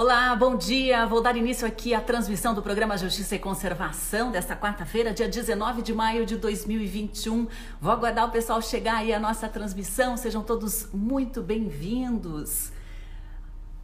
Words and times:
Olá, 0.00 0.36
bom 0.36 0.54
dia. 0.54 1.04
Vou 1.06 1.20
dar 1.20 1.36
início 1.36 1.66
aqui 1.66 1.92
à 1.92 2.00
transmissão 2.00 2.54
do 2.54 2.62
programa 2.62 2.96
Justiça 2.96 3.34
e 3.34 3.38
Conservação 3.40 4.30
desta 4.30 4.54
quarta-feira, 4.54 5.12
dia 5.12 5.28
19 5.28 5.82
de 5.82 5.92
maio 5.92 6.24
de 6.24 6.36
2021. 6.36 7.48
Vou 7.80 7.90
aguardar 7.90 8.28
o 8.28 8.30
pessoal 8.30 8.62
chegar 8.62 8.98
aí 8.98 9.12
à 9.12 9.18
nossa 9.18 9.48
transmissão. 9.48 10.16
Sejam 10.16 10.44
todos 10.44 10.88
muito 10.92 11.42
bem-vindos. 11.42 12.70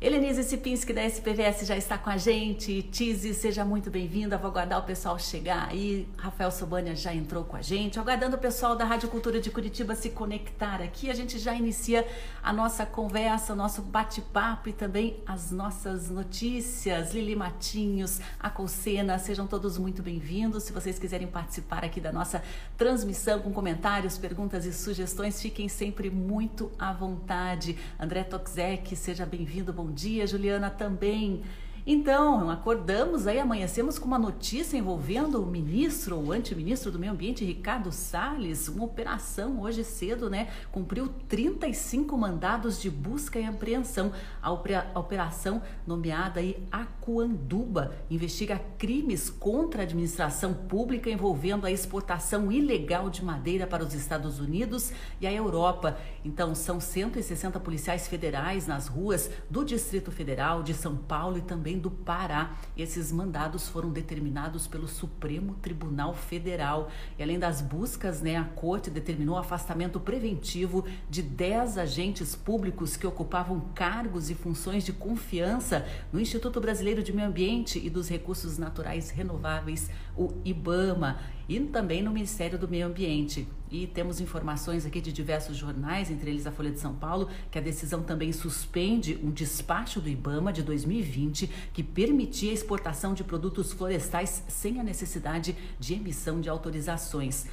Helenise 0.04 0.44
Sipinski 0.44 0.92
da 0.92 1.02
SPVS 1.02 1.66
já 1.66 1.78
está 1.78 1.96
com 1.96 2.10
a 2.10 2.18
gente. 2.18 2.82
Tizi, 2.82 3.32
seja 3.32 3.64
muito 3.64 3.90
bem-vinda. 3.90 4.36
Vou 4.36 4.50
aguardar 4.50 4.78
o 4.78 4.82
pessoal 4.82 5.18
chegar 5.18 5.66
aí. 5.70 6.06
Rafael 6.18 6.50
Sobania 6.50 6.94
já 6.94 7.14
entrou 7.14 7.42
com 7.42 7.56
a 7.56 7.62
gente. 7.62 7.98
Aguardando 7.98 8.36
o 8.36 8.38
pessoal 8.38 8.76
da 8.76 8.84
Rádio 8.84 9.08
Cultura 9.08 9.40
de 9.40 9.50
Curitiba 9.50 9.94
se 9.94 10.10
conectar 10.10 10.82
aqui. 10.82 11.08
A 11.08 11.14
gente 11.14 11.38
já 11.38 11.54
inicia 11.54 12.06
a 12.42 12.52
nossa 12.52 12.84
conversa, 12.84 13.54
o 13.54 13.56
nosso 13.56 13.80
bate-papo 13.80 14.68
e 14.68 14.74
também 14.74 15.16
as 15.26 15.50
nossas 15.50 16.10
notícias. 16.10 17.14
Lili 17.14 17.34
Matinhos, 17.34 18.20
a 18.38 18.50
Colsena, 18.50 19.18
sejam 19.18 19.46
todos 19.46 19.78
muito 19.78 20.02
bem-vindos. 20.02 20.64
Se 20.64 20.72
vocês 20.74 20.98
quiserem 20.98 21.28
participar 21.28 21.82
aqui 21.82 21.98
da 21.98 22.12
nossa 22.12 22.42
transmissão 22.76 23.40
com 23.40 23.54
comentários, 23.54 24.18
perguntas 24.18 24.66
e 24.66 24.72
sugestões, 24.74 25.40
fiquem 25.40 25.66
sempre 25.66 26.10
muito 26.10 26.70
à 26.78 26.92
vontade. 26.92 27.78
André 27.98 28.22
Toxek, 28.22 28.94
seja 28.94 29.24
bem-vindo. 29.24 29.72
Bom 29.72 29.93
dia, 29.94 30.26
Juliana 30.26 30.68
também. 30.68 31.42
Então, 31.86 32.48
acordamos 32.48 33.26
aí, 33.26 33.38
amanhecemos 33.38 33.98
com 33.98 34.06
uma 34.06 34.18
notícia 34.18 34.78
envolvendo 34.78 35.42
o 35.42 35.46
ministro, 35.46 36.16
o 36.16 36.32
antiministro 36.32 36.90
do 36.90 36.98
Meio 36.98 37.12
Ambiente, 37.12 37.44
Ricardo 37.44 37.92
Salles, 37.92 38.68
uma 38.68 38.84
operação 38.84 39.60
hoje 39.60 39.84
cedo, 39.84 40.30
né? 40.30 40.48
Cumpriu 40.72 41.10
35 41.28 42.16
mandados 42.16 42.80
de 42.80 42.88
busca 42.88 43.38
e 43.38 43.44
apreensão. 43.44 44.12
A 44.40 44.50
operação 44.50 45.60
nomeada 45.86 46.40
aí 46.40 46.66
Acuanduba 46.72 47.94
investiga 48.08 48.58
crimes 48.78 49.28
contra 49.28 49.82
a 49.82 49.84
administração 49.84 50.54
pública 50.54 51.10
envolvendo 51.10 51.66
a 51.66 51.70
exportação 51.70 52.50
ilegal 52.50 53.10
de 53.10 53.22
madeira 53.22 53.66
para 53.66 53.84
os 53.84 53.92
Estados 53.92 54.40
Unidos 54.40 54.90
e 55.20 55.26
a 55.26 55.32
Europa. 55.32 55.98
Então, 56.24 56.54
são 56.54 56.80
160 56.80 57.60
policiais 57.60 58.08
federais 58.08 58.66
nas 58.66 58.88
ruas 58.88 59.30
do 59.50 59.62
Distrito 59.62 60.10
Federal, 60.10 60.62
de 60.62 60.72
São 60.72 60.96
Paulo 60.96 61.36
e 61.36 61.42
também 61.42 61.73
do 61.78 61.90
Pará. 61.90 62.56
Esses 62.76 63.10
mandados 63.10 63.68
foram 63.68 63.90
determinados 63.90 64.66
pelo 64.66 64.88
Supremo 64.88 65.54
Tribunal 65.54 66.14
Federal. 66.14 66.90
E 67.18 67.22
além 67.22 67.38
das 67.38 67.60
buscas, 67.60 68.20
né, 68.20 68.36
a 68.36 68.44
corte 68.44 68.90
determinou 68.90 69.36
o 69.36 69.38
afastamento 69.38 70.00
preventivo 70.00 70.84
de 71.08 71.22
10 71.22 71.78
agentes 71.78 72.34
públicos 72.34 72.96
que 72.96 73.06
ocupavam 73.06 73.60
cargos 73.74 74.30
e 74.30 74.34
funções 74.34 74.84
de 74.84 74.92
confiança 74.92 75.86
no 76.12 76.20
Instituto 76.20 76.60
Brasileiro 76.60 77.02
de 77.02 77.12
Meio 77.12 77.28
Ambiente 77.28 77.78
e 77.84 77.90
dos 77.90 78.08
Recursos 78.08 78.58
Naturais 78.58 79.10
Renováveis, 79.10 79.90
o 80.16 80.32
IBAMA 80.44 81.18
e 81.48 81.60
também 81.60 82.02
no 82.02 82.10
Ministério 82.10 82.58
do 82.58 82.68
Meio 82.68 82.86
Ambiente. 82.86 83.46
E 83.74 83.88
temos 83.88 84.20
informações 84.20 84.86
aqui 84.86 85.00
de 85.00 85.12
diversos 85.12 85.56
jornais, 85.56 86.08
entre 86.08 86.30
eles 86.30 86.46
a 86.46 86.52
Folha 86.52 86.70
de 86.70 86.78
São 86.78 86.94
Paulo, 86.94 87.28
que 87.50 87.58
a 87.58 87.60
decisão 87.60 88.04
também 88.04 88.32
suspende 88.32 89.18
um 89.20 89.32
despacho 89.32 90.00
do 90.00 90.08
IBAMA 90.08 90.52
de 90.52 90.62
2020 90.62 91.50
que 91.72 91.82
permitia 91.82 92.52
a 92.52 92.54
exportação 92.54 93.14
de 93.14 93.24
produtos 93.24 93.72
florestais 93.72 94.44
sem 94.46 94.78
a 94.78 94.84
necessidade 94.84 95.56
de 95.80 95.94
emissão 95.94 96.40
de 96.40 96.48
autorizações. 96.48 97.46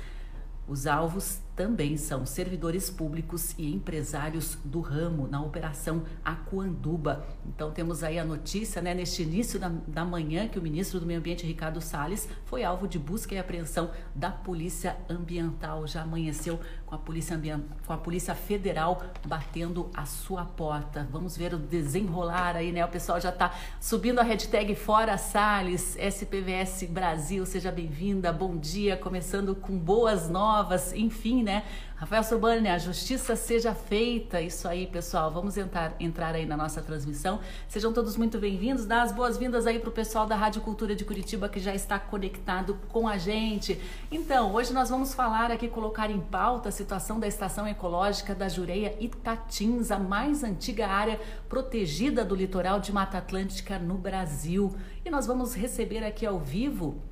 Os 0.67 0.86
alvos 0.86 1.39
também 1.62 1.95
são 1.95 2.26
servidores 2.26 2.90
públicos 2.90 3.54
e 3.56 3.72
empresários 3.72 4.58
do 4.66 4.80
ramo 4.80 5.28
na 5.28 5.40
Operação 5.44 6.02
Acuanduba. 6.26 7.23
Então 7.45 7.70
temos 7.70 8.04
aí 8.04 8.17
a 8.17 8.26
notícia, 8.26 8.81
né, 8.81 8.95
neste 8.95 9.22
início 9.22 9.59
da, 9.59 9.70
da 9.88 10.04
manhã, 10.04 10.48
que 10.48 10.58
o 10.58 10.62
ministro 10.62 11.00
do 11.00 11.06
Meio 11.06 11.20
Ambiente, 11.20 11.45
Ricardo 11.45 11.80
Salles, 11.80 12.28
foi 12.45 12.64
alvo 12.64 12.88
de 12.88 12.98
busca 12.98 13.36
e 13.36 13.38
apreensão 13.38 13.92
da 14.16 14.32
Polícia 14.32 14.98
Ambiental. 15.08 15.86
Já 15.86 16.02
amanheceu 16.02 16.60
com 16.92 16.96
a 16.96 17.00
Polícia, 17.00 17.38
Ambient... 17.38 17.64
com 17.88 17.94
a 17.94 17.98
Polícia 17.98 18.36
Federal 18.36 19.02
batendo 19.26 19.90
a 19.96 20.06
sua 20.06 20.44
porta. 20.44 21.08
Vamos 21.10 21.38
ver 21.38 21.54
o 21.54 21.58
desenrolar 21.58 22.58
aí, 22.58 22.74
né? 22.74 22.84
O 22.84 22.90
pessoal 22.90 23.18
já 23.18 23.30
está 23.30 23.54
subindo 23.80 24.20
a 24.20 24.24
hashtag 24.24 24.76
Fora 24.76 25.18
Salles, 25.18 25.96
SPVS 25.98 26.84
Brasil, 26.90 27.46
seja 27.46 27.72
bem-vinda, 27.72 28.34
bom 28.34 28.58
dia, 28.58 28.98
começando 28.98 29.56
com 29.56 29.78
boas 29.78 30.30
novas, 30.30 30.92
enfim, 30.92 31.44
né? 31.44 31.64
Rafael 32.02 32.23
Sobani, 32.23 32.67
a 32.67 32.80
justiça 32.80 33.36
seja 33.36 33.76
feita. 33.76 34.42
Isso 34.42 34.67
aí, 34.67 34.88
pessoal. 34.88 35.30
Vamos 35.30 35.56
entrar, 35.56 35.95
entrar 36.00 36.34
aí 36.34 36.48
na 36.48 36.58
nossa 36.58 36.82
transmissão. 36.82 37.39
Sejam 37.67 37.94
todos 37.94 38.17
muito 38.17 38.39
bem-vindos. 38.39 38.88
Dá 38.88 39.04
as 39.04 39.12
boas-vindas 39.12 39.67
aí 39.67 39.78
para 39.78 39.89
o 39.89 39.92
pessoal 39.92 40.26
da 40.26 40.36
Rádio 40.36 40.64
Cultura 40.64 40.95
de 40.95 41.06
Curitiba 41.06 41.48
que 41.48 41.60
já 41.60 41.76
está 41.76 42.00
conectado 42.00 42.76
com 42.90 43.08
a 43.08 43.20
gente. 43.20 43.80
Então, 44.11 44.52
hoje 44.52 44.73
nós 44.73 44.90
vamos 44.90 45.14
falar 45.14 45.52
aqui, 45.52 45.67
colocar 45.67 46.10
em 46.10 46.20
pauta 46.20 46.70
a 46.70 46.72
situação 46.72 47.20
da 47.20 47.28
Estação 47.28 47.67
Ecológica 47.67 48.34
da 48.34 48.50
Jureia 48.50 48.98
Itatins, 49.00 49.92
a 49.92 50.00
mais 50.00 50.44
antiga 50.44 50.88
área 50.88 51.20
protegida 51.48 52.26
do 52.26 52.34
litoral 52.34 52.80
de 52.80 52.92
Mata 52.92 53.20
Atlântica 53.20 53.78
no 53.78 53.94
Brasil. 53.94 54.76
E 55.06 55.11
nós 55.11 55.28
vamos 55.28 55.54
receber 55.54 56.04
aqui 56.04 56.26
ao 56.26 56.40
vivo 56.40 57.11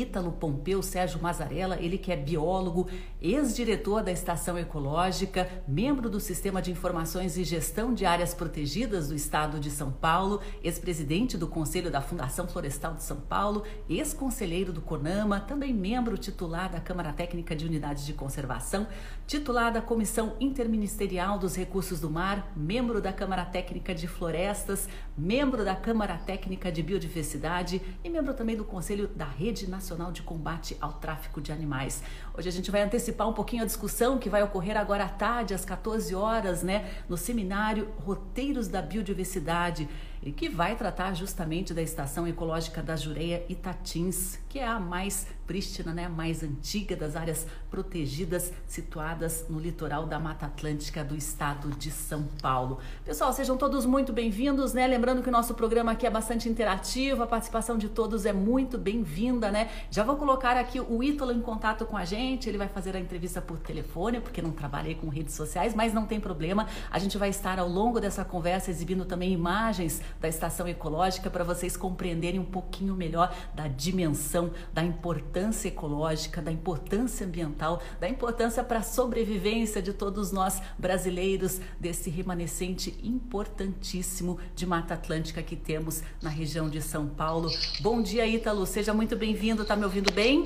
Ítalo 0.00 0.32
Pompeu 0.32 0.82
Sérgio 0.82 1.20
Mazarella, 1.22 1.78
ele 1.80 1.98
que 1.98 2.10
é 2.10 2.16
biólogo, 2.16 2.88
ex-diretor 3.20 4.02
da 4.02 4.10
Estação 4.10 4.58
Ecológica, 4.58 5.48
membro 5.66 6.10
do 6.10 6.18
Sistema 6.18 6.60
de 6.60 6.70
Informações 6.70 7.36
e 7.36 7.44
Gestão 7.44 7.94
de 7.94 8.04
Áreas 8.04 8.34
Protegidas 8.34 9.08
do 9.08 9.14
Estado 9.14 9.60
de 9.60 9.70
São 9.70 9.92
Paulo, 9.92 10.40
ex-presidente 10.62 11.38
do 11.38 11.46
Conselho 11.46 11.90
da 11.90 12.00
Fundação 12.00 12.48
Florestal 12.48 12.94
de 12.94 13.02
São 13.02 13.20
Paulo, 13.20 13.62
ex-conselheiro 13.88 14.72
do 14.72 14.80
CONAMA, 14.80 15.40
também 15.40 15.72
membro 15.72 16.18
titular 16.18 16.70
da 16.70 16.80
Câmara 16.80 17.12
Técnica 17.12 17.54
de 17.54 17.64
Unidades 17.64 18.04
de 18.04 18.12
Conservação, 18.12 18.86
titular 19.26 19.72
da 19.72 19.80
Comissão 19.80 20.36
Interministerial 20.38 21.38
dos 21.38 21.56
Recursos 21.56 21.98
do 21.98 22.10
Mar, 22.10 22.52
membro 22.54 23.00
da 23.00 23.12
Câmara 23.12 23.44
Técnica 23.44 23.94
de 23.94 24.06
Florestas, 24.06 24.86
membro 25.16 25.64
da 25.64 25.74
Câmara 25.74 26.18
Técnica 26.18 26.70
de 26.70 26.82
Biodiversidade 26.82 27.80
e 28.02 28.10
membro 28.10 28.34
também 28.34 28.54
do 28.54 28.64
Conselho 28.64 29.08
da 29.08 29.24
Rede 29.24 29.68
Nacional 29.68 30.12
de 30.12 30.22
Combate 30.22 30.76
ao 30.78 30.92
Tráfico 30.92 31.40
de 31.40 31.52
Animais. 31.52 32.02
Hoje 32.36 32.48
a 32.50 32.52
gente 32.52 32.70
vai 32.70 32.82
antecipar 32.82 33.26
um 33.26 33.32
pouquinho 33.32 33.62
a 33.62 33.66
discussão 33.66 34.18
que 34.18 34.28
vai 34.28 34.42
ocorrer 34.42 34.76
agora 34.76 35.04
à 35.04 35.08
tarde, 35.08 35.54
às 35.54 35.64
14 35.64 36.14
horas, 36.14 36.62
né, 36.62 36.90
no 37.08 37.16
seminário 37.16 37.88
Roteiros 38.04 38.68
da 38.68 38.82
Biodiversidade 38.82 39.88
e 40.24 40.32
que 40.32 40.48
vai 40.48 40.74
tratar 40.74 41.12
justamente 41.12 41.74
da 41.74 41.82
Estação 41.82 42.26
Ecológica 42.26 42.82
da 42.82 42.96
Jureia 42.96 43.44
Itatins, 43.48 44.38
que 44.48 44.58
é 44.58 44.66
a 44.66 44.80
mais 44.80 45.26
prístina, 45.46 45.92
né, 45.92 46.06
a 46.06 46.08
mais 46.08 46.42
antiga 46.42 46.96
das 46.96 47.16
áreas 47.16 47.46
protegidas 47.70 48.50
situadas 48.66 49.44
no 49.50 49.60
litoral 49.60 50.06
da 50.06 50.18
Mata 50.18 50.46
Atlântica 50.46 51.04
do 51.04 51.14
estado 51.14 51.68
de 51.70 51.90
São 51.90 52.24
Paulo. 52.40 52.78
Pessoal, 53.04 53.32
sejam 53.32 53.56
todos 53.56 53.84
muito 53.84 54.12
bem-vindos, 54.12 54.72
né? 54.72 54.86
Lembrando 54.86 55.22
que 55.22 55.28
o 55.28 55.32
nosso 55.32 55.52
programa 55.54 55.92
aqui 55.92 56.06
é 56.06 56.10
bastante 56.10 56.48
interativo, 56.48 57.22
a 57.22 57.26
participação 57.26 57.76
de 57.76 57.90
todos 57.90 58.24
é 58.24 58.32
muito 58.32 58.78
bem-vinda, 58.78 59.50
né? 59.50 59.68
Já 59.90 60.02
vou 60.02 60.16
colocar 60.16 60.56
aqui 60.56 60.80
o 60.80 61.02
Ítalo 61.02 61.32
em 61.32 61.42
contato 61.42 61.84
com 61.84 61.96
a 61.96 62.04
gente, 62.06 62.48
ele 62.48 62.56
vai 62.56 62.68
fazer 62.68 62.96
a 62.96 63.00
entrevista 63.00 63.42
por 63.42 63.58
telefone, 63.58 64.20
porque 64.20 64.40
não 64.40 64.52
trabalhei 64.52 64.94
com 64.94 65.08
redes 65.08 65.34
sociais, 65.34 65.74
mas 65.74 65.92
não 65.92 66.06
tem 66.06 66.18
problema. 66.18 66.66
A 66.90 66.98
gente 66.98 67.18
vai 67.18 67.28
estar 67.28 67.58
ao 67.58 67.68
longo 67.68 68.00
dessa 68.00 68.24
conversa 68.24 68.70
exibindo 68.70 69.04
também 69.04 69.32
imagens 69.32 70.00
da 70.20 70.28
estação 70.28 70.66
ecológica 70.68 71.30
para 71.30 71.44
vocês 71.44 71.76
compreenderem 71.76 72.40
um 72.40 72.44
pouquinho 72.44 72.94
melhor 72.94 73.34
da 73.54 73.68
dimensão, 73.68 74.50
da 74.72 74.82
importância 74.82 75.68
ecológica, 75.68 76.40
da 76.40 76.52
importância 76.52 77.26
ambiental, 77.26 77.82
da 78.00 78.08
importância 78.08 78.62
para 78.64 78.78
a 78.78 78.82
sobrevivência 78.82 79.80
de 79.80 79.92
todos 79.92 80.32
nós 80.32 80.60
brasileiros 80.78 81.60
desse 81.78 82.10
remanescente 82.10 82.98
importantíssimo 83.02 84.38
de 84.54 84.66
Mata 84.66 84.94
Atlântica 84.94 85.42
que 85.42 85.56
temos 85.56 86.02
na 86.22 86.30
região 86.30 86.68
de 86.68 86.80
São 86.80 87.08
Paulo. 87.08 87.50
Bom 87.80 88.02
dia, 88.02 88.26
Ítalo, 88.26 88.66
seja 88.66 88.94
muito 88.94 89.16
bem-vindo. 89.16 89.64
Tá 89.64 89.76
me 89.76 89.84
ouvindo 89.84 90.12
bem? 90.12 90.44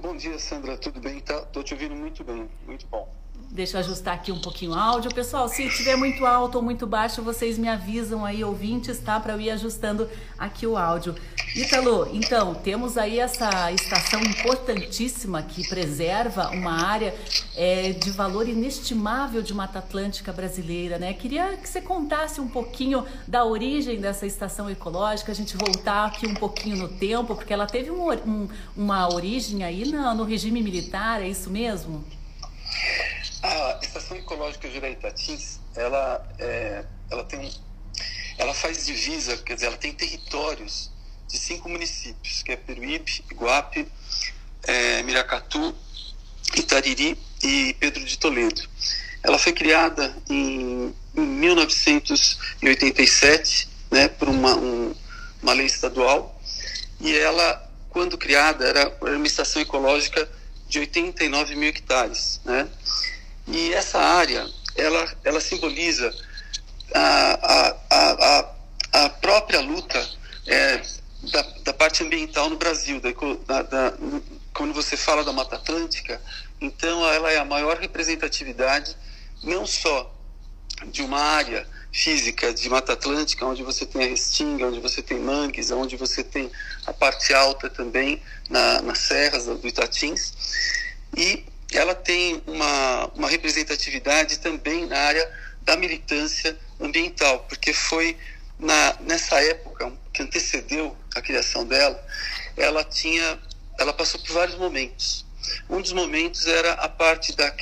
Bom 0.00 0.16
dia, 0.16 0.38
Sandra. 0.38 0.76
Tudo 0.76 1.00
bem? 1.00 1.20
Tá, 1.20 1.40
tô 1.46 1.62
te 1.62 1.74
ouvindo 1.74 1.94
muito 1.94 2.22
bem. 2.24 2.48
Muito 2.66 2.86
bom. 2.86 3.23
Deixa 3.54 3.76
eu 3.76 3.82
ajustar 3.82 4.14
aqui 4.14 4.32
um 4.32 4.40
pouquinho 4.40 4.72
o 4.72 4.74
áudio. 4.74 5.14
Pessoal, 5.14 5.48
se 5.48 5.68
tiver 5.68 5.94
muito 5.94 6.26
alto 6.26 6.56
ou 6.56 6.62
muito 6.62 6.88
baixo, 6.88 7.22
vocês 7.22 7.56
me 7.56 7.68
avisam 7.68 8.24
aí, 8.24 8.42
ouvintes, 8.42 8.98
tá? 8.98 9.20
Para 9.20 9.34
eu 9.34 9.40
ir 9.40 9.50
ajustando 9.50 10.10
aqui 10.36 10.66
o 10.66 10.76
áudio. 10.76 11.14
Ítalo, 11.54 12.10
então, 12.12 12.52
temos 12.52 12.98
aí 12.98 13.20
essa 13.20 13.70
estação 13.70 14.20
importantíssima 14.22 15.40
que 15.40 15.68
preserva 15.68 16.50
uma 16.50 16.84
área 16.84 17.14
é, 17.54 17.92
de 17.92 18.10
valor 18.10 18.48
inestimável 18.48 19.40
de 19.40 19.54
Mata 19.54 19.78
Atlântica 19.78 20.32
brasileira, 20.32 20.98
né? 20.98 21.14
Queria 21.14 21.56
que 21.56 21.68
você 21.68 21.80
contasse 21.80 22.40
um 22.40 22.48
pouquinho 22.48 23.06
da 23.24 23.44
origem 23.44 24.00
dessa 24.00 24.26
estação 24.26 24.68
ecológica, 24.68 25.30
a 25.30 25.34
gente 25.34 25.56
voltar 25.56 26.06
aqui 26.06 26.26
um 26.26 26.34
pouquinho 26.34 26.76
no 26.76 26.88
tempo, 26.88 27.36
porque 27.36 27.52
ela 27.52 27.68
teve 27.68 27.92
um, 27.92 28.10
um, 28.10 28.48
uma 28.76 29.14
origem 29.14 29.62
aí 29.62 29.84
no, 29.84 30.12
no 30.12 30.24
regime 30.24 30.60
militar, 30.60 31.22
é 31.22 31.28
isso 31.28 31.48
mesmo? 31.50 32.04
A 33.44 33.78
Estação 33.82 34.16
Ecológica 34.16 34.70
Juraitatins, 34.70 35.60
ela, 35.76 36.26
é, 36.38 36.82
ela 37.10 37.24
tem 37.24 37.52
ela 38.38 38.54
faz 38.54 38.86
divisa, 38.86 39.36
quer 39.36 39.52
dizer, 39.54 39.66
ela 39.66 39.76
tem 39.76 39.92
territórios 39.92 40.90
de 41.28 41.36
cinco 41.38 41.68
municípios, 41.68 42.42
que 42.42 42.52
é 42.52 42.56
Peruíbe, 42.56 43.22
Iguape, 43.30 43.86
é, 44.62 45.02
Miracatu, 45.02 45.74
Itariri 46.56 47.18
e 47.42 47.76
Pedro 47.78 48.02
de 48.02 48.18
Toledo. 48.18 48.66
Ela 49.22 49.38
foi 49.38 49.52
criada 49.52 50.16
em, 50.30 50.94
em 51.14 51.20
1987, 51.20 53.68
né, 53.90 54.08
por 54.08 54.30
uma, 54.30 54.56
um, 54.56 54.94
uma 55.42 55.52
lei 55.52 55.66
estadual, 55.66 56.40
e 56.98 57.14
ela, 57.14 57.70
quando 57.90 58.16
criada, 58.16 58.66
era 58.66 58.96
uma 59.02 59.26
estação 59.26 59.60
ecológica 59.60 60.26
de 60.66 60.78
89 60.78 61.56
mil 61.56 61.68
hectares, 61.68 62.40
né? 62.42 62.66
E 63.46 63.72
essa 63.74 63.98
área, 63.98 64.48
ela, 64.76 65.16
ela 65.24 65.40
simboliza 65.40 66.14
a, 66.94 67.38
a, 67.42 67.76
a, 67.90 69.04
a 69.04 69.08
própria 69.10 69.60
luta 69.60 70.08
é, 70.46 70.82
da, 71.30 71.42
da, 71.64 71.72
parte 71.72 72.02
ambiental 72.02 72.48
no 72.48 72.56
Brasil. 72.56 73.00
Da, 73.00 73.62
da, 73.62 73.94
quando 74.52 74.72
você 74.72 74.96
fala 74.96 75.24
da 75.24 75.32
Mata 75.32 75.56
Atlântica, 75.56 76.20
então 76.60 77.06
ela 77.10 77.30
é 77.30 77.38
a 77.38 77.44
maior 77.44 77.78
representatividade, 77.78 78.96
não 79.42 79.66
só 79.66 80.12
de 80.86 81.02
uma 81.02 81.20
área 81.20 81.66
física 81.92 82.52
de 82.52 82.68
Mata 82.68 82.94
Atlântica, 82.94 83.46
onde 83.46 83.62
você 83.62 83.86
tem 83.86 84.04
a 84.04 84.08
restinga, 84.08 84.66
onde 84.66 84.80
você 84.80 85.00
tem 85.00 85.20
mangues, 85.20 85.70
onde 85.70 85.96
você 85.96 86.24
tem 86.24 86.50
a 86.86 86.92
parte 86.92 87.32
alta 87.32 87.70
também, 87.70 88.20
na, 88.50 88.82
nas 88.82 88.98
serras 88.98 89.46
do 89.46 89.66
Itatins, 89.66 90.32
e 91.16 91.44
ela 91.76 91.94
tem 91.94 92.42
uma, 92.46 93.06
uma 93.14 93.28
representatividade 93.28 94.38
também 94.38 94.86
na 94.86 94.98
área 94.98 95.30
da 95.62 95.76
militância 95.76 96.56
ambiental, 96.80 97.40
porque 97.48 97.72
foi 97.72 98.16
na, 98.58 98.96
nessa 99.00 99.40
época 99.42 99.92
que 100.12 100.22
antecedeu 100.22 100.96
a 101.14 101.20
criação 101.20 101.66
dela, 101.66 102.02
ela 102.56 102.84
tinha, 102.84 103.38
ela 103.78 103.92
passou 103.92 104.20
por 104.20 104.32
vários 104.32 104.56
momentos. 104.56 105.24
Um 105.68 105.80
dos 105.80 105.92
momentos 105.92 106.46
era 106.46 106.72
a 106.74 106.88
parte 106.88 107.34
da 107.36 107.52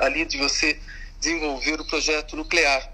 ali 0.00 0.24
de 0.24 0.38
você 0.38 0.78
desenvolver 1.20 1.80
o 1.80 1.84
projeto 1.84 2.36
nuclear. 2.36 2.90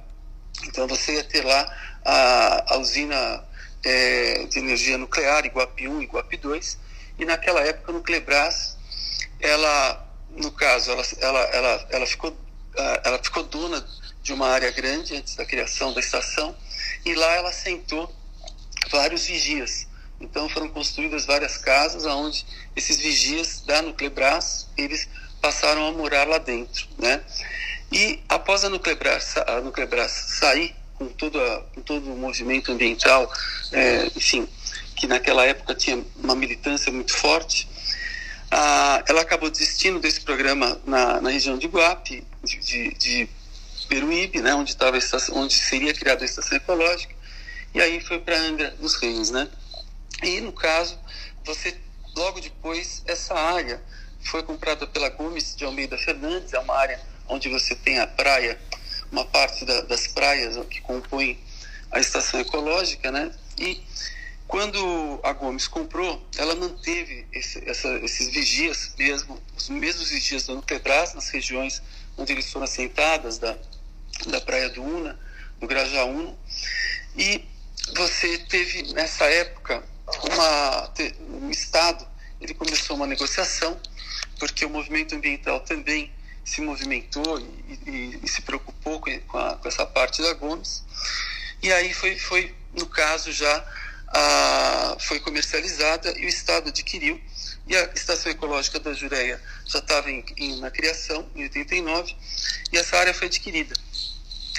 Então 0.65 0.87
você 0.89 1.15
ia 1.15 1.25
ter 1.25 1.45
lá 1.45 1.99
a, 2.05 2.75
a 2.75 2.79
usina 2.79 3.45
é, 3.85 4.45
de 4.45 4.59
energia 4.59 4.99
nuclear 4.99 5.45
Iguape 5.47 5.87
1, 5.87 6.03
Iguape 6.03 6.37
2, 6.37 6.79
e 7.19 7.25
naquela 7.25 7.61
época 7.61 7.93
a 7.93 7.95
Nuclebras, 7.95 8.77
ela, 9.41 10.06
no 10.37 10.51
caso, 10.53 10.91
ela, 10.91 11.03
ela, 11.21 11.41
ela, 11.41 11.87
ela 11.91 12.07
ficou 12.07 12.37
ela 13.05 13.19
ficou 13.23 13.43
dona 13.43 13.85
de 14.23 14.33
uma 14.33 14.49
área 14.49 14.71
grande 14.71 15.17
antes 15.17 15.35
da 15.35 15.45
criação 15.45 15.93
da 15.95 16.01
estação 16.01 16.55
e 17.05 17.15
lá 17.15 17.35
ela 17.35 17.49
assentou 17.49 18.13
vários 18.91 19.27
vigias. 19.27 19.87
Então 20.21 20.49
foram 20.49 20.69
construídas 20.69 21.27
várias 21.27 21.57
casas 21.57 22.05
onde 22.05 22.45
esses 22.75 22.99
vigias 22.99 23.63
da 23.63 23.83
Nuclebras 23.83 24.69
eles 24.77 25.09
passaram 25.41 25.87
a 25.87 25.93
morar 25.93 26.27
lá 26.27 26.39
dentro, 26.39 26.87
né? 26.99 27.23
E 27.93 28.21
após 28.29 28.65
a 28.65 28.69
Nuclebras, 28.69 29.37
a 29.37 29.61
Nuclebras 29.61 30.11
sair 30.11 30.75
com 30.95 31.07
todo, 31.09 31.41
a, 31.41 31.61
com 31.75 31.83
todo 31.83 32.13
o 32.13 32.17
movimento 32.17 32.73
ambiental, 32.73 33.31
é, 33.71 34.07
enfim, 34.17 34.49
que 34.97 35.07
naquela 35.07 35.45
época 35.45 35.75
tinha 35.75 36.03
uma 36.17 36.35
militância 36.35 36.91
muito 36.91 37.13
forte, 37.13 37.69
a, 38.51 39.03
ela 39.09 39.23
acabou 39.23 39.51
desistindo 39.51 39.99
desse 39.99 40.21
programa 40.21 40.81
na, 40.85 41.21
na 41.21 41.31
região 41.31 41.59
de 41.59 41.67
Guape, 41.67 42.25
de, 42.43 42.59
de, 42.59 42.95
de 42.95 43.29
Peruíbe, 43.89 44.41
né, 44.41 44.55
onde, 44.55 44.71
estava 44.71 44.97
estação, 44.99 45.37
onde 45.37 45.55
seria 45.55 45.95
criada 45.95 46.23
a 46.23 46.25
estação 46.25 46.57
ecológica, 46.57 47.15
e 47.75 47.81
aí 47.81 48.01
foi 48.01 48.19
para 48.21 48.39
Angra 48.39 48.71
dos 48.81 48.95
Reis, 48.97 49.31
né? 49.31 49.49
E 50.23 50.41
no 50.41 50.53
caso, 50.53 50.99
você 51.45 51.77
logo 52.17 52.41
depois 52.41 53.03
essa 53.07 53.35
área 53.35 53.83
foi 54.21 54.43
comprada 54.43 54.87
pela 54.87 55.11
Gomes 55.11 55.55
de 55.55 55.65
Almeida 55.65 55.99
Fernandes, 55.99 56.53
é 56.55 56.59
uma 56.59 56.75
área 56.75 57.01
onde 57.29 57.49
você 57.49 57.75
tem 57.75 57.99
a 58.01 58.07
praia, 58.07 58.59
uma 59.13 59.25
parte 59.25 59.65
da, 59.65 59.83
das 59.83 60.07
praias 60.07 60.57
que 60.67 60.81
compõem 60.81 61.39
a 61.91 62.01
estação 62.01 62.41
ecológica, 62.41 63.11
né? 63.11 63.31
E 63.59 63.81
quando 64.49 65.21
a 65.23 65.33
Gomes 65.33 65.67
comprou, 65.67 66.25
ela 66.37 66.55
manteve 66.55 67.27
esse, 67.33 67.69
essa, 67.69 67.89
esses 67.99 68.29
vigias 68.29 68.95
mesmo, 68.99 69.43
os 69.57 69.69
mesmos 69.69 70.09
vigias 70.11 70.45
do 70.45 70.55
Nuclebras 70.55 71.15
nas 71.15 71.29
regiões 71.31 71.83
onde 72.17 72.33
eles 72.33 72.51
foram 72.51 72.65
assentadas 72.65 73.39
da, 73.39 73.57
da 74.27 74.41
Praia 74.41 74.69
do 74.71 74.83
Una, 74.83 75.19
do 75.61 75.67
Grajaúna, 75.67 76.35
e 77.17 77.45
você 77.95 78.39
teve 78.39 78.95
nessa 78.95 79.25
época 79.25 79.83
uma, 80.23 80.93
um 81.43 81.51
Estado, 81.51 82.07
ele 82.41 82.55
começou 82.55 82.97
uma 82.97 83.07
negociação, 83.07 83.79
porque 84.39 84.65
o 84.65 84.71
movimento 84.71 85.15
ambiental 85.15 85.61
também 85.61 86.13
se 86.45 86.61
movimentou 86.61 87.41
e, 87.41 87.91
e, 87.91 88.21
e 88.23 88.29
se 88.29 88.43
preocupou 88.43 89.01
com, 89.01 89.39
a, 89.39 89.57
com, 89.57 89.69
essa 89.69 89.85
parte 89.85 90.23
da 90.23 90.33
Gomes, 90.35 90.85
e 91.63 91.73
aí 91.73 91.93
foi, 91.93 92.19
foi 92.19 92.55
no 92.73 92.87
caso 92.87 93.33
já 93.33 93.65
a, 94.09 94.97
foi 95.01 95.21
comercializada 95.21 96.11
e 96.19 96.25
o 96.25 96.29
Estado 96.29 96.69
adquiriu 96.69 97.21
e 97.67 97.77
a 97.77 97.91
Estação 97.95 98.31
Ecológica 98.31 98.79
da 98.79 98.93
Jureia 98.93 99.41
já 99.67 99.81
estava 99.81 100.11
em, 100.11 100.25
em, 100.37 100.61
na 100.61 100.71
criação, 100.71 101.29
em 101.35 101.43
89, 101.43 102.15
e 102.73 102.79
essa 102.79 102.97
área 102.97 103.13
foi 103.13 103.27
adquirida. 103.27 103.75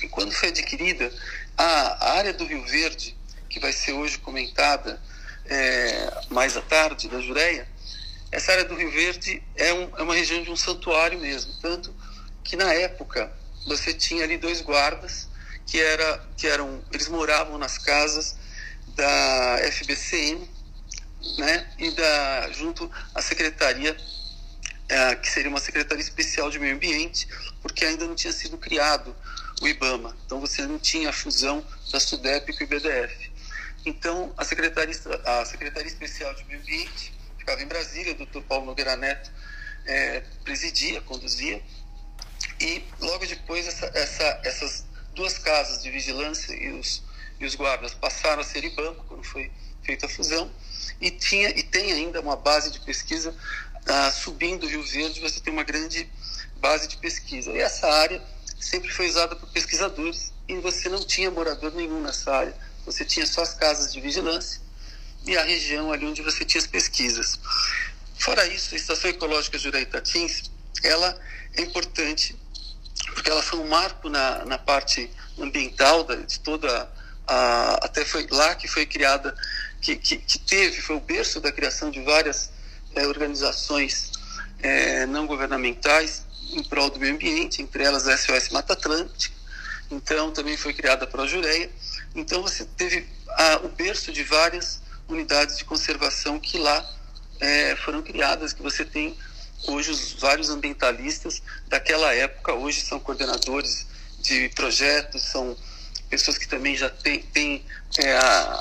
E 0.04 0.10
quando 0.10 0.34
foi 0.34 0.50
adquirida, 0.50 1.12
a, 1.58 2.10
a 2.10 2.18
área 2.18 2.34
do 2.34 2.46
Rio 2.46 2.66
Verde, 2.66 3.18
que 3.50 3.60
vai 3.60 3.72
ser 3.72 3.94
hoje 3.94 4.18
comentada 4.18 5.02
é, 5.46 6.12
mais 6.30 6.58
à 6.58 6.62
tarde, 6.62 7.08
da 7.08 7.22
Jureia, 7.22 7.68
essa 8.30 8.52
área 8.52 8.66
do 8.66 8.76
Rio 8.76 8.92
Verde 8.92 9.42
é, 9.56 9.74
um, 9.74 9.90
é 9.98 10.04
uma 10.04 10.14
região 10.14 10.44
de 10.44 10.52
um 10.52 10.56
santuário 10.56 11.18
mesmo, 11.18 11.54
tanto 11.62 11.96
que 12.44 12.58
na 12.58 12.74
época 12.74 13.32
você 13.66 13.94
tinha 13.94 14.24
ali 14.24 14.38
dois 14.38 14.62
guardas 14.62 15.30
que, 15.66 15.80
era, 15.80 16.26
que 16.36 16.46
eram, 16.46 16.84
eles 16.92 17.08
moravam 17.08 17.58
nas 17.58 17.78
casas 17.78 18.36
da 18.98 19.60
FBCM, 19.72 20.50
né, 21.38 21.70
e 21.78 21.92
da, 21.92 22.52
junto 22.52 22.92
à 23.14 23.22
secretaria, 23.22 23.96
é, 24.90 25.16
que 25.16 25.30
seria 25.30 25.50
uma 25.50 25.60
secretaria 25.60 26.04
especial 26.04 26.50
de 26.50 26.58
meio 26.58 26.76
ambiente, 26.76 27.28
porque 27.62 27.86
ainda 27.86 28.08
não 28.08 28.16
tinha 28.16 28.34
sido 28.34 28.58
criado 28.58 29.16
o 29.62 29.68
IBAMA, 29.68 30.18
então 30.26 30.40
você 30.40 30.66
não 30.66 30.80
tinha 30.80 31.10
a 31.10 31.14
fusão 31.14 31.64
da 31.92 32.00
SUDEP 32.00 32.54
com 32.54 32.60
o 32.60 32.64
IBDF. 32.64 33.32
Então, 33.86 34.34
a 34.36 34.44
secretaria, 34.44 34.96
a 35.26 35.46
secretaria 35.46 35.88
especial 35.88 36.34
de 36.34 36.44
meio 36.46 36.60
ambiente 36.60 37.14
ficava 37.38 37.62
em 37.62 37.68
Brasília, 37.68 38.14
o 38.14 38.18
doutor 38.18 38.44
Paulo 38.44 38.66
Nogueira 38.66 38.96
Neto 38.96 39.32
é, 39.86 40.22
presidia, 40.44 41.02
conduzia, 41.02 41.62
e 42.60 42.84
logo 43.00 43.26
depois 43.28 43.68
essa, 43.68 43.86
essa, 43.94 44.42
essas 44.44 44.86
duas 45.14 45.38
casas 45.38 45.84
de 45.84 45.92
vigilância 45.92 46.54
e 46.54 46.72
os, 46.72 47.04
e 47.40 47.46
os 47.46 47.56
guardas 47.56 47.94
passaram 47.94 48.42
a 48.42 48.44
ser 48.44 48.64
IBAMA, 48.64 49.04
quando 49.08 49.24
foi 49.24 49.52
feita 49.84 50.06
a 50.06 50.10
fusão, 50.10 50.52
e 51.00 51.12
tinha 51.12 51.50
e 51.50 51.64
tem 51.64 51.92
ainda 51.92 52.20
uma 52.22 52.36
base 52.36 52.72
de 52.72 52.80
pesquisa 52.80 53.36
ah, 53.86 54.12
subindo 54.12 54.66
o 54.66 54.70
Rio 54.70 54.84
Verde, 54.84 55.22
você 55.22 55.40
tem 55.40 55.54
uma 55.54 55.64
grande 55.64 56.10
base 56.60 56.88
de 56.88 56.98
pesquisa. 56.98 57.52
E 57.52 57.60
essa 57.60 57.88
área 57.88 58.22
sempre 58.60 58.92
foi 58.92 59.08
usada 59.08 59.36
por 59.36 59.48
pesquisadores 59.50 60.34
e 60.48 60.56
você 60.58 60.90
não 60.90 61.04
tinha 61.04 61.32
morador 61.32 61.74
nenhum 61.74 62.02
nessa 62.02 62.36
área. 62.36 62.56
Você 62.86 63.06
tinha 63.06 63.26
só 63.26 63.42
as 63.42 63.54
casas 63.54 63.94
de 63.94 64.02
vigilância 64.02 64.60
e 65.26 65.38
a 65.38 65.44
região 65.44 65.92
ali 65.92 66.06
onde 66.06 66.22
você 66.22 66.44
tinha 66.44 66.62
as 66.62 66.68
pesquisas. 66.68 67.40
Fora 68.18 68.46
isso, 68.48 68.74
a 68.74 68.78
Estação 68.78 69.10
Ecológica 69.10 69.58
Jurei 69.58 69.86
Tatins, 69.86 70.50
ela 70.84 71.18
é 71.56 71.62
importante 71.62 72.36
porque 73.14 73.30
ela 73.30 73.42
foi 73.42 73.60
um 73.60 73.68
marco 73.68 74.10
na, 74.10 74.44
na 74.46 74.58
parte 74.58 75.10
ambiental 75.40 76.04
de 76.26 76.40
toda 76.40 76.92
a, 77.28 77.86
até 77.86 78.06
foi 78.06 78.26
lá 78.30 78.56
que 78.56 78.68
foi 78.68 78.86
criada 78.86 79.36
que, 79.82 79.96
que, 79.96 80.18
que 80.18 80.40
teve, 80.40 80.82
foi 80.82 80.96
o 80.96 81.00
berço 81.00 81.40
da 81.40 81.52
criação 81.52 81.92
de 81.92 82.02
várias 82.02 82.50
é, 82.96 83.06
organizações 83.08 84.12
é, 84.60 85.06
não 85.06 85.28
governamentais 85.28 86.26
em 86.52 86.64
prol 86.64 86.90
do 86.90 87.00
meio 87.00 87.14
ambiente, 87.14 87.62
entre 87.62 87.84
elas 87.84 88.08
a 88.08 88.18
SOS 88.18 88.50
Mata 88.50 88.74
Atlântica, 88.74 89.36
então 89.92 90.32
também 90.32 90.58
foi 90.58 90.74
criada 90.74 91.04
a 91.04 91.08
Projureia, 91.08 91.70
então 92.16 92.42
você 92.42 92.66
teve 92.66 93.06
a, 93.30 93.58
o 93.64 93.70
berço 93.70 94.12
de 94.12 94.24
várias 94.24 94.82
unidades 95.08 95.58
de 95.58 95.66
conservação 95.66 96.40
que 96.40 96.58
lá 96.58 96.86
é, 97.40 97.76
foram 97.78 98.02
criadas, 98.02 98.54
que 98.54 98.62
você 98.62 98.84
tem 98.84 99.18
hoje 99.68 99.92
os 99.92 100.14
vários 100.14 100.50
ambientalistas 100.50 101.42
daquela 101.68 102.14
época, 102.14 102.54
hoje 102.54 102.82
são 102.82 103.00
coordenadores 103.00 103.86
de 104.20 104.50
projetos, 104.50 105.24
são 105.24 105.56
pessoas 106.10 106.38
que 106.38 106.48
também 106.48 106.76
já 106.76 106.90
têm, 106.90 107.22
têm 107.22 107.66
é, 108.00 108.18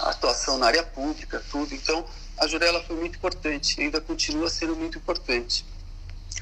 atuação 0.08 0.58
na 0.58 0.66
área 0.66 0.82
pública, 0.82 1.42
tudo. 1.50 1.74
Então, 1.74 2.06
a 2.38 2.46
Jurela 2.46 2.82
foi 2.82 2.96
muito 2.96 3.16
importante, 3.16 3.80
ainda 3.80 4.00
continua 4.00 4.50
sendo 4.50 4.76
muito 4.76 4.98
importante. 4.98 5.64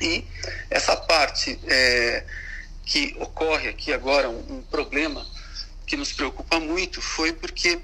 E 0.00 0.24
essa 0.70 0.96
parte 0.96 1.58
é, 1.66 2.24
que 2.84 3.16
ocorre 3.18 3.68
aqui 3.68 3.92
agora, 3.92 4.28
um, 4.28 4.58
um 4.58 4.62
problema 4.62 5.24
que 5.86 5.96
nos 5.96 6.12
preocupa 6.12 6.58
muito 6.58 7.00
foi 7.00 7.32
porque 7.32 7.80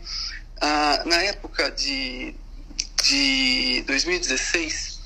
ah, 0.61 1.03
na 1.07 1.23
época 1.23 1.71
de, 1.71 2.35
de 3.05 3.83
2016 3.87 5.01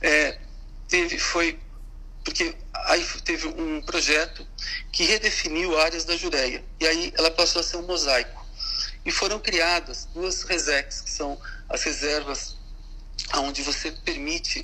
é, 0.00 0.38
teve 0.88 1.18
foi 1.18 1.58
porque 2.28 2.54
aí 2.74 3.02
teve 3.24 3.48
um 3.48 3.80
projeto 3.80 4.46
que 4.92 5.02
redefiniu 5.04 5.78
áreas 5.80 6.04
da 6.04 6.14
Jureia 6.14 6.62
e 6.78 6.86
aí 6.86 7.10
ela 7.16 7.30
passou 7.30 7.60
a 7.60 7.62
ser 7.62 7.78
um 7.78 7.86
mosaico 7.86 8.46
e 9.02 9.10
foram 9.10 9.38
criadas 9.38 10.06
duas 10.12 10.42
resecs 10.42 11.00
que 11.00 11.08
são 11.08 11.40
as 11.70 11.82
reservas 11.82 12.54
onde 13.36 13.62
você 13.62 13.90
permite 13.92 14.62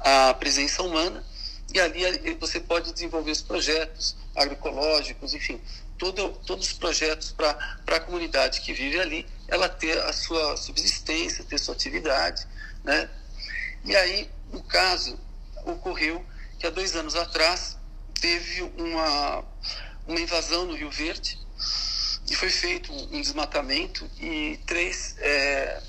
a 0.00 0.34
presença 0.34 0.82
humana 0.82 1.24
e 1.72 1.80
ali 1.80 2.34
você 2.34 2.58
pode 2.58 2.92
desenvolver 2.92 3.30
os 3.30 3.42
projetos 3.42 4.16
agroecológicos, 4.34 5.34
enfim, 5.34 5.60
todo, 5.96 6.30
todos 6.44 6.66
os 6.66 6.72
projetos 6.72 7.30
para 7.30 7.56
a 7.86 8.00
comunidade 8.00 8.60
que 8.60 8.72
vive 8.72 8.98
ali, 9.00 9.26
ela 9.46 9.68
ter 9.68 9.98
a 9.98 10.12
sua 10.12 10.56
subsistência, 10.56 11.44
ter 11.44 11.58
sua 11.58 11.74
atividade, 11.74 12.44
né? 12.82 13.08
E 13.84 13.94
aí, 13.94 14.28
no 14.52 14.62
caso, 14.64 15.18
ocorreu 15.64 16.24
que 16.64 16.68
há 16.68 16.70
dois 16.70 16.96
anos 16.96 17.14
atrás 17.14 17.76
teve 18.18 18.62
uma, 18.78 19.44
uma 20.06 20.18
invasão 20.18 20.64
no 20.64 20.74
Rio 20.74 20.90
Verde 20.90 21.38
e 22.26 22.34
foi 22.34 22.48
feito 22.48 22.90
um 22.90 23.20
desmatamento 23.20 24.10
e 24.18 24.58
três, 24.64 25.14
é, 25.18 25.82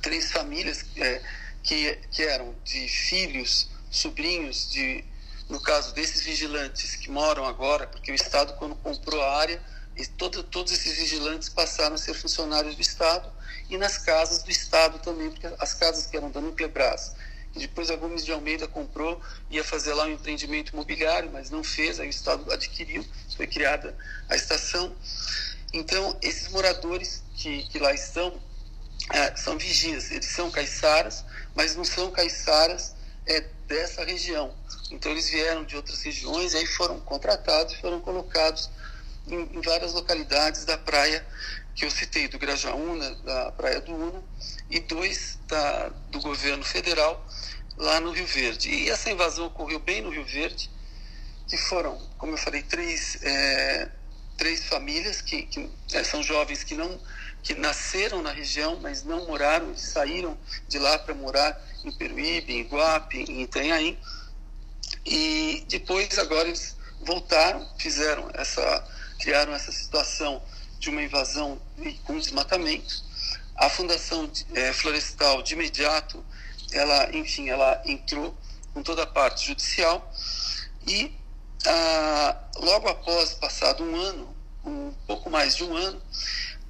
três 0.00 0.32
famílias 0.32 0.86
é, 0.96 1.20
que, 1.62 1.98
que 2.10 2.22
eram 2.22 2.54
de 2.64 2.88
filhos, 2.88 3.68
sobrinhos 3.90 4.70
de 4.70 5.04
no 5.50 5.60
caso 5.60 5.92
desses 5.92 6.22
vigilantes 6.22 6.96
que 6.96 7.10
moram 7.10 7.44
agora, 7.44 7.86
porque 7.86 8.10
o 8.10 8.14
Estado, 8.14 8.54
quando 8.54 8.74
comprou 8.76 9.20
a 9.20 9.36
área, 9.36 9.62
todo, 10.16 10.42
todos 10.44 10.72
esses 10.72 10.96
vigilantes 10.96 11.50
passaram 11.50 11.96
a 11.96 11.98
ser 11.98 12.14
funcionários 12.14 12.74
do 12.74 12.80
Estado 12.80 13.30
e 13.68 13.76
nas 13.76 13.98
casas 13.98 14.42
do 14.42 14.50
Estado 14.50 14.98
também, 15.00 15.30
porque 15.30 15.46
as 15.58 15.74
casas 15.74 16.06
que 16.06 16.16
eram 16.16 16.30
da 16.30 16.40
Nuclebras, 16.40 17.14
depois 17.54 17.90
a 17.90 17.96
Gomes 17.96 18.24
de 18.24 18.32
Almeida 18.32 18.66
comprou, 18.66 19.20
ia 19.50 19.62
fazer 19.62 19.94
lá 19.94 20.04
um 20.04 20.12
empreendimento 20.12 20.72
imobiliário, 20.72 21.30
mas 21.32 21.50
não 21.50 21.62
fez, 21.62 22.00
aí 22.00 22.08
o 22.08 22.10
Estado 22.10 22.52
adquiriu, 22.52 23.04
foi 23.36 23.46
criada 23.46 23.96
a 24.28 24.34
estação. 24.34 24.94
Então, 25.72 26.16
esses 26.22 26.48
moradores 26.48 27.22
que, 27.36 27.64
que 27.68 27.78
lá 27.78 27.92
estão 27.92 28.40
é, 29.12 29.36
são 29.36 29.58
vigias, 29.58 30.10
eles 30.10 30.26
são 30.26 30.50
caiçaras, 30.50 31.24
mas 31.54 31.76
não 31.76 31.84
são 31.84 32.10
caiçaras 32.10 32.94
é, 33.26 33.40
dessa 33.66 34.04
região. 34.04 34.54
Então 34.90 35.10
eles 35.12 35.28
vieram 35.28 35.64
de 35.64 35.76
outras 35.76 36.02
regiões 36.02 36.52
e 36.52 36.58
aí 36.58 36.66
foram 36.66 37.00
contratados 37.00 37.74
e 37.74 37.80
foram 37.80 38.00
colocados 38.00 38.70
em, 39.26 39.40
em 39.56 39.60
várias 39.60 39.92
localidades 39.92 40.64
da 40.64 40.78
praia 40.78 41.26
que 41.74 41.84
eu 41.84 41.90
citei, 41.90 42.28
do 42.28 42.38
Grajaúna, 42.38 43.14
da 43.16 43.50
Praia 43.52 43.80
do 43.80 43.92
Una, 43.92 44.22
e 44.70 44.78
dois 44.80 45.38
da, 45.48 45.88
do 46.10 46.20
governo 46.20 46.64
federal 46.64 47.24
lá 47.76 48.00
no 48.00 48.10
Rio 48.10 48.26
Verde. 48.26 48.70
E 48.70 48.90
essa 48.90 49.10
invasão 49.10 49.46
ocorreu 49.46 49.78
bem 49.78 50.02
no 50.02 50.10
Rio 50.10 50.24
Verde, 50.24 50.70
que 51.48 51.56
foram, 51.56 52.00
como 52.18 52.32
eu 52.32 52.38
falei, 52.38 52.62
três, 52.62 53.18
é, 53.22 53.88
três 54.36 54.64
famílias 54.64 55.20
que, 55.20 55.42
que 55.42 55.70
é, 55.92 56.02
são 56.04 56.22
jovens 56.22 56.64
que 56.64 56.74
não 56.74 57.00
que 57.44 57.54
nasceram 57.54 58.22
na 58.22 58.32
região, 58.32 58.80
mas 58.80 59.04
não 59.04 59.26
moraram, 59.26 59.76
saíram 59.76 60.36
de 60.66 60.78
lá 60.78 60.98
para 60.98 61.14
morar 61.14 61.62
em 61.84 61.92
Peruíbe, 61.92 62.54
em 62.54 62.60
Iguape, 62.60 63.18
em 63.28 63.42
Itanhaém. 63.42 63.98
E 65.04 65.62
depois, 65.68 66.18
agora, 66.18 66.48
eles 66.48 66.74
voltaram, 67.02 67.68
fizeram 67.78 68.30
essa, 68.32 68.88
criaram 69.20 69.52
essa 69.52 69.70
situação 69.70 70.42
de 70.78 70.88
uma 70.88 71.02
invasão 71.02 71.60
com 72.04 72.18
desmatamento. 72.18 73.04
A 73.56 73.68
Fundação 73.68 74.30
é, 74.54 74.72
Florestal, 74.72 75.42
de 75.42 75.52
imediato, 75.52 76.24
ela, 76.74 77.16
enfim, 77.16 77.48
ela 77.48 77.80
entrou 77.84 78.36
com 78.72 78.82
toda 78.82 79.04
a 79.04 79.06
parte 79.06 79.46
judicial 79.46 80.12
e 80.86 81.12
ah, 81.66 82.36
logo 82.56 82.88
após, 82.88 83.32
passado 83.34 83.82
um 83.82 83.96
ano, 83.96 84.36
um 84.64 84.92
pouco 85.06 85.30
mais 85.30 85.56
de 85.56 85.64
um 85.64 85.74
ano, 85.74 86.00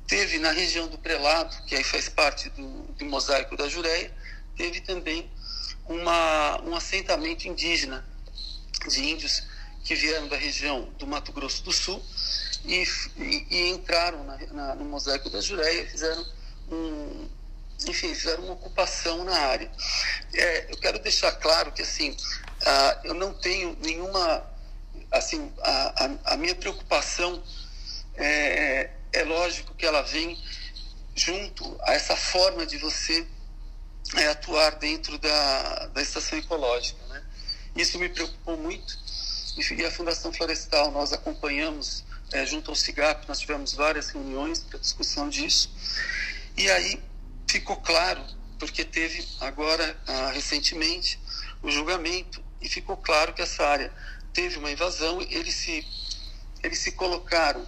teve 0.07 0.39
na 0.39 0.53
região 0.53 0.87
do 0.87 0.99
Prelado, 0.99 1.57
que 1.67 1.75
aí 1.75 1.83
faz 1.83 2.09
parte 2.09 2.49
do, 2.51 2.83
do 2.93 3.05
mosaico 3.07 3.57
da 3.57 3.69
Jureia, 3.69 4.13
teve 4.57 4.81
também 4.81 5.29
uma, 5.89 6.61
um 6.63 6.77
assentamento 6.77 7.49
indígena 7.49 8.05
de 8.89 9.03
índios 9.03 9.43
que 9.83 9.95
vieram 9.95 10.29
da 10.29 10.37
região 10.37 10.89
do 10.99 11.07
Mato 11.07 11.33
Grosso 11.33 11.63
do 11.63 11.73
Sul 11.73 12.03
e, 12.65 12.85
e, 13.17 13.47
e 13.51 13.71
entraram 13.71 14.25
na, 14.25 14.37
na, 14.53 14.75
no 14.75 14.85
mosaico 14.85 15.29
da 15.29 15.41
Jureia 15.41 15.87
fizeram 15.87 16.25
um, 16.71 17.29
enfim, 17.87 18.15
fizeram 18.15 18.45
uma 18.45 18.55
ocupação 18.55 19.25
na 19.25 19.37
área. 19.37 19.71
É, 20.33 20.73
eu 20.73 20.77
quero 20.79 20.99
deixar 20.99 21.33
claro 21.33 21.73
que 21.73 21.83
assim, 21.83 22.17
ah, 22.65 23.01
eu 23.05 23.15
não 23.15 23.35
tenho 23.35 23.77
nenhuma, 23.81 24.45
assim, 25.11 25.53
a, 25.63 26.05
a, 26.05 26.35
a 26.35 26.37
minha 26.37 26.55
preocupação 26.55 27.43
é, 28.17 28.91
é 29.13 29.25
lógico 29.25 29.75
que 29.75 29.87
ela 29.87 30.03
vem 30.03 30.39
junto 31.15 31.79
a 31.83 31.95
essa 31.95 32.17
forma 32.17 32.67
de 32.67 32.79
você 32.79 33.27
é, 34.17 34.27
atuar 34.29 34.77
dentro 34.77 35.19
da, 35.19 35.87
da 35.89 36.03
estação 36.03 36.39
ecológica. 36.39 37.05
Né? 37.07 37.23
Isso 37.77 37.99
me 37.99 38.09
preocupou 38.09 38.57
muito 38.57 39.05
e 39.57 39.85
a 39.85 39.91
Fundação 39.91 40.33
Florestal 40.33 40.91
nós 40.91 41.13
acompanhamos 41.13 42.05
é, 42.33 42.45
junto 42.45 42.71
ao 42.71 42.75
CIGAP, 42.75 43.29
nós 43.29 43.39
tivemos 43.39 43.73
várias 43.73 44.09
reuniões 44.09 44.59
para 44.59 44.81
discussão 44.81 45.29
disso 45.29 45.71
e 46.57 46.69
aí 46.69 47.01
ficou 47.55 47.77
claro, 47.77 48.21
porque 48.59 48.85
teve 48.85 49.25
agora 49.41 49.97
ah, 50.09 50.31
recentemente 50.35 51.21
o 51.63 51.71
julgamento 51.71 52.43
e 52.61 52.69
ficou 52.69 52.97
claro 52.97 53.33
que 53.33 53.43
essa 53.43 53.65
área 53.65 53.93
teve 54.33 54.59
uma 54.59 54.73
invasão, 54.73 55.23
eles 55.23 55.55
se, 55.55 55.87
eles 56.65 56.81
se 56.81 56.91
colocaram 56.93 57.65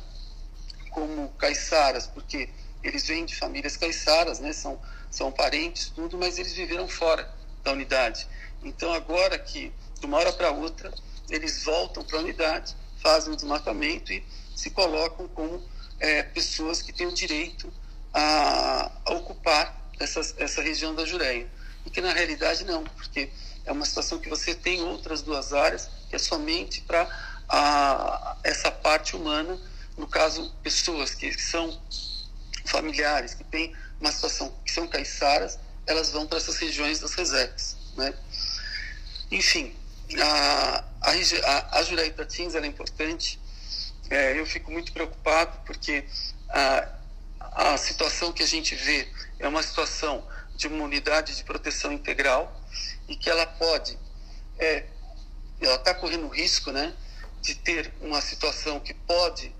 como 0.90 1.28
caiçaras, 1.38 2.09
porque 2.09 2.49
eles 2.83 3.07
vêm 3.07 3.25
de 3.25 3.37
famílias 3.37 3.76
caiçaras, 3.76 4.40
né? 4.40 4.52
são, 4.52 4.81
são 5.09 5.31
parentes, 5.31 5.90
tudo, 5.90 6.19
mas 6.19 6.37
eles 6.37 6.52
viveram 6.52 6.88
fora 6.88 7.33
da 7.62 7.71
unidade. 7.71 8.26
Então, 8.64 8.93
agora 8.93 9.38
que, 9.38 9.73
de 10.00 10.07
uma 10.07 10.19
hora 10.19 10.33
para 10.33 10.50
outra, 10.50 10.93
eles 11.31 11.62
voltam 11.62 12.02
para 12.02 12.19
a 12.19 12.23
unidade, 12.23 12.75
fazem 13.00 13.33
o 13.33 13.37
desmatamento 13.37 14.12
e 14.12 14.25
se 14.57 14.69
colocam 14.71 15.28
como 15.28 15.62
é, 16.00 16.25
pessoas 16.25 16.83
que 16.83 16.93
têm 16.93 17.07
o 17.07 17.12
direito 17.12 17.73
a, 18.17 18.91
ocupar 19.13 19.91
essas, 20.01 20.35
essa 20.39 20.63
região 20.63 20.95
da 20.95 21.05
Jureia. 21.05 21.47
E 21.85 21.91
que, 21.91 22.01
na 22.01 22.13
realidade, 22.13 22.65
não, 22.65 22.83
porque 22.83 23.31
é 23.65 23.73
uma 23.73 23.85
situação 23.85 24.19
que 24.19 24.29
você 24.29 24.55
tem 24.55 24.83
outras 24.83 25.23
duas 25.23 25.53
áreas, 25.53 25.89
que 26.09 26.17
é 26.17 26.19
somente 26.19 26.81
para 26.81 27.09
essa 28.43 28.73
parte 28.73 29.15
humana 29.15 29.59
no 29.97 30.07
caso, 30.07 30.53
pessoas 30.63 31.15
que 31.15 31.33
são 31.41 31.81
familiares, 32.67 33.35
que 33.35 33.45
têm 33.45 33.75
uma 34.01 34.13
situação, 34.13 34.55
que 34.65 34.71
são 34.71 34.87
caiçaras, 34.87 35.59
elas 35.87 36.11
vão 36.11 36.27
para 36.27 36.37
essas 36.39 36.59
regiões 36.59 36.99
das 36.99 37.15
reservas, 37.15 37.77
né? 37.97 38.13
Enfim, 39.31 39.75
a, 40.21 40.85
a, 41.01 41.11
a, 41.11 41.79
a 41.79 41.83
Jureia 41.83 42.13
Tins 42.27 42.55
é 42.55 42.67
importante. 42.67 43.41
É, 44.11 44.39
eu 44.39 44.47
fico 44.47 44.71
muito 44.71 44.93
preocupado 44.93 45.59
porque 45.65 46.05
a, 46.51 46.89
a 47.57 47.79
situação 47.79 48.33
que 48.33 48.43
a 48.43 48.47
gente 48.47 48.75
vê 48.75 49.09
é 49.39 49.49
uma 49.49 49.63
situação 49.63 50.23
de 50.55 50.69
uma 50.69 50.85
unidade 50.85 51.35
de 51.35 51.43
proteção 51.43 51.91
integral 51.91 52.55
e 53.09 53.17
que 53.17 53.31
ela 53.31 53.47
pode, 53.47 53.99
é, 54.59 54.85
ela 55.61 55.77
está 55.77 55.95
correndo 55.95 56.29
risco, 56.29 56.71
né, 56.71 56.95
de 57.41 57.55
ter 57.55 57.91
uma 58.03 58.21
situação 58.21 58.79
que 58.79 58.93
pode 58.93 59.55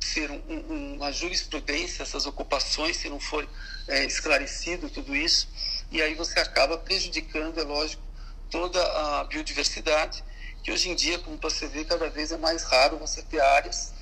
ser 0.00 0.28
um, 0.30 0.42
um, 0.48 0.94
uma 0.96 1.12
jurisprudência 1.12 2.02
essas 2.02 2.26
ocupações, 2.26 2.96
se 2.96 3.08
não 3.08 3.20
for 3.20 3.48
é, 3.86 4.04
esclarecido 4.04 4.90
tudo 4.90 5.14
isso, 5.14 5.48
e 5.92 6.02
aí 6.02 6.16
você 6.16 6.40
acaba 6.40 6.76
prejudicando, 6.76 7.60
é 7.60 7.62
lógico, 7.62 8.02
toda 8.50 8.82
a 8.82 9.24
biodiversidade, 9.24 10.22
que 10.64 10.72
hoje 10.72 10.90
em 10.90 10.96
dia, 10.96 11.20
como 11.20 11.36
você 11.36 11.68
vê, 11.68 11.84
cada 11.84 12.10
vez 12.10 12.32
é 12.32 12.36
mais 12.36 12.64
raro 12.64 12.98
você 12.98 13.22
ter 13.22 13.40
áreas 13.40 13.94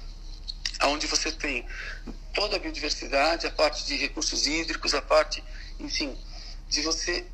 onde 0.82 1.06
você 1.06 1.30
tem 1.30 1.66
toda 2.34 2.56
a 2.56 2.58
biodiversidade, 2.58 3.46
a 3.46 3.50
parte 3.50 3.84
de 3.86 3.96
recursos 3.96 4.46
hídricos, 4.46 4.94
a 4.94 5.02
parte, 5.02 5.42
enfim, 5.78 6.16
de 6.68 6.82
você 6.82 7.26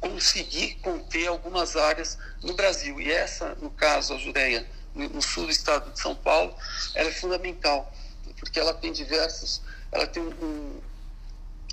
conseguir 0.00 0.74
conter 0.82 1.28
algumas 1.28 1.76
áreas 1.76 2.18
no 2.42 2.54
Brasil. 2.54 3.00
E 3.00 3.10
essa, 3.10 3.54
no 3.56 3.70
caso, 3.70 4.14
a 4.14 4.18
Jureia, 4.18 4.68
no 4.94 5.22
sul 5.22 5.46
do 5.46 5.50
estado 5.50 5.92
de 5.92 6.00
São 6.00 6.14
Paulo, 6.14 6.54
ela 6.94 7.08
é 7.08 7.12
fundamental, 7.12 7.92
porque 8.38 8.58
ela 8.58 8.74
tem 8.74 8.92
diversos, 8.92 9.62
ela 9.90 10.06
tem 10.06 10.22
um, 10.22 10.80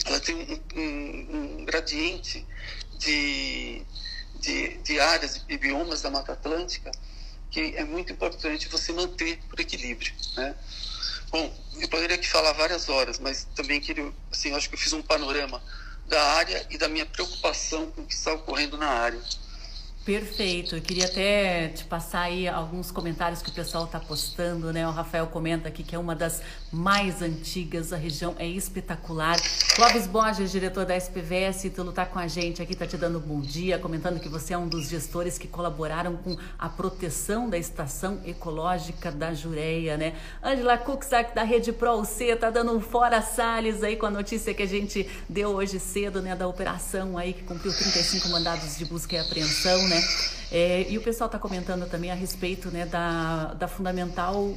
ela 0.05 0.19
tem 0.19 0.35
um, 0.35 0.79
um, 0.79 1.59
um 1.61 1.65
gradiente 1.65 2.45
de, 2.97 3.83
de, 4.39 4.77
de 4.77 4.99
áreas 4.99 5.43
e 5.49 5.57
biomas 5.57 6.01
da 6.01 6.09
Mata 6.09 6.33
Atlântica 6.33 6.91
que 7.51 7.75
é 7.75 7.83
muito 7.83 8.13
importante 8.13 8.69
você 8.69 8.93
manter 8.93 9.37
por 9.49 9.59
equilíbrio, 9.59 10.13
né? 10.37 10.55
Bom, 11.31 11.49
eu 11.79 11.87
poderia 11.87 12.17
aqui 12.17 12.27
falar 12.27 12.51
várias 12.51 12.89
horas, 12.89 13.17
mas 13.17 13.45
também 13.55 13.79
queria, 13.79 14.11
assim, 14.29 14.53
acho 14.53 14.67
que 14.67 14.75
eu 14.75 14.79
fiz 14.79 14.91
um 14.91 15.01
panorama 15.01 15.63
da 16.05 16.21
área 16.33 16.67
e 16.69 16.77
da 16.77 16.89
minha 16.89 17.05
preocupação 17.05 17.89
com 17.91 18.01
o 18.01 18.05
que 18.05 18.13
está 18.13 18.33
ocorrendo 18.33 18.77
na 18.77 18.89
área. 18.89 19.21
Perfeito. 20.03 20.75
Eu 20.75 20.81
queria 20.81 21.05
até 21.05 21.67
te 21.67 21.83
passar 21.83 22.21
aí 22.21 22.47
alguns 22.47 22.89
comentários 22.89 23.39
que 23.39 23.49
o 23.49 23.53
pessoal 23.53 23.85
está 23.85 23.99
postando, 23.99 24.73
né? 24.73 24.87
O 24.87 24.91
Rafael 24.91 25.27
comenta 25.27 25.67
aqui 25.67 25.83
que 25.83 25.95
é 25.95 25.99
uma 25.99 26.15
das 26.15 26.41
mais 26.71 27.21
antigas, 27.21 27.93
a 27.93 27.97
região 27.97 28.35
é 28.39 28.47
espetacular. 28.47 29.37
Clóvis 29.75 30.07
Borges, 30.07 30.51
diretor 30.51 30.85
da 30.85 30.97
SPVS, 30.97 31.69
tu 31.75 31.87
está 31.87 32.03
com 32.03 32.17
a 32.17 32.27
gente 32.27 32.63
aqui, 32.63 32.73
está 32.73 32.87
te 32.87 32.97
dando 32.97 33.19
um 33.19 33.21
bom 33.21 33.41
dia, 33.41 33.77
comentando 33.77 34.19
que 34.19 34.27
você 34.27 34.53
é 34.53 34.57
um 34.57 34.67
dos 34.67 34.89
gestores 34.89 35.37
que 35.37 35.47
colaboraram 35.47 36.17
com 36.17 36.35
a 36.57 36.67
proteção 36.67 37.47
da 37.47 37.57
estação 37.57 38.19
ecológica 38.25 39.11
da 39.11 39.35
Jureia, 39.35 39.97
né? 39.97 40.15
Angela 40.41 40.79
Kuczak, 40.79 41.35
da 41.35 41.43
Rede 41.43 41.71
Pro 41.71 41.99
UC, 41.99 42.23
está 42.23 42.49
dando 42.49 42.71
um 42.75 42.81
fora 42.81 43.21
Salles 43.21 43.83
aí 43.83 43.95
com 43.95 44.07
a 44.07 44.11
notícia 44.11 44.51
que 44.51 44.63
a 44.63 44.67
gente 44.67 45.07
deu 45.29 45.49
hoje 45.49 45.79
cedo, 45.79 46.23
né? 46.23 46.35
Da 46.35 46.47
operação 46.47 47.19
aí 47.19 47.33
que 47.33 47.43
cumpriu 47.43 47.71
35 47.71 48.29
mandados 48.29 48.77
de 48.77 48.85
busca 48.85 49.15
e 49.15 49.19
apreensão, 49.19 49.90
né? 49.91 50.03
É, 50.51 50.85
e 50.89 50.97
o 50.97 51.01
pessoal 51.01 51.27
está 51.27 51.39
comentando 51.39 51.89
também 51.89 52.11
a 52.11 52.15
respeito 52.15 52.69
né, 52.69 52.85
da, 52.85 53.53
da 53.53 53.67
fundamental 53.67 54.53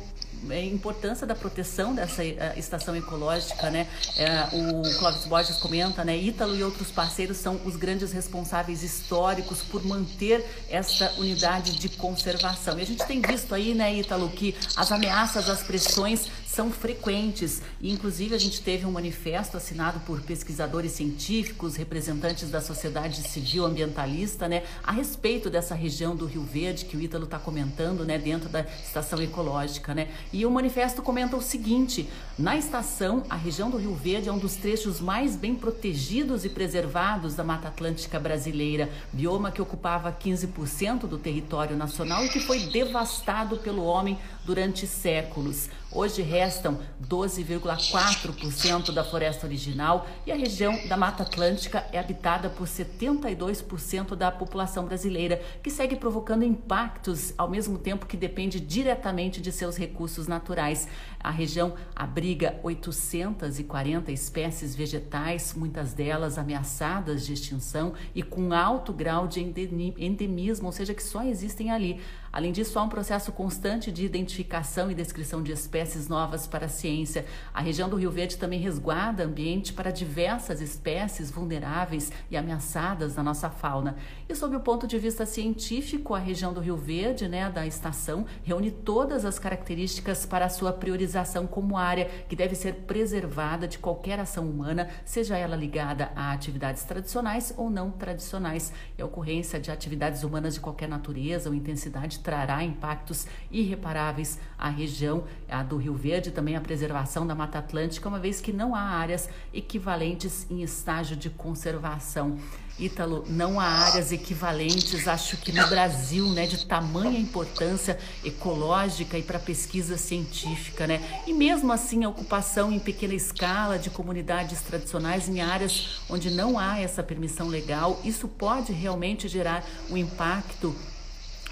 importância 0.53 1.27
da 1.27 1.35
proteção 1.35 1.95
dessa 1.95 2.23
uh, 2.23 2.59
estação 2.59 2.95
ecológica, 2.97 3.71
né? 3.71 3.87
É, 4.17 4.49
o 4.53 4.99
Clóvis 4.99 5.27
Borges 5.27 5.57
comenta, 5.57 6.05
né? 6.05 6.17
Ítalo 6.17 6.57
e 6.57 6.63
outros 6.63 6.91
parceiros 6.91 7.37
são 7.37 7.61
os 7.65 7.77
grandes 7.77 8.13
responsáveis 8.13 8.83
históricos 8.83 9.63
por 9.63 9.85
manter 9.85 10.45
esta 10.69 11.13
unidade 11.19 11.79
de 11.79 11.89
conservação. 11.91 12.79
E 12.79 12.83
a 12.83 12.87
gente 12.87 13.05
tem 13.07 13.21
visto 13.21 13.55
aí, 13.55 13.75
né, 13.75 13.95
Ítalo, 13.95 14.29
que 14.31 14.55
as 14.77 14.91
ameaças, 14.91 15.49
as 15.49 15.63
pressões 15.63 16.29
são 16.47 16.71
frequentes. 16.71 17.61
E, 17.81 17.91
inclusive, 17.91 18.35
a 18.35 18.39
gente 18.39 18.63
teve 18.63 18.87
um 18.87 18.93
manifesto 18.93 19.57
assinado 19.57 19.99
por 20.01 20.21
pesquisadores 20.23 20.93
científicos, 20.93 21.75
representantes 21.75 22.49
da 22.49 22.61
sociedade 22.61 23.23
civil 23.29 23.65
ambientalista, 23.65 24.49
né, 24.49 24.63
a 24.83 24.93
respeito 24.93 25.51
dessa 25.51 25.75
região 25.75 26.15
do 26.15 26.27
Rio 26.27 26.43
Verde 26.43 26.85
que 26.85 26.97
o 26.97 27.01
Ítalo 27.01 27.25
está 27.25 27.39
comentando, 27.39 28.05
né, 28.05 28.19
dentro 28.19 28.49
da 28.49 28.61
estação 28.61 29.21
ecológica, 29.21 29.95
né. 29.95 30.09
E 30.35 30.45
o 30.45 30.51
manifesto 30.51 31.01
comenta 31.01 31.37
o 31.37 31.41
seguinte: 31.41 32.11
na 32.37 32.57
estação, 32.57 33.23
a 33.31 33.37
região 33.37 33.71
do 33.71 33.77
Rio 33.77 33.95
Verde 33.95 34.29
é 34.29 34.33
um 34.33 34.39
dos 34.39 34.57
trechos 34.57 35.01
mais 35.01 35.37
bem 35.37 35.55
protegidos 35.55 36.45
e 36.45 36.49
preservados 36.49 37.37
da 37.37 37.45
Mata 37.45 37.69
Atlântica 37.69 38.19
brasileira, 38.19 38.91
bioma 39.13 39.53
que 39.53 39.63
ocupava 39.63 40.11
15% 40.11 41.07
do 41.07 41.19
território 41.19 41.77
nacional 41.77 42.25
e 42.25 42.29
que 42.29 42.41
foi 42.41 42.59
devastado 42.67 43.59
pelo 43.59 43.85
homem 43.85 44.19
durante 44.45 44.89
séculos. 44.89 45.69
Hoje 45.93 46.23
restam 46.23 46.81
12,4% 47.09 48.91
da 48.91 49.05
floresta 49.05 49.47
original 49.47 50.09
e 50.27 50.33
a 50.33 50.35
região 50.35 50.77
da 50.89 50.97
Mata 50.97 51.23
Atlântica 51.23 51.87
é 51.93 52.01
habitada 52.01 52.51
por 52.51 52.67
72% 52.67 54.17
da 54.17 54.33
população 54.33 54.85
brasileira, 54.87 55.41
que 55.63 55.71
segue 55.71 55.95
provocando 55.95 56.43
impactos 56.43 57.33
ao 57.39 57.49
mesmo 57.49 57.79
tempo 57.79 58.07
que 58.07 58.17
depende 58.17 58.59
diretamente 58.59 59.41
de 59.41 59.53
seus 59.53 59.77
recursos 59.77 60.24
naturais. 60.27 60.89
A 61.21 61.31
região 61.31 61.75
abriga 61.95 62.59
840 62.63 64.13
espécies 64.13 64.75
vegetais, 64.75 65.55
muitas 65.55 65.93
delas 65.93 66.39
ameaçadas 66.39 67.27
de 67.27 67.33
extinção 67.33 67.95
e 68.15 68.23
com 68.23 68.53
alto 68.53 68.93
grau 68.93 69.27
de 69.27 69.41
endemismo, 69.41 70.67
ou 70.67 70.73
seja, 70.73 70.95
que 70.95 71.03
só 71.03 71.23
existem 71.23 71.71
ali. 71.71 72.01
Além 72.35 72.51
disso, 72.51 72.77
há 72.81 72.83
um 72.83 72.89
processo 72.89 73.31
constante 73.31 73.93
de 73.93 74.05
identificação 74.05 74.91
e 74.91 74.95
descrição 74.95 75.41
de 75.41 75.53
espécies 75.53 76.09
novas 76.09 76.49
para 76.49 76.67
a 76.67 76.69
ciência. 76.69 77.25
A 77.55 77.61
região 77.61 77.89
do 77.89 77.95
Rio 77.95 78.11
Verde 78.11 78.37
também 78.37 78.59
resguarda 78.59 79.23
ambiente 79.23 79.73
para 79.73 79.93
diversas 79.93 80.61
espécies 80.61 81.31
vulneráveis 81.31 82.11
e 82.29 82.37
ameaçadas 82.37 83.15
na 83.15 83.23
nossa 83.23 83.49
fauna. 83.49 83.95
E 84.29 84.35
sob 84.35 84.57
o 84.57 84.61
ponto 84.61 84.85
de 84.85 84.99
vista 84.99 85.25
científico, 85.25 86.13
a 86.13 86.19
região 86.19 86.53
do 86.53 86.59
Rio 86.59 86.77
Verde, 86.77 87.29
né, 87.29 87.49
da 87.49 87.69
estação, 87.69 88.27
reúne 88.43 88.73
todas 88.73 89.25
as 89.25 89.39
características 89.39 90.27
para 90.27 90.47
a 90.47 90.49
sua 90.49 90.73
priorização 90.73 91.47
como 91.47 91.79
área 91.79 92.11
que 92.29 92.35
deve 92.35 92.57
ser 92.57 92.75
preservada 92.85 93.69
de 93.69 93.79
qualquer 93.79 94.19
ação 94.19 94.51
humana, 94.51 94.89
seja 95.05 95.39
ela 95.39 95.55
ligada 95.55 96.11
a 96.17 96.33
atividades 96.33 96.83
tradicionais 96.83 97.55
ou 97.57 97.71
não 97.71 97.93
tradicionais. 97.93 98.73
E 98.99 99.03
a 99.03 99.07
ocorrência 99.07 99.61
de 99.61 99.71
atividades 99.71 100.25
humanas 100.25 100.55
de 100.55 100.61
qualquer 100.61 100.89
natureza 100.89 101.49
ou 101.49 101.55
intensidade 101.55 102.24
trará 102.25 102.65
impactos 102.65 103.27
irreparáveis 103.53 104.41
à 104.59 104.71
região 104.71 105.25
a 105.49 105.63
do 105.63 105.77
Rio 105.77 105.95
Verde, 105.95 106.33
também 106.33 106.57
a 106.57 106.61
preservação 106.61 107.27
da 107.27 107.35
Mata 107.35 107.59
Atlântica, 107.59 108.09
uma 108.09 108.19
vez 108.19 108.41
que 108.41 108.53
não 108.53 108.75
há 108.75 108.81
áreas 108.81 109.29
equivalentes 109.53 110.47
em 110.51 110.63
estágio 110.63 111.15
de 111.17 111.31
conservação. 111.31 112.39
Ítalo, 112.77 113.25
não 113.29 113.61
há 113.61 113.67
áreas 113.67 114.11
equivalentes, 114.11 115.07
acho 115.07 115.37
que 115.37 115.53
no 115.53 115.65
Brasil, 115.69 116.29
né, 116.31 116.45
de 116.45 116.67
tamanha 116.67 117.21
importância 117.21 117.97
ecológica 118.25 119.17
e 119.17 119.23
para 119.23 119.39
pesquisa 119.39 119.97
científica, 119.97 120.85
né? 120.85 121.23
E 121.25 121.33
mesmo 121.33 121.73
assim, 121.73 122.03
a 122.03 122.09
ocupação 122.09 122.73
em 122.73 122.81
pequena 122.81 123.15
escala 123.15 123.79
de 123.79 123.91
comunidades 123.91 124.61
tradicionais 124.61 125.29
em 125.29 125.41
áreas 125.41 126.01
onde 126.11 126.31
não 126.31 126.59
há 126.59 126.81
essa 126.81 127.01
permissão 127.01 127.47
legal, 127.47 128.01
isso 128.03 128.27
pode 128.27 128.73
realmente 128.73 129.29
gerar 129.29 129.65
um 129.89 129.97
impacto 129.97 130.75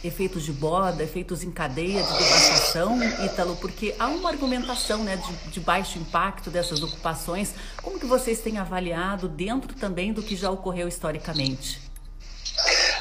efeitos 0.05 0.45
de 0.45 0.53
borda, 0.53 1.03
efeitos 1.03 1.43
em 1.43 1.51
cadeia 1.51 2.03
de 2.03 2.13
devastação, 2.13 2.99
Ítalo, 3.25 3.57
porque 3.57 3.95
há 3.99 4.09
uma 4.09 4.31
argumentação 4.31 5.05
né, 5.05 5.17
de, 5.17 5.51
de, 5.51 5.61
baixo 5.61 5.99
impacto 5.99 6.51
dessas 6.51 6.83
ocupações. 6.83 7.55
Como 7.81 7.99
que 7.99 8.07
vocês 8.07 8.41
têm 8.41 8.59
avaliado 8.59 9.29
dentro 9.29 9.75
também 9.75 10.13
do 10.13 10.23
que 10.23 10.35
já 10.35 10.51
ocorreu 10.51 10.89
historicamente? 10.89 11.81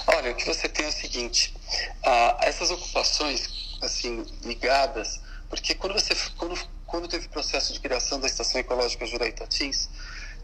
Olha, 0.08 0.32
o 0.32 0.36
que 0.36 0.46
você 0.46 0.70
tem 0.70 0.86
é 0.86 0.90
o 0.90 0.92
seguinte, 0.92 1.54
ah, 2.06 2.38
essas 2.42 2.70
ocupações 2.70 3.78
assim 3.82 4.24
ligadas, 4.44 5.22
porque 5.50 5.74
quando 5.74 5.94
você 5.94 6.16
quando, 6.38 6.60
quando 6.86 7.08
teve 7.08 7.26
o 7.26 7.30
processo 7.30 7.74
de 7.74 7.80
criação 7.80 8.20
da 8.20 8.28
Estação 8.28 8.62
Ecológica 8.62 9.06
Juraí 9.06 9.32
Tatins, 9.32 9.90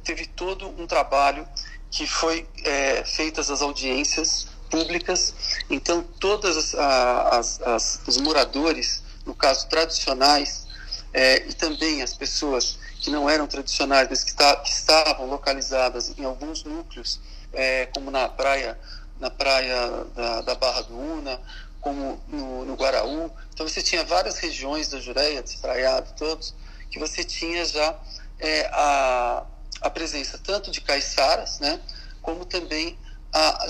teve 0.03 0.25
todo 0.25 0.69
um 0.81 0.87
trabalho 0.87 1.47
que 1.91 2.07
foi 2.07 2.47
é, 2.63 3.03
feitas 3.03 3.49
as 3.49 3.61
audiências 3.61 4.47
públicas. 4.69 5.33
Então, 5.69 6.03
todos 6.19 6.75
as, 6.75 7.61
as, 7.61 8.01
os 8.07 8.17
moradores, 8.17 9.03
no 9.25 9.33
caso 9.33 9.67
tradicionais, 9.67 10.67
é, 11.13 11.47
e 11.47 11.53
também 11.53 12.01
as 12.01 12.13
pessoas 12.13 12.77
que 12.99 13.09
não 13.09 13.29
eram 13.29 13.47
tradicionais, 13.47 14.07
mas 14.09 14.23
que, 14.23 14.33
tá, 14.33 14.55
que 14.57 14.69
estavam 14.69 15.27
localizadas 15.27 16.13
em 16.17 16.25
alguns 16.25 16.63
núcleos, 16.63 17.19
é, 17.53 17.85
como 17.87 18.11
na 18.11 18.27
praia, 18.27 18.77
na 19.19 19.29
praia 19.29 20.05
da, 20.15 20.41
da 20.41 20.55
Barra 20.55 20.81
do 20.81 20.97
Una, 20.97 21.39
como 21.79 22.21
no, 22.27 22.65
no, 22.65 22.75
Guaraú. 22.75 23.31
Então, 23.53 23.67
você 23.67 23.81
tinha 23.81 24.03
várias 24.03 24.37
regiões 24.39 24.89
da 24.89 24.99
Jureia, 24.99 25.41
despraiado 25.41 26.13
todos, 26.17 26.53
que 26.91 26.99
você 26.99 27.23
tinha 27.23 27.63
já 27.65 27.95
é, 28.39 28.69
a, 28.73 29.43
a 29.81 29.89
presença 29.89 30.37
tanto 30.37 30.71
de 30.71 30.81
caiçaras, 30.81 31.59
né, 31.59 31.79
como 32.21 32.45
também 32.45 32.97
a, 33.37 33.67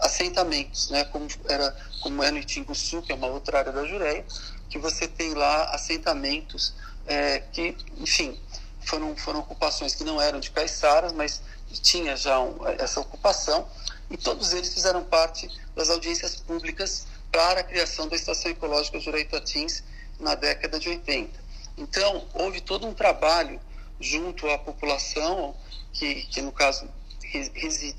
assentamentos, 0.00 0.90
né, 0.90 1.04
como, 1.04 1.26
era, 1.48 1.74
como 2.02 2.22
é 2.22 2.30
no 2.30 2.38
Itinguçu, 2.38 3.02
que 3.02 3.12
é 3.12 3.14
uma 3.14 3.28
outra 3.28 3.58
área 3.58 3.72
da 3.72 3.84
Jureia, 3.84 4.24
que 4.68 4.78
você 4.78 5.08
tem 5.08 5.34
lá 5.34 5.64
assentamentos 5.74 6.74
é, 7.06 7.40
que, 7.52 7.76
enfim, 7.98 8.38
foram, 8.84 9.16
foram 9.16 9.40
ocupações 9.40 9.94
que 9.94 10.04
não 10.04 10.20
eram 10.20 10.38
de 10.38 10.50
caiçaras, 10.50 11.12
mas 11.12 11.40
tinha 11.82 12.16
já 12.16 12.38
um, 12.40 12.56
essa 12.78 13.00
ocupação, 13.00 13.66
e 14.10 14.16
todos 14.16 14.52
eles 14.52 14.72
fizeram 14.72 15.02
parte 15.02 15.48
das 15.74 15.88
audiências 15.90 16.36
públicas 16.36 17.06
para 17.32 17.60
a 17.60 17.64
criação 17.64 18.08
da 18.08 18.16
Estação 18.16 18.50
Ecológica 18.50 19.00
Jureia 19.00 19.26
Tatins 19.26 19.82
na 20.20 20.34
década 20.34 20.78
de 20.78 20.88
80. 20.88 21.46
Então, 21.76 22.26
houve 22.34 22.60
todo 22.60 22.86
um 22.86 22.94
trabalho 22.94 23.60
junto 24.00 24.48
à 24.48 24.58
população, 24.58 25.54
que, 25.92 26.22
que 26.26 26.40
no 26.40 26.52
caso 26.52 26.88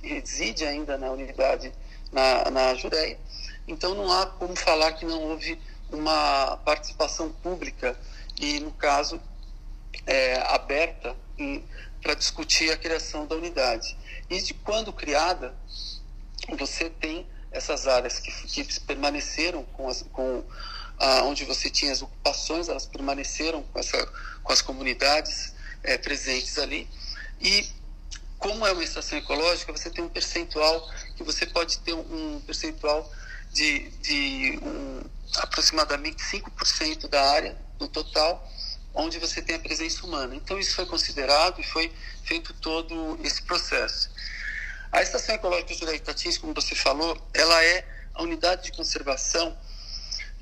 reside 0.01 0.65
ainda 0.65 0.97
na 0.97 1.11
unidade 1.11 1.71
na, 2.11 2.49
na 2.49 2.75
Jureia. 2.75 3.19
Então 3.67 3.93
não 3.95 4.11
há 4.11 4.25
como 4.25 4.55
falar 4.55 4.93
que 4.93 5.05
não 5.05 5.21
houve 5.23 5.59
uma 5.91 6.57
participação 6.57 7.31
pública 7.31 7.97
e, 8.39 8.59
no 8.59 8.71
caso, 8.71 9.19
é, 10.05 10.35
aberta 10.53 11.15
para 12.01 12.13
discutir 12.13 12.71
a 12.71 12.77
criação 12.77 13.25
da 13.25 13.35
unidade. 13.35 13.97
E 14.29 14.41
de 14.41 14.53
quando 14.53 14.93
criada, 14.93 15.53
você 16.57 16.89
tem 16.89 17.27
essas 17.51 17.87
áreas 17.87 18.19
que, 18.19 18.63
que 18.63 18.79
permaneceram 18.81 19.63
com, 19.63 19.87
as, 19.89 20.03
com 20.11 20.43
a, 20.97 21.23
onde 21.23 21.45
você 21.45 21.69
tinha 21.69 21.91
as 21.91 22.01
ocupações, 22.01 22.69
elas 22.69 22.85
permaneceram 22.85 23.63
com, 23.63 23.79
essa, 23.79 24.05
com 24.43 24.53
as 24.53 24.61
comunidades 24.61 25.53
é, 25.83 25.97
presentes 25.97 26.57
ali. 26.57 26.87
E 27.41 27.67
como 28.37 28.65
é 28.65 28.71
uma 28.71 28.83
estação 28.83 29.17
ecológica, 29.17 29.71
você 29.71 29.89
tem 29.89 30.03
um 30.03 30.09
percentual 30.09 30.89
que 31.15 31.23
você 31.23 31.45
pode 31.45 31.79
ter 31.79 31.93
um 31.93 32.41
percentual 32.45 33.11
de, 33.51 33.89
de 34.01 34.59
um, 34.61 35.01
aproximadamente 35.37 36.23
5% 36.23 37.07
da 37.07 37.21
área 37.31 37.57
no 37.79 37.87
total, 37.87 38.47
onde 38.93 39.19
você 39.19 39.41
tem 39.41 39.55
a 39.55 39.59
presença 39.59 40.05
humana. 40.05 40.35
Então 40.35 40.59
isso 40.59 40.75
foi 40.75 40.85
considerado 40.85 41.59
e 41.59 41.63
foi 41.63 41.91
feito 42.23 42.53
todo 42.53 43.19
esse 43.23 43.41
processo. 43.43 44.09
A 44.91 45.01
Estação 45.01 45.35
Ecológica 45.35 45.73
Jurei 45.73 45.95
Itatins, 45.97 46.37
como 46.37 46.53
você 46.53 46.73
falou, 46.73 47.17
ela 47.33 47.63
é 47.63 47.85
a 48.13 48.23
unidade 48.23 48.63
de 48.63 48.71
conservação 48.71 49.57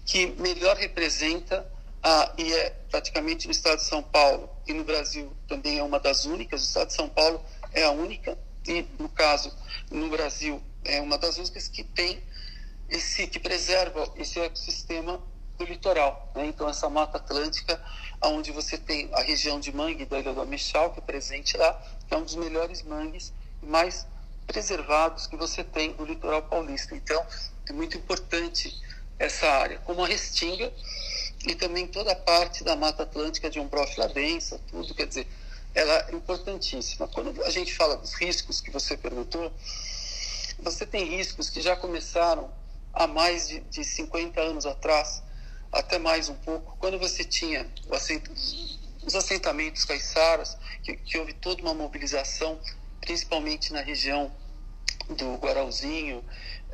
que 0.06 0.28
melhor 0.38 0.78
representa 0.78 1.66
a, 2.04 2.32
e 2.38 2.54
é 2.54 2.70
praticamente 2.92 3.48
no 3.48 3.52
estado 3.52 3.78
de 3.78 3.86
São 3.86 4.04
Paulo 4.04 4.50
e 4.68 4.74
no 4.74 4.84
Brasil 4.84 5.36
também 5.48 5.80
é 5.80 5.84
uma 5.84 6.00
das 6.00 6.26
únicas. 6.26 6.62
O 6.62 6.66
estado 6.66 6.88
de 6.90 6.94
São 6.94 7.10
Paulo 7.10 7.44
é 7.76 7.84
a 7.84 7.92
única 7.92 8.38
e 8.66 8.84
no 8.98 9.10
caso 9.10 9.56
no 9.92 10.10
Brasil 10.10 10.64
é 10.84 11.00
uma 11.02 11.18
das 11.18 11.38
únicas 11.38 11.68
que 11.68 11.84
tem 11.84 12.24
esse 12.90 13.28
que 13.28 13.40
preserva 13.40 14.12
esse 14.16 14.40
ecossistema 14.40 15.22
do 15.58 15.66
litoral. 15.66 16.32
Né? 16.36 16.48
Então 16.48 16.68
essa 16.68 16.90
mata 16.90 17.18
atlântica, 17.18 17.82
onde 18.24 18.52
você 18.52 18.78
tem 18.78 19.10
a 19.14 19.22
região 19.22 19.60
de 19.60 19.72
mangue 19.76 20.06
da 20.06 20.20
Ilha 20.20 20.34
do 20.34 20.42
Ameixal, 20.42 20.92
que 20.92 21.00
é 21.00 21.02
presente 21.02 21.58
lá, 21.58 21.74
que 22.08 22.14
é 22.14 22.18
um 22.18 22.24
dos 22.24 22.36
melhores 22.36 22.82
mangues 22.82 23.34
mais 23.62 24.08
preservados 24.48 25.28
que 25.28 25.36
você 25.36 25.64
tem 25.64 25.94
no 25.96 26.06
litoral 26.06 26.44
paulista. 26.44 26.96
Então 26.96 27.26
é 27.68 27.74
muito 27.74 27.98
importante 27.98 28.74
essa 29.18 29.48
área, 29.48 29.80
como 29.80 30.04
a 30.04 30.08
restinga 30.08 30.72
e 31.48 31.56
também 31.56 31.88
toda 31.88 32.12
a 32.12 32.16
parte 32.16 32.64
da 32.64 32.76
Mata 32.76 33.04
Atlântica 33.04 33.50
de 33.50 33.60
Umbrófila 33.60 34.08
densa, 34.10 34.60
tudo, 34.70 34.94
quer 34.94 35.08
dizer, 35.08 35.28
ela 35.76 36.08
é 36.10 36.16
importantíssima. 36.16 37.08
Quando 37.10 37.44
a 37.44 37.50
gente 37.50 37.76
fala 37.76 37.98
dos 37.98 38.14
riscos 38.14 38.62
que 38.62 38.72
você 38.72 38.96
perguntou, 38.96 39.52
você 40.58 40.86
tem 40.86 41.04
riscos 41.04 41.50
que 41.50 41.62
já 41.62 41.76
começaram 41.76 42.50
há 42.94 43.06
mais 43.06 43.50
de, 43.50 43.60
de 43.60 43.84
50 43.84 44.40
anos 44.40 44.66
atrás, 44.66 45.22
até 45.72 46.00
mais 46.00 46.30
um 46.30 46.36
pouco, 46.36 46.78
quando 46.80 46.98
você 46.98 47.26
tinha 47.26 47.70
os 49.06 49.16
assentamentos 49.16 49.84
caiçaras, 49.84 50.58
que, 50.82 50.96
que 50.96 51.18
houve 51.18 51.34
toda 51.34 51.62
uma 51.62 51.74
mobilização, 51.74 52.58
principalmente 53.02 53.74
na 53.74 53.82
região 53.82 54.32
do 55.10 55.36
Guarauzinho, 55.36 56.24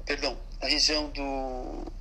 perdão, 0.06 0.38
na 0.62 0.68
região 0.68 1.10
do, 1.10 1.92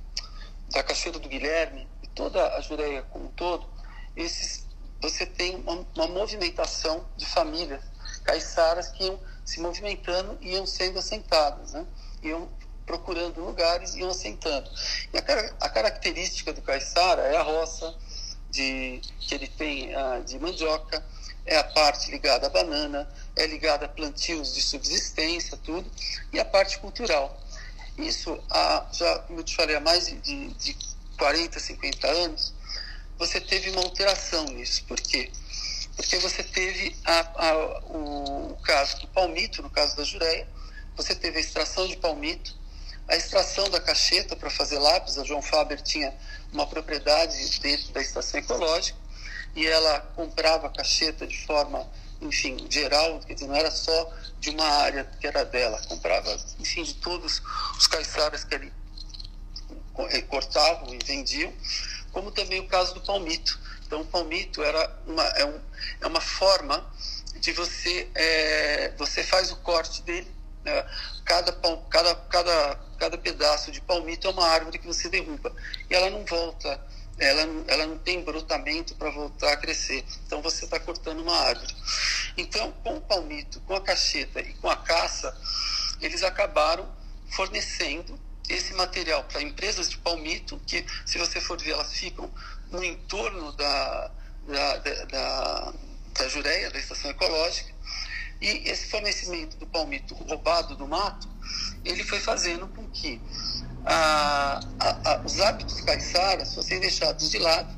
da 0.69 0.83
Cachoeira 0.83 1.17
do 1.17 1.27
Guilherme, 1.27 1.87
e 2.03 2.07
toda 2.09 2.55
a 2.55 2.61
Jureia 2.61 3.01
como 3.03 3.25
um 3.25 3.31
todo, 3.31 3.67
esses, 4.15 4.67
você 5.01 5.25
tem 5.25 5.55
uma, 5.55 5.85
uma 5.95 6.07
movimentação 6.07 7.05
de 7.17 7.25
famílias 7.25 7.81
caiçaras 8.23 8.89
que 8.89 9.03
iam 9.03 9.19
se 9.43 9.59
movimentando 9.59 10.37
e 10.41 10.53
iam 10.53 10.65
sendo 10.65 10.99
assentadas, 10.99 11.73
né? 11.73 11.85
iam 12.21 12.47
procurando 12.85 13.43
lugares 13.43 13.95
e 13.95 13.99
iam 13.99 14.09
assentando. 14.09 14.69
E 15.13 15.17
a, 15.17 15.65
a 15.65 15.69
característica 15.69 16.53
do 16.53 16.61
caiçara 16.61 17.23
é 17.23 17.35
a 17.35 17.41
roça 17.41 17.95
de, 18.49 19.01
que 19.19 19.33
ele 19.33 19.47
tem 19.47 19.91
de 20.25 20.37
mandioca, 20.37 21.03
é 21.45 21.57
a 21.57 21.63
parte 21.63 22.11
ligada 22.11 22.47
à 22.47 22.49
banana, 22.49 23.09
é 23.35 23.47
ligada 23.47 23.85
a 23.85 23.89
plantios 23.89 24.53
de 24.53 24.61
subsistência, 24.61 25.57
tudo, 25.57 25.89
e 26.31 26.39
a 26.39 26.45
parte 26.45 26.77
cultural. 26.77 27.39
Isso, 27.97 28.39
há, 28.49 28.87
já, 28.91 29.19
como 29.19 29.39
eu 29.39 29.43
te 29.43 29.55
falei, 29.55 29.75
há 29.75 29.79
mais 29.79 30.05
de, 30.07 30.47
de 30.53 30.77
40, 31.17 31.59
50 31.59 32.07
anos, 32.07 32.53
você 33.21 33.39
teve 33.39 33.69
uma 33.69 33.83
alteração 33.83 34.45
nisso. 34.45 34.83
Por 34.85 34.99
quê? 34.99 35.31
Porque 35.95 36.17
você 36.17 36.41
teve 36.41 36.95
a, 37.05 37.49
a, 37.49 37.57
o, 37.85 38.53
o, 38.53 38.57
caso 38.63 38.99
do 39.01 39.07
palmito, 39.09 39.61
no 39.61 39.69
caso 39.69 39.95
da 39.95 40.03
jureia, 40.03 40.47
você 40.95 41.13
teve 41.13 41.37
a 41.37 41.39
extração 41.39 41.87
de 41.87 41.97
palmito, 41.97 42.57
a 43.07 43.15
extração 43.15 43.69
da 43.69 43.79
cacheta 43.79 44.35
para 44.35 44.49
fazer 44.49 44.79
lápis. 44.79 45.19
A 45.19 45.23
João 45.23 45.39
Faber 45.39 45.79
tinha 45.81 46.11
uma 46.51 46.65
propriedade 46.65 47.59
dentro 47.59 47.91
da 47.91 48.01
estação 48.01 48.39
ecológica 48.39 48.97
e 49.55 49.67
ela 49.67 49.99
comprava 50.15 50.65
a 50.65 50.71
cacheta 50.71 51.27
de 51.27 51.45
forma, 51.45 51.87
enfim, 52.21 52.57
geral, 52.71 53.19
quer 53.19 53.35
dizer, 53.35 53.45
não 53.45 53.55
era 53.55 53.69
só 53.69 54.11
de 54.39 54.49
uma 54.49 54.65
área 54.65 55.03
que 55.19 55.27
era 55.27 55.45
dela, 55.45 55.79
comprava, 55.87 56.35
enfim, 56.59 56.81
de 56.81 56.95
todos 56.95 57.39
os 57.77 57.85
caiçaras 57.85 58.43
que 58.43 58.55
ali 58.55 58.73
eh, 60.09 60.21
cortavam 60.23 60.91
e 60.91 60.97
vendiam, 61.05 61.53
como 62.11 62.31
também 62.31 62.59
o 62.59 62.67
caso 62.67 62.93
do 62.93 63.01
palmito. 63.01 63.59
Então, 63.85 64.01
o 64.01 64.05
palmito 64.05 64.63
era 64.63 64.99
uma, 65.05 65.23
é, 65.23 65.45
um, 65.45 65.59
é 66.01 66.07
uma 66.07 66.21
forma 66.21 66.85
de 67.39 67.51
você, 67.53 68.09
é, 68.15 68.93
você 68.97 69.23
faz 69.23 69.51
o 69.51 69.55
corte 69.57 70.01
dele, 70.03 70.31
né? 70.63 70.85
cada, 71.25 71.51
cada, 71.89 72.15
cada, 72.15 72.75
cada 72.99 73.17
pedaço 73.17 73.71
de 73.71 73.81
palmito 73.81 74.27
é 74.27 74.29
uma 74.29 74.47
árvore 74.47 74.77
que 74.77 74.87
você 74.87 75.09
derruba 75.09 75.53
e 75.89 75.93
ela 75.95 76.09
não 76.09 76.23
volta 76.25 76.79
ela, 77.21 77.41
ela 77.67 77.85
não 77.85 77.97
tem 77.99 78.23
brotamento 78.23 78.95
para 78.95 79.11
voltar 79.11 79.53
a 79.53 79.57
crescer. 79.57 80.03
Então 80.25 80.41
você 80.41 80.65
está 80.65 80.79
cortando 80.79 81.21
uma 81.21 81.35
árvore. 81.35 81.75
Então, 82.35 82.71
com 82.83 82.97
o 82.97 83.01
palmito, 83.01 83.61
com 83.61 83.75
a 83.75 83.81
cacheta 83.81 84.41
e 84.41 84.53
com 84.55 84.69
a 84.69 84.75
caça, 84.75 85.35
eles 86.01 86.23
acabaram 86.23 86.91
fornecendo 87.29 88.19
esse 88.51 88.73
material 88.73 89.23
para 89.25 89.41
empresas 89.41 89.89
de 89.89 89.97
palmito, 89.97 90.59
que, 90.65 90.85
se 91.05 91.17
você 91.17 91.39
for 91.39 91.59
ver, 91.59 91.71
elas 91.71 91.93
ficam 91.93 92.29
no 92.69 92.83
entorno 92.83 93.51
da, 93.53 94.11
da, 94.47 94.77
da, 94.77 95.05
da, 95.05 95.73
da 96.13 96.27
Jureia, 96.27 96.69
da 96.71 96.79
estação 96.79 97.11
ecológica, 97.11 97.71
e 98.41 98.69
esse 98.69 98.87
fornecimento 98.89 99.55
do 99.57 99.67
palmito 99.67 100.15
roubado 100.15 100.75
do 100.75 100.87
mato, 100.87 101.29
ele 101.85 102.03
foi 102.03 102.19
fazendo 102.19 102.67
com 102.67 102.89
que 102.89 103.21
a, 103.85 104.59
a, 104.79 105.11
a, 105.11 105.21
os 105.21 105.39
hábitos 105.39 105.79
caiçaras 105.81 106.53
fossem 106.53 106.79
deixados 106.79 107.29
de 107.29 107.37
lado, 107.37 107.71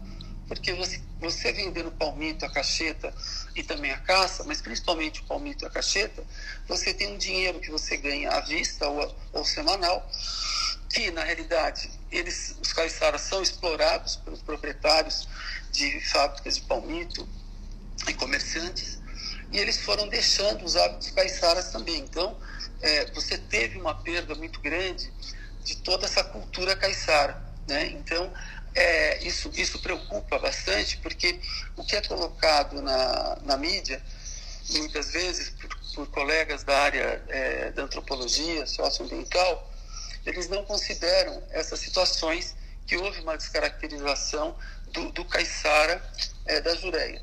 porque 0.47 0.73
você, 0.73 1.01
você 1.19 1.51
vendendo 1.51 1.91
palmito, 1.91 2.45
a 2.45 2.49
cacheta 2.49 3.13
e 3.55 3.63
também 3.63 3.91
a 3.91 3.97
caça, 3.97 4.43
mas 4.43 4.61
principalmente 4.61 5.21
o 5.21 5.25
palmito 5.25 5.63
e 5.63 5.67
a 5.67 5.69
cacheta, 5.69 6.23
você 6.67 6.93
tem 6.93 7.13
um 7.13 7.17
dinheiro 7.17 7.59
que 7.59 7.69
você 7.69 7.97
ganha 7.97 8.31
à 8.31 8.39
vista 8.41 8.87
ou, 8.87 9.15
ou 9.31 9.45
semanal, 9.45 10.09
que 10.89 11.11
na 11.11 11.23
realidade 11.23 11.89
eles, 12.11 12.55
os 12.61 12.73
caiçaras 12.73 13.21
são 13.21 13.41
explorados 13.41 14.15
pelos 14.17 14.41
proprietários 14.41 15.27
de 15.71 15.99
fábricas 16.01 16.55
de 16.55 16.61
palmito 16.61 17.27
e 18.07 18.13
comerciantes, 18.13 19.01
e 19.51 19.59
eles 19.59 19.79
foram 19.81 20.07
deixando 20.07 20.65
os 20.65 20.75
hábitos 20.75 21.11
caiçaras 21.11 21.71
também. 21.71 21.99
Então, 21.99 22.37
é, 22.81 23.11
você 23.11 23.37
teve 23.37 23.79
uma 23.79 23.93
perda 23.93 24.33
muito 24.33 24.59
grande 24.61 25.11
de 25.63 25.75
toda 25.77 26.05
essa 26.05 26.23
cultura 26.23 26.75
caiçara. 26.75 27.41
Né? 27.67 27.87
Então, 27.91 28.33
é, 28.75 29.23
isso, 29.23 29.51
isso 29.55 29.79
preocupa 29.79 30.39
bastante, 30.39 30.97
porque 30.97 31.39
o 31.75 31.83
que 31.83 31.95
é 31.95 32.01
colocado 32.01 32.81
na, 32.81 33.38
na 33.43 33.57
mídia, 33.57 34.01
muitas 34.71 35.12
vezes 35.12 35.49
por, 35.49 35.69
por 35.95 36.07
colegas 36.07 36.63
da 36.63 36.77
área 36.77 37.23
é, 37.27 37.71
da 37.71 37.83
antropologia 37.83 38.65
socioambiental, 38.65 39.71
eles 40.25 40.47
não 40.47 40.63
consideram 40.65 41.43
essas 41.51 41.79
situações 41.79 42.55
que 42.88 42.97
houve 42.97 43.21
uma 43.21 43.38
descaracterização 43.38 44.55
do, 44.91 45.12
do 45.12 45.25
caiçara 45.25 46.01
é, 46.45 46.62
da 46.62 46.75
jureia, 46.75 47.21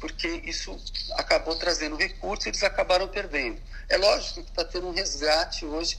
porque 0.00 0.28
isso 0.44 0.78
acabou 1.12 1.56
trazendo 1.56 1.96
recursos 1.96 2.46
e 2.46 2.48
eles 2.50 2.62
acabaram 2.62 3.08
perdendo. 3.08 3.60
É 3.88 3.96
lógico 3.96 4.42
que 4.42 4.50
está 4.50 4.64
tendo 4.64 4.88
um 4.88 4.92
resgate 4.92 5.64
hoje 5.64 5.98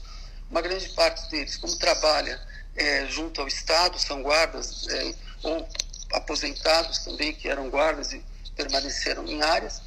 uma 0.50 0.60
grande 0.60 0.88
parte 0.90 1.28
deles, 1.30 1.56
como 1.56 1.76
trabalha 1.76 2.40
é, 2.76 3.06
junto 3.06 3.40
ao 3.40 3.48
Estado, 3.48 3.98
são 3.98 4.22
guardas 4.22 4.86
é, 4.88 5.14
ou 5.42 5.68
aposentados 6.12 6.98
também, 6.98 7.34
que 7.34 7.48
eram 7.48 7.70
guardas 7.70 8.12
e 8.12 8.22
permaneceram 8.56 9.26
em 9.26 9.42
áreas. 9.42 9.82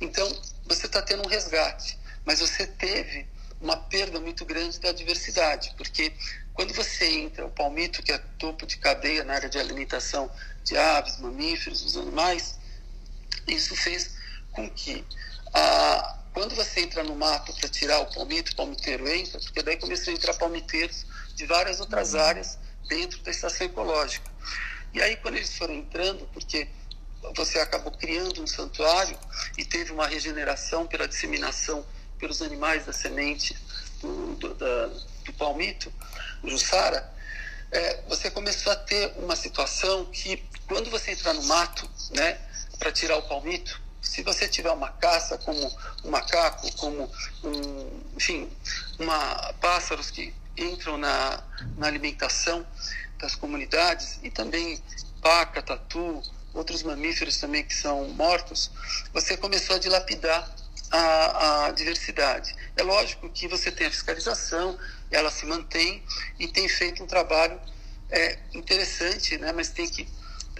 Então, 0.00 0.28
você 0.66 0.86
está 0.86 1.02
tendo 1.02 1.24
um 1.24 1.28
resgate, 1.28 1.98
mas 2.24 2.40
você 2.40 2.66
teve 2.66 3.26
uma 3.60 3.76
perda 3.76 4.20
muito 4.20 4.44
grande 4.44 4.80
da 4.80 4.92
diversidade, 4.92 5.72
porque 5.76 6.12
quando 6.52 6.74
você 6.74 7.06
entra, 7.06 7.46
o 7.46 7.50
palmito, 7.50 8.02
que 8.02 8.12
é 8.12 8.18
topo 8.38 8.66
de 8.66 8.76
cadeia 8.76 9.24
na 9.24 9.34
área 9.34 9.48
de 9.48 9.58
alimentação 9.58 10.30
de 10.64 10.76
aves, 10.76 11.18
mamíferos, 11.18 11.82
os 11.82 11.96
animais, 11.96 12.58
isso 13.46 13.74
fez 13.76 14.16
com 14.52 14.68
que 14.70 15.04
a, 15.54 16.18
quando 16.32 16.54
você 16.54 16.80
entra 16.80 17.02
no 17.02 17.14
mato 17.14 17.52
para 17.54 17.68
tirar 17.68 18.00
o 18.00 18.06
palmito, 18.06 18.52
o 18.52 18.56
palmiteiro 18.56 19.08
entra, 19.08 19.38
porque 19.40 19.62
daí 19.62 19.76
começam 19.76 20.12
a 20.12 20.16
entrar 20.16 20.34
palmiteiros 20.34 21.06
de 21.42 21.46
várias 21.46 21.80
outras 21.80 22.14
áreas 22.14 22.56
dentro 22.88 23.20
da 23.22 23.30
estação 23.32 23.66
ecológica. 23.66 24.30
E 24.94 25.02
aí, 25.02 25.16
quando 25.16 25.36
eles 25.36 25.56
foram 25.56 25.74
entrando, 25.74 26.28
porque 26.32 26.68
você 27.34 27.58
acabou 27.58 27.90
criando 27.92 28.40
um 28.42 28.46
santuário 28.46 29.18
e 29.58 29.64
teve 29.64 29.92
uma 29.92 30.06
regeneração 30.06 30.86
pela 30.86 31.08
disseminação 31.08 31.84
pelos 32.18 32.40
animais 32.40 32.86
da 32.86 32.92
semente 32.92 33.56
do, 34.00 34.36
do, 34.36 34.54
da, 34.54 34.86
do 35.24 35.32
palmito, 35.36 35.92
Jussara, 36.44 37.12
é, 37.72 38.02
você 38.08 38.30
começou 38.30 38.70
a 38.70 38.76
ter 38.76 39.12
uma 39.16 39.34
situação 39.34 40.04
que, 40.04 40.44
quando 40.68 40.90
você 40.90 41.10
entrar 41.10 41.34
no 41.34 41.42
mato, 41.44 41.90
né, 42.10 42.38
para 42.78 42.92
tirar 42.92 43.16
o 43.16 43.22
palmito, 43.22 43.80
se 44.00 44.22
você 44.22 44.46
tiver 44.46 44.70
uma 44.70 44.90
caça 44.90 45.38
como 45.38 45.72
um 46.04 46.10
macaco, 46.10 46.70
como 46.76 47.10
um, 47.42 48.00
enfim, 48.16 48.48
uma, 48.98 49.52
pássaros 49.54 50.10
que 50.10 50.32
entram 50.56 50.98
na, 50.98 51.42
na 51.76 51.86
alimentação 51.86 52.66
das 53.18 53.34
comunidades 53.34 54.18
e 54.22 54.30
também 54.30 54.82
paca, 55.20 55.62
tatu, 55.62 56.22
outros 56.52 56.82
mamíferos 56.82 57.38
também 57.38 57.62
que 57.62 57.74
são 57.74 58.08
mortos, 58.10 58.70
você 59.12 59.36
começou 59.36 59.76
a 59.76 59.78
dilapidar 59.78 60.54
a, 60.90 61.66
a 61.66 61.70
diversidade. 61.70 62.54
É 62.76 62.82
lógico 62.82 63.28
que 63.30 63.48
você 63.48 63.70
tem 63.70 63.86
a 63.86 63.90
fiscalização, 63.90 64.78
ela 65.10 65.30
se 65.30 65.46
mantém 65.46 66.02
e 66.38 66.46
tem 66.48 66.68
feito 66.68 67.02
um 67.02 67.06
trabalho 67.06 67.58
é, 68.10 68.38
interessante, 68.52 69.38
né? 69.38 69.52
mas 69.52 69.70
tem 69.70 69.88
que 69.88 70.06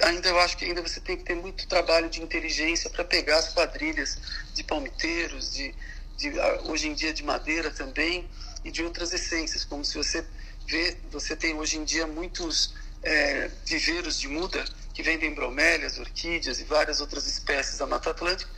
ainda 0.01 0.29
eu 0.29 0.41
acho 0.41 0.57
que 0.57 0.65
ainda 0.65 0.81
você 0.81 1.01
tem 1.01 1.19
que 1.19 1.25
ter 1.25 1.37
muito 1.37 1.67
trabalho 1.67 2.09
de 2.09 2.23
inteligência 2.23 2.89
para 2.89 3.05
pegar 3.05 3.37
as 3.37 3.53
quadrilhas 3.53 4.19
de 4.55 4.65
palmiteiros, 4.65 5.53
de, 5.53 5.75
de, 6.17 6.33
hoje 6.65 6.89
em 6.89 6.95
dia 6.95 7.13
de 7.13 7.23
madeira 7.23 7.71
também 7.71 8.29
e 8.65 8.71
de 8.71 8.83
outras 8.83 9.13
essências, 9.13 9.65
como 9.65 9.85
se 9.85 9.97
você 9.97 10.25
vê, 10.67 10.97
você 11.11 11.35
tem 11.35 11.55
hoje 11.55 11.79
em 11.79 11.85
dia 11.85 12.07
muitos 12.07 12.75
é, 13.03 13.51
viveiros 13.67 14.19
de 14.19 14.29
muda 14.29 14.65
que 14.95 15.03
vendem 15.03 15.35
bromélias, 15.35 15.99
orquídeas 15.99 16.61
e 16.61 16.65
várias 16.65 17.01
outras 17.01 17.27
espécies 17.27 17.79
da 17.79 17.87
Mata 17.87 18.11
Atlântica 18.11 18.51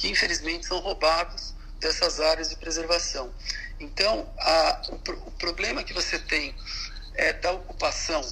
que 0.00 0.08
infelizmente 0.08 0.66
são 0.66 0.78
roubados 0.78 1.54
dessas 1.78 2.20
áreas 2.20 2.48
de 2.48 2.56
preservação. 2.56 3.32
Então, 3.78 4.26
a, 4.38 4.82
o, 4.88 5.28
o, 5.28 5.30
problema 5.32 5.84
que 5.84 5.92
você 5.92 6.18
tem 6.18 6.54
é 7.14 7.34
da 7.34 7.52
ocupação 7.52 8.22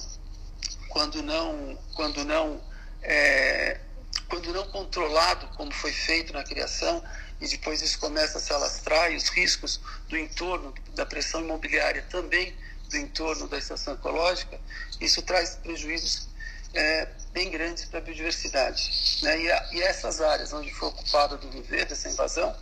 quando 0.89 1.21
não, 1.21 1.77
quando 1.93 2.25
não, 2.25 2.59
é, 3.03 3.79
quando 4.27 4.51
não 4.51 4.67
controlado, 4.69 5.47
como 5.55 5.71
foi 5.71 5.91
feito 5.91 6.33
na 6.33 6.43
criação, 6.43 7.03
e 7.41 7.47
depois 7.47 7.81
isso 7.81 7.99
começa 7.99 8.37
a 8.37 8.41
se 8.41 8.51
alastrar 8.51 9.11
e 9.11 9.15
os 9.15 9.29
riscos 9.29 9.79
do 10.07 10.17
entorno, 10.17 10.73
da 10.95 11.05
pressão 11.05 11.41
imobiliária 11.41 12.05
também 12.09 12.53
do 12.89 12.97
entorno 12.97 13.47
da 13.47 13.57
estação 13.57 13.93
ecológica, 13.93 14.59
isso 14.99 15.21
traz 15.21 15.55
prejuízos 15.55 16.27
é, 16.73 17.07
bem 17.31 17.49
grandes 17.49 17.85
para 17.85 17.99
a 17.99 18.01
biodiversidade. 18.01 19.19
Né? 19.21 19.41
E, 19.41 19.51
a, 19.51 19.69
e, 19.73 19.81
essas 19.81 20.21
áreas 20.21 20.51
onde 20.53 20.73
foi 20.73 20.89
ocupada 20.89 21.37
do 21.37 21.49
viver 21.49 21.85
dessa 21.85 22.09
invasão, 22.09 22.55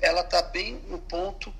ela 0.00 0.20
está 0.22 0.42
bem 0.42 0.74
no 0.88 0.98
ponto 0.98 1.52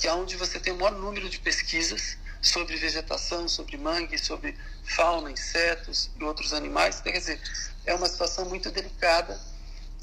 que 0.00 0.08
é 0.08 0.14
onde 0.14 0.36
você 0.36 0.58
tem 0.58 0.72
o 0.72 0.76
maior 0.76 0.92
número 0.92 1.28
de 1.28 1.38
pesquisas 1.38 2.16
sobre 2.40 2.76
vegetação, 2.76 3.46
sobre 3.46 3.76
mangue, 3.76 4.16
sobre 4.16 4.56
fauna, 4.84 5.30
insetos 5.30 6.10
e 6.18 6.24
outros 6.24 6.54
animais. 6.54 7.00
Quer 7.00 7.12
dizer, 7.12 7.40
é 7.84 7.94
uma 7.94 8.08
situação 8.08 8.46
muito 8.46 8.70
delicada 8.70 9.38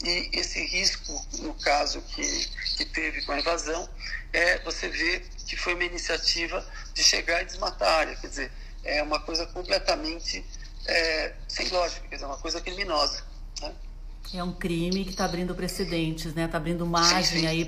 e 0.04 0.30
esse 0.34 0.64
risco, 0.64 1.26
no 1.40 1.54
caso 1.56 2.02
que, 2.02 2.48
que 2.78 2.86
teve 2.86 3.24
com 3.26 3.32
a 3.32 3.40
invasão, 3.40 3.90
é 4.32 4.60
você 4.60 4.90
vê 4.90 5.24
que 5.48 5.56
foi 5.56 5.74
uma 5.74 5.86
iniciativa 5.86 6.66
de 6.94 7.04
chegar 7.04 7.42
e 7.42 7.46
desmatar 7.46 7.88
a 7.88 7.98
área. 7.98 8.16
Quer 8.16 8.28
dizer, 8.28 8.52
é 8.84 9.02
uma 9.02 9.20
coisa 9.20 9.46
completamente 9.48 10.46
é, 10.86 11.34
sem 11.48 11.68
lógica, 11.70 12.08
quer 12.08 12.16
dizer, 12.16 12.26
é 12.26 12.28
uma 12.28 12.38
coisa 12.38 12.62
criminosa. 12.62 13.24
Né? 13.62 13.74
É 14.34 14.44
um 14.44 14.52
crime 14.52 15.06
que 15.06 15.12
está 15.12 15.24
abrindo 15.24 15.56
precedentes, 15.56 16.34
né? 16.36 16.46
Está 16.46 16.58
abrindo 16.58 16.86
margem 16.86 17.48
aí 17.48 17.66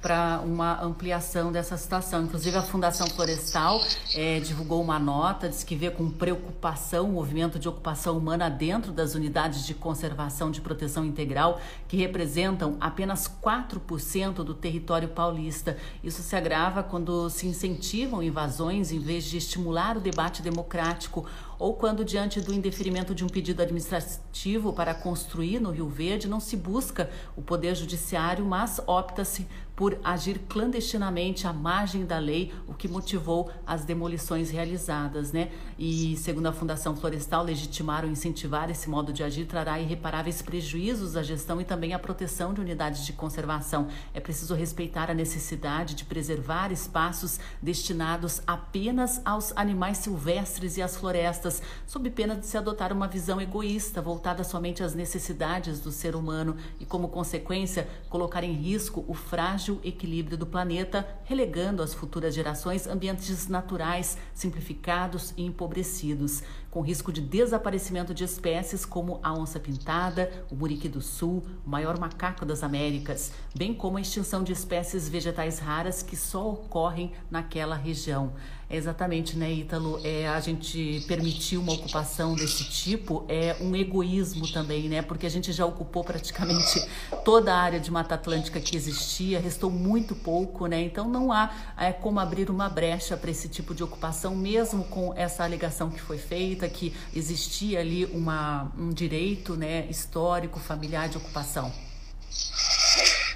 para 0.00 0.40
uma 0.42 0.82
ampliação 0.82 1.52
dessa 1.52 1.76
situação. 1.76 2.24
Inclusive 2.24 2.56
a 2.56 2.62
Fundação 2.62 3.06
Florestal 3.08 3.78
é, 4.14 4.40
divulgou 4.40 4.80
uma 4.80 4.98
nota, 4.98 5.50
diz 5.50 5.62
que 5.62 5.76
vê 5.76 5.90
com 5.90 6.10
preocupação 6.10 7.10
o 7.10 7.12
movimento 7.12 7.58
de 7.58 7.68
ocupação 7.68 8.16
humana 8.16 8.48
dentro 8.48 8.90
das 8.90 9.14
unidades 9.14 9.66
de 9.66 9.74
conservação 9.74 10.50
de 10.50 10.62
proteção 10.62 11.04
integral, 11.04 11.60
que 11.86 11.98
representam 11.98 12.78
apenas 12.80 13.30
4% 13.42 14.36
do 14.36 14.54
território 14.54 15.08
paulista. 15.08 15.76
Isso 16.02 16.22
se 16.22 16.34
agrava 16.34 16.82
quando 16.82 17.28
se 17.28 17.46
incentivam 17.46 18.22
invasões 18.22 18.92
em 18.92 18.98
vez 18.98 19.24
de 19.24 19.36
estimular 19.36 19.98
o 19.98 20.00
debate 20.00 20.40
democrático 20.40 21.26
ou 21.58 21.74
quando, 21.74 22.04
diante 22.04 22.40
do 22.40 22.54
indeferimento 22.54 23.14
de 23.14 23.24
um 23.24 23.28
pedido 23.28 23.62
administrativo 23.62 24.72
para 24.72 24.94
construir 24.94 25.60
no 25.60 25.70
Rio 25.70 25.88
Verde, 25.88 26.28
não 26.28 26.40
se 26.40 26.56
busca 26.56 27.10
o 27.36 27.42
Poder 27.42 27.74
Judiciário, 27.74 28.44
mas 28.44 28.80
opta-se 28.86 29.46
por 29.78 29.96
agir 30.02 30.40
clandestinamente 30.48 31.46
à 31.46 31.52
margem 31.52 32.04
da 32.04 32.18
lei, 32.18 32.52
o 32.66 32.74
que 32.74 32.88
motivou 32.88 33.48
as 33.64 33.84
demolições 33.84 34.50
realizadas, 34.50 35.30
né? 35.30 35.52
E 35.78 36.16
segundo 36.16 36.48
a 36.48 36.52
Fundação 36.52 36.96
Florestal, 36.96 37.44
legitimar 37.44 38.04
ou 38.04 38.10
incentivar 38.10 38.68
esse 38.70 38.90
modo 38.90 39.12
de 39.12 39.22
agir 39.22 39.46
trará 39.46 39.78
irreparáveis 39.78 40.42
prejuízos 40.42 41.16
à 41.16 41.22
gestão 41.22 41.60
e 41.60 41.64
também 41.64 41.94
à 41.94 41.98
proteção 42.00 42.52
de 42.52 42.60
unidades 42.60 43.06
de 43.06 43.12
conservação. 43.12 43.86
É 44.12 44.18
preciso 44.18 44.52
respeitar 44.52 45.12
a 45.12 45.14
necessidade 45.14 45.94
de 45.94 46.04
preservar 46.04 46.72
espaços 46.72 47.38
destinados 47.62 48.42
apenas 48.48 49.22
aos 49.24 49.56
animais 49.56 49.98
silvestres 49.98 50.76
e 50.76 50.82
às 50.82 50.96
florestas, 50.96 51.62
sob 51.86 52.10
pena 52.10 52.34
de 52.34 52.46
se 52.46 52.58
adotar 52.58 52.92
uma 52.92 53.06
visão 53.06 53.40
egoísta 53.40 54.02
voltada 54.02 54.42
somente 54.42 54.82
às 54.82 54.92
necessidades 54.92 55.78
do 55.78 55.92
ser 55.92 56.16
humano 56.16 56.56
e, 56.80 56.84
como 56.84 57.06
consequência, 57.06 57.88
colocar 58.10 58.42
em 58.42 58.54
risco 58.54 59.04
o 59.06 59.14
frágil 59.14 59.67
frágil 59.68 59.80
equilíbrio 59.84 60.38
do 60.38 60.46
planeta, 60.46 61.06
relegando 61.24 61.82
às 61.82 61.92
futuras 61.92 62.34
gerações 62.34 62.86
ambientes 62.86 63.46
naturais 63.48 64.16
simplificados 64.32 65.34
e 65.36 65.44
empobrecidos 65.44 66.42
com 66.70 66.80
risco 66.80 67.12
de 67.12 67.20
desaparecimento 67.20 68.14
de 68.14 68.24
espécies 68.24 68.84
como 68.84 69.20
a 69.22 69.32
onça-pintada, 69.32 70.30
o 70.50 70.54
muriqui 70.54 70.88
do 70.88 71.00
sul, 71.00 71.42
o 71.66 71.68
maior 71.68 71.98
macaco 71.98 72.44
das 72.44 72.62
Américas, 72.62 73.32
bem 73.54 73.74
como 73.74 73.98
a 73.98 74.00
extinção 74.00 74.42
de 74.42 74.52
espécies 74.52 75.08
vegetais 75.08 75.58
raras 75.58 76.02
que 76.02 76.16
só 76.16 76.50
ocorrem 76.50 77.12
naquela 77.30 77.74
região. 77.74 78.32
É 78.70 78.76
exatamente, 78.76 79.34
né, 79.34 79.50
Ítalo? 79.50 79.98
É, 80.04 80.28
a 80.28 80.38
gente 80.40 81.02
permitir 81.08 81.56
uma 81.56 81.72
ocupação 81.72 82.34
desse 82.34 82.64
tipo 82.64 83.24
é 83.26 83.56
um 83.62 83.74
egoísmo 83.74 84.46
também, 84.52 84.90
né? 84.90 85.00
Porque 85.00 85.24
a 85.24 85.30
gente 85.30 85.54
já 85.54 85.64
ocupou 85.64 86.04
praticamente 86.04 86.86
toda 87.24 87.54
a 87.54 87.58
área 87.58 87.80
de 87.80 87.90
Mata 87.90 88.14
Atlântica 88.14 88.60
que 88.60 88.76
existia, 88.76 89.40
restou 89.40 89.70
muito 89.70 90.14
pouco, 90.14 90.66
né? 90.66 90.82
Então 90.82 91.08
não 91.08 91.32
há 91.32 91.50
é, 91.78 91.92
como 91.94 92.20
abrir 92.20 92.50
uma 92.50 92.68
brecha 92.68 93.16
para 93.16 93.30
esse 93.30 93.48
tipo 93.48 93.74
de 93.74 93.82
ocupação, 93.82 94.36
mesmo 94.36 94.84
com 94.84 95.14
essa 95.14 95.44
alegação 95.44 95.88
que 95.90 96.00
foi 96.00 96.18
feita 96.18 96.68
que 96.68 96.94
existia 97.14 97.80
ali 97.80 98.04
uma, 98.04 98.70
um 98.76 98.90
direito 98.90 99.56
né, 99.56 99.86
histórico, 99.88 100.60
familiar 100.60 101.08
de 101.08 101.16
ocupação? 101.16 101.72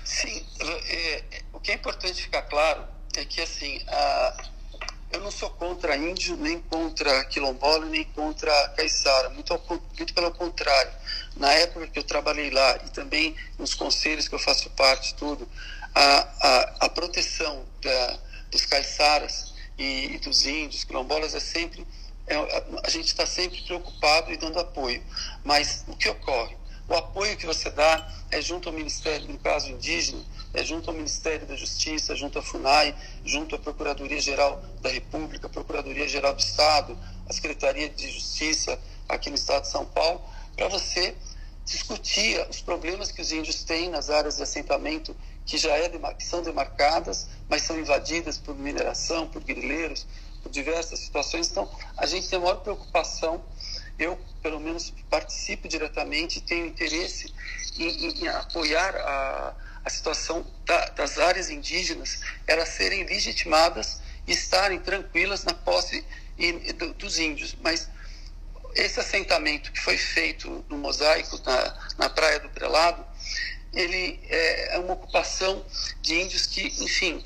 Sim, 0.04 0.44
é, 0.60 1.24
o 1.54 1.58
que 1.58 1.72
é 1.72 1.74
importante 1.74 2.22
ficar 2.22 2.42
claro 2.42 2.84
é 3.16 3.24
que 3.24 3.40
assim, 3.40 3.80
a, 3.88 4.44
eu 5.12 5.20
não 5.20 5.31
sou 5.31 5.51
contra 5.51 5.96
índio, 5.96 6.37
nem 6.37 6.61
contra 6.61 7.25
quilombola, 7.27 7.87
nem 7.87 8.05
contra 8.05 8.53
caiçara, 8.70 9.31
muito, 9.31 9.53
muito 9.96 10.14
pelo 10.14 10.31
contrário. 10.33 10.92
Na 11.37 11.53
época 11.53 11.87
que 11.87 11.98
eu 11.98 12.03
trabalhei 12.03 12.51
lá 12.51 12.77
e 12.87 12.90
também 12.90 13.37
nos 13.59 13.75
conselhos 13.75 14.29
que 14.29 14.35
eu 14.35 14.38
faço 14.38 14.70
parte, 14.70 15.14
tudo, 15.14 15.48
a, 15.94 16.29
a, 16.40 16.87
a 16.87 16.88
proteção 16.88 17.64
da, 17.81 18.18
dos 18.51 18.64
caiçaras 18.66 19.53
e, 19.79 20.14
e 20.14 20.18
dos 20.18 20.46
índios, 20.46 20.85
quilombolas, 20.85 21.35
é 21.35 21.40
sempre 21.40 21.87
é, 22.27 22.37
a 22.85 22.90
gente 22.90 23.07
está 23.07 23.27
sempre 23.27 23.61
preocupado 23.62 24.33
e 24.33 24.37
dando 24.37 24.59
apoio. 24.59 25.03
Mas 25.44 25.85
o 25.88 25.96
que 25.96 26.09
ocorre? 26.09 26.57
O 26.92 26.94
apoio 26.94 27.38
que 27.38 27.46
você 27.46 27.70
dá 27.70 28.07
é 28.31 28.42
junto 28.42 28.68
ao 28.68 28.74
Ministério, 28.74 29.26
no 29.26 29.38
caso 29.38 29.70
indígena, 29.70 30.22
é 30.52 30.62
junto 30.62 30.90
ao 30.90 30.94
Ministério 30.94 31.46
da 31.46 31.57
Justiça, 31.57 32.14
junto 32.14 32.38
à 32.38 32.42
FUNAI, 32.42 32.94
junto 33.24 33.57
à 33.57 33.59
Procuradoria-Geral 33.59 34.62
da 34.83 34.90
República, 34.90 35.48
Procuradoria-Geral 35.48 36.35
do 36.35 36.40
Estado, 36.40 36.98
a 37.26 37.33
Secretaria 37.33 37.88
de 37.88 38.11
Justiça 38.11 38.78
aqui 39.09 39.31
no 39.31 39.37
Estado 39.37 39.62
de 39.62 39.68
São 39.68 39.87
Paulo, 39.87 40.20
para 40.55 40.68
você 40.68 41.16
discutir 41.64 42.46
os 42.50 42.61
problemas 42.61 43.11
que 43.11 43.22
os 43.22 43.33
índios 43.33 43.64
têm 43.64 43.88
nas 43.88 44.11
áreas 44.11 44.37
de 44.37 44.42
assentamento 44.42 45.16
que 45.46 45.57
já 45.57 45.74
é, 45.74 45.88
que 45.88 46.24
são 46.26 46.42
demarcadas, 46.42 47.26
mas 47.48 47.62
são 47.62 47.81
invadidas 47.81 48.37
por 48.37 48.55
mineração, 48.55 49.26
por 49.26 49.42
grileiros, 49.42 50.07
por 50.42 50.52
diversas 50.52 50.98
situações. 50.98 51.50
Então, 51.50 51.70
a 51.96 52.05
gente 52.05 52.28
tem 52.28 52.38
a 52.38 52.42
maior 52.42 52.57
preocupação. 52.57 53.42
Eu, 53.98 54.18
pelo 54.42 54.59
menos, 54.59 54.92
participo 55.11 55.68
diretamente 55.68 56.40
tenho 56.40 56.66
interesse 56.66 57.33
em, 57.78 58.07
em, 58.07 58.22
em 58.22 58.28
apoiar 58.28 58.94
a, 58.96 59.55
a 59.85 59.90
situação 59.90 60.46
da, 60.64 60.88
das 60.90 61.18
áreas 61.18 61.50
indígenas, 61.50 62.20
elas 62.46 62.68
serem 62.70 63.05
legitimadas 63.05 64.00
e 64.26 64.33
estarem 64.33 64.78
tranquilas 64.78 65.44
na 65.44 65.55
posse 65.55 66.05
e, 66.38 66.72
do, 66.72 66.94
dos 66.94 67.18
índios. 67.18 67.57
Mas 67.62 67.88
esse 68.74 68.98
assentamento 69.00 69.70
que 69.72 69.81
foi 69.81 69.96
feito 69.98 70.64
no 70.68 70.78
mosaico 70.78 71.38
na, 71.44 71.88
na 71.98 72.11
praia 72.11 72.40
do 72.40 72.48
Prelado, 72.48 73.05
ele 73.72 74.20
é, 74.28 74.76
é 74.76 74.78
uma 74.78 74.94
ocupação 74.94 75.64
de 76.00 76.14
índios 76.20 76.46
que, 76.46 76.66
enfim, 76.83 77.22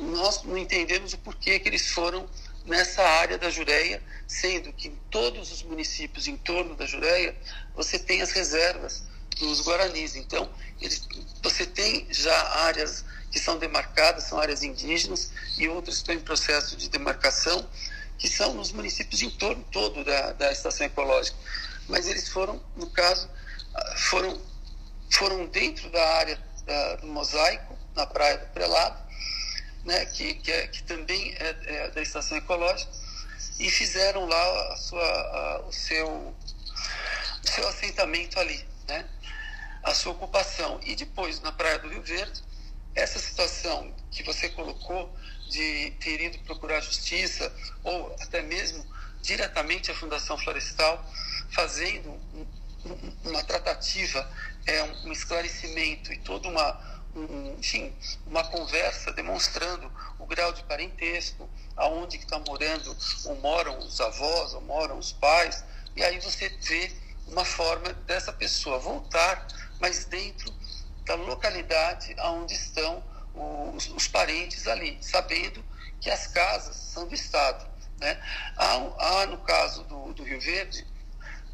nós 0.00 0.42
não 0.42 0.58
entendemos 0.58 1.12
o 1.12 1.18
porquê 1.18 1.58
que 1.58 1.68
eles 1.68 1.90
foram 1.90 2.28
nessa 2.66 3.02
área 3.02 3.38
da 3.38 3.48
Jureia, 3.48 4.02
sendo 4.26 4.72
que 4.72 4.88
em 4.88 4.96
todos 5.10 5.52
os 5.52 5.62
municípios 5.62 6.26
em 6.26 6.36
torno 6.36 6.74
da 6.74 6.84
Jureia 6.84 7.34
você 7.74 7.98
tem 7.98 8.22
as 8.22 8.32
reservas 8.32 9.04
dos 9.38 9.60
guaranis. 9.60 10.16
Então, 10.16 10.50
eles, 10.80 11.06
você 11.42 11.64
tem 11.64 12.06
já 12.10 12.36
áreas 12.64 13.04
que 13.30 13.38
são 13.38 13.58
demarcadas, 13.58 14.24
são 14.24 14.38
áreas 14.38 14.62
indígenas, 14.62 15.30
e 15.58 15.68
outras 15.68 15.96
estão 15.96 16.14
em 16.14 16.20
processo 16.20 16.76
de 16.76 16.88
demarcação, 16.88 17.68
que 18.18 18.28
são 18.28 18.54
nos 18.54 18.72
municípios 18.72 19.22
em 19.22 19.30
torno 19.30 19.62
todo 19.70 20.02
da, 20.04 20.32
da 20.32 20.50
estação 20.50 20.86
ecológica. 20.86 21.36
mas 21.88 22.08
eles 22.08 22.28
foram, 22.28 22.60
no 22.74 22.88
caso, 22.90 23.28
foram, 23.96 24.40
foram 25.10 25.46
dentro 25.46 25.90
da 25.90 26.02
área 26.16 26.38
da, 26.64 26.96
do 26.96 27.06
mosaico, 27.06 27.76
na 27.94 28.06
praia 28.06 28.38
do 28.38 28.46
Prelado, 28.48 29.05
né, 29.86 30.04
que, 30.04 30.34
que, 30.34 30.50
é, 30.50 30.66
que 30.66 30.82
também 30.82 31.34
é, 31.38 31.56
é, 31.64 31.90
da 31.92 32.02
estação 32.02 32.36
ecológica, 32.36 32.90
e 33.58 33.70
fizeram 33.70 34.26
lá 34.26 34.72
a 34.72 34.76
sua, 34.76 35.02
a, 35.02 35.60
o, 35.60 35.72
seu, 35.72 36.34
seu 37.42 37.66
assentamento 37.68 38.38
ali, 38.38 38.62
né, 38.88 39.08
a 39.82 39.94
sua 39.94 40.12
ocupação. 40.12 40.80
E 40.84 40.96
depois, 40.96 41.40
na 41.40 41.52
praia 41.52 41.78
do 41.78 41.88
Rio 41.88 42.02
Verde, 42.02 42.42
essa 42.94 43.18
situação 43.18 43.94
que 44.10 44.22
você 44.24 44.48
colocou 44.48 45.14
de 45.48 45.92
ter 46.00 46.20
ido 46.20 46.38
procurar 46.40 46.80
justiça, 46.80 47.50
ou 47.84 48.14
até 48.20 48.42
mesmo 48.42 48.84
diretamente 49.22 49.90
a 49.90 49.94
Fundação 49.94 50.36
Florestal, 50.36 51.08
fazendo 51.50 52.10
um, 52.10 52.46
um, 52.84 53.30
uma 53.30 53.44
tratativa, 53.44 54.28
é, 54.66 54.82
um 54.82 55.12
esclarecimento 55.12 56.12
e 56.12 56.18
toda 56.18 56.48
uma 56.48 56.95
um, 57.16 57.56
enfim, 57.58 57.92
uma 58.26 58.44
conversa 58.44 59.12
demonstrando 59.12 59.90
o 60.18 60.26
grau 60.26 60.52
de 60.52 60.62
parentesco, 60.64 61.48
aonde 61.76 62.18
que 62.18 62.24
está 62.24 62.38
morando, 62.38 62.96
ou 63.24 63.34
moram 63.36 63.78
os 63.78 64.00
avós, 64.00 64.54
ou 64.54 64.60
moram 64.60 64.98
os 64.98 65.12
pais, 65.12 65.64
e 65.96 66.04
aí 66.04 66.20
você 66.20 66.48
vê 66.48 66.92
uma 67.26 67.44
forma 67.44 67.92
dessa 68.06 68.32
pessoa 68.32 68.78
voltar, 68.78 69.46
mas 69.80 70.04
dentro 70.04 70.52
da 71.04 71.14
localidade 71.14 72.14
onde 72.18 72.54
estão 72.54 73.02
os, 73.74 73.88
os 73.88 74.08
parentes 74.08 74.66
ali, 74.66 74.98
sabendo 75.00 75.64
que 76.00 76.10
as 76.10 76.26
casas 76.26 76.76
são 76.76 77.06
do 77.08 77.14
Estado. 77.14 77.66
Né? 77.98 78.20
Há, 78.56 78.74
há 78.74 79.26
no 79.26 79.38
caso 79.38 79.82
do, 79.84 80.12
do 80.12 80.22
Rio 80.22 80.40
Verde, 80.40 80.86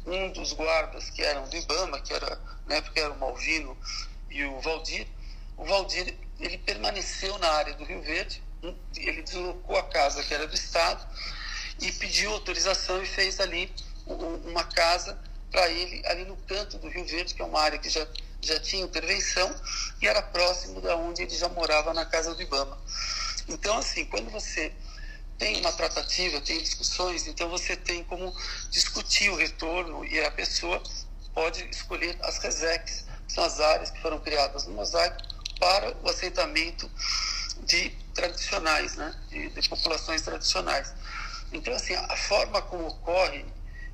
um 0.05 0.31
dos 0.31 0.51
guardas 0.51 1.09
que 1.09 1.21
eram 1.21 1.47
do 1.47 1.55
Ibama, 1.55 2.01
que 2.01 2.13
era, 2.13 2.35
né, 2.67 2.83
era 2.95 3.11
o 3.11 3.17
Malvino 3.17 3.77
e 4.29 4.43
o 4.43 4.59
Valdir, 4.59 5.07
o 5.63 5.65
Valdir 5.65 6.13
ele 6.39 6.57
permaneceu 6.57 7.37
na 7.39 7.49
área 7.49 7.73
do 7.75 7.85
Rio 7.85 8.01
Verde, 8.01 8.43
ele 8.97 9.21
deslocou 9.21 9.77
a 9.77 9.83
casa 9.83 10.21
que 10.21 10.33
era 10.33 10.45
do 10.45 10.53
Estado 10.53 11.07
e 11.81 11.91
pediu 11.93 12.31
autorização 12.33 13.01
e 13.01 13.05
fez 13.05 13.39
ali 13.39 13.73
uma 14.05 14.65
casa 14.65 15.17
para 15.49 15.69
ele 15.69 16.05
ali 16.05 16.25
no 16.25 16.35
canto 16.35 16.77
do 16.77 16.89
Rio 16.89 17.05
Verde, 17.05 17.33
que 17.33 17.41
é 17.41 17.45
uma 17.45 17.61
área 17.61 17.79
que 17.79 17.89
já, 17.89 18.05
já 18.41 18.59
tinha 18.59 18.83
intervenção 18.83 19.55
e 20.01 20.07
era 20.07 20.21
próximo 20.21 20.81
da 20.81 20.97
onde 20.97 21.21
ele 21.21 21.35
já 21.35 21.47
morava 21.47 21.93
na 21.93 22.05
casa 22.05 22.35
do 22.35 22.41
Ibama. 22.41 22.77
Então, 23.47 23.77
assim, 23.77 24.03
quando 24.05 24.29
você 24.29 24.73
tem 25.37 25.61
uma 25.61 25.71
tratativa, 25.71 26.41
tem 26.41 26.61
discussões, 26.61 27.25
então 27.25 27.49
você 27.49 27.75
tem 27.77 28.03
como 28.03 28.35
discutir 28.69 29.29
o 29.29 29.35
retorno 29.35 30.03
e 30.03 30.19
a 30.19 30.31
pessoa 30.31 30.81
pode 31.33 31.63
escolher 31.69 32.17
as 32.21 32.37
resecs, 32.39 33.05
que 33.27 33.33
são 33.33 33.45
as 33.45 33.61
áreas 33.61 33.91
que 33.91 34.01
foram 34.01 34.19
criadas 34.19 34.65
no 34.65 34.73
mosaico, 34.73 35.32
para 35.59 35.95
o 36.03 36.09
assentamento 36.09 36.89
de 37.65 37.89
tradicionais, 38.13 38.95
né, 38.95 39.13
de, 39.29 39.49
de 39.49 39.69
populações 39.69 40.21
tradicionais. 40.21 40.93
Então, 41.51 41.73
assim, 41.73 41.93
a 41.93 42.15
forma 42.15 42.61
como 42.61 42.87
ocorre 42.87 43.45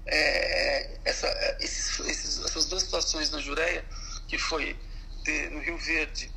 é, 0.05 0.97
essa, 1.05 1.27
esses, 1.59 1.99
esses, 1.99 2.45
essas 2.45 2.65
duas 2.65 2.83
situações 2.83 3.29
na 3.31 3.39
Jureia, 3.39 3.85
que 4.27 4.37
foi 4.37 4.77
de, 5.23 5.49
no 5.49 5.59
Rio 5.59 5.77
Verde, 5.77 6.31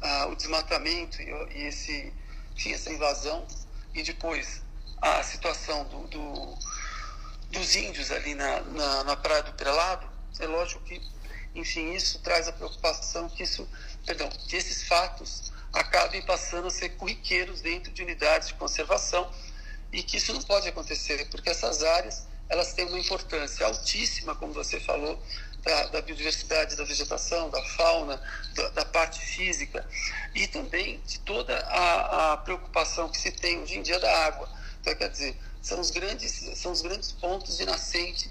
ah, 0.00 0.26
o 0.26 0.36
desmatamento 0.36 1.22
e, 1.22 1.30
e, 1.56 1.66
esse, 1.66 2.12
enfim, 2.54 2.72
essa 2.72 2.92
invasão, 2.92 3.46
e 3.94 4.02
depois 4.02 4.62
a 5.00 5.22
situação 5.22 5.84
do, 5.84 6.06
do, 6.08 6.58
dos 7.50 7.76
índios 7.76 8.10
ali 8.10 8.34
na, 8.34 8.60
na, 8.62 9.04
na 9.04 9.16
Praia 9.16 9.42
do 9.42 9.52
Prelado, 9.52 10.06
é 10.40 10.46
lógico 10.46 10.82
que, 10.82 11.00
enfim, 11.54 11.92
isso 11.92 12.18
traz 12.20 12.48
a 12.48 12.52
preocupação 12.52 13.28
que 13.28 13.44
isso 13.44 13.68
perdão, 14.04 14.28
que 14.48 14.56
esses 14.56 14.86
fatos 14.86 15.52
acabem 15.72 16.22
passando 16.22 16.68
a 16.68 16.70
ser 16.70 16.90
corriqueiros 16.90 17.60
dentro 17.60 17.92
de 17.92 18.02
unidades 18.02 18.48
de 18.48 18.54
conservação 18.54 19.30
e 19.92 20.02
que 20.02 20.16
isso 20.16 20.32
não 20.32 20.42
pode 20.42 20.68
acontecer, 20.68 21.26
porque 21.30 21.50
essas 21.50 21.82
áreas 21.82 22.26
elas 22.48 22.72
têm 22.74 22.86
uma 22.86 22.98
importância 22.98 23.66
altíssima, 23.66 24.34
como 24.34 24.52
você 24.52 24.78
falou, 24.78 25.20
da, 25.62 25.86
da 25.86 26.02
biodiversidade 26.02 26.76
da 26.76 26.84
vegetação, 26.84 27.48
da 27.48 27.62
fauna, 27.70 28.20
da, 28.54 28.68
da, 28.70 28.84
parte 28.84 29.18
física 29.18 29.86
e 30.34 30.46
também 30.46 31.00
de 31.06 31.18
toda 31.20 31.58
a, 31.58 32.32
a, 32.32 32.36
preocupação 32.36 33.08
que 33.08 33.18
se 33.18 33.30
tem 33.32 33.58
hoje 33.60 33.78
em 33.78 33.82
dia 33.82 33.98
da 33.98 34.26
água. 34.26 34.48
Então, 34.80 34.94
quer 34.94 35.08
dizer, 35.08 35.36
são 35.62 35.80
os 35.80 35.90
grandes, 35.90 36.32
são 36.56 36.70
os 36.70 36.82
grandes 36.82 37.12
pontos 37.12 37.56
de 37.56 37.64
nascente 37.64 38.30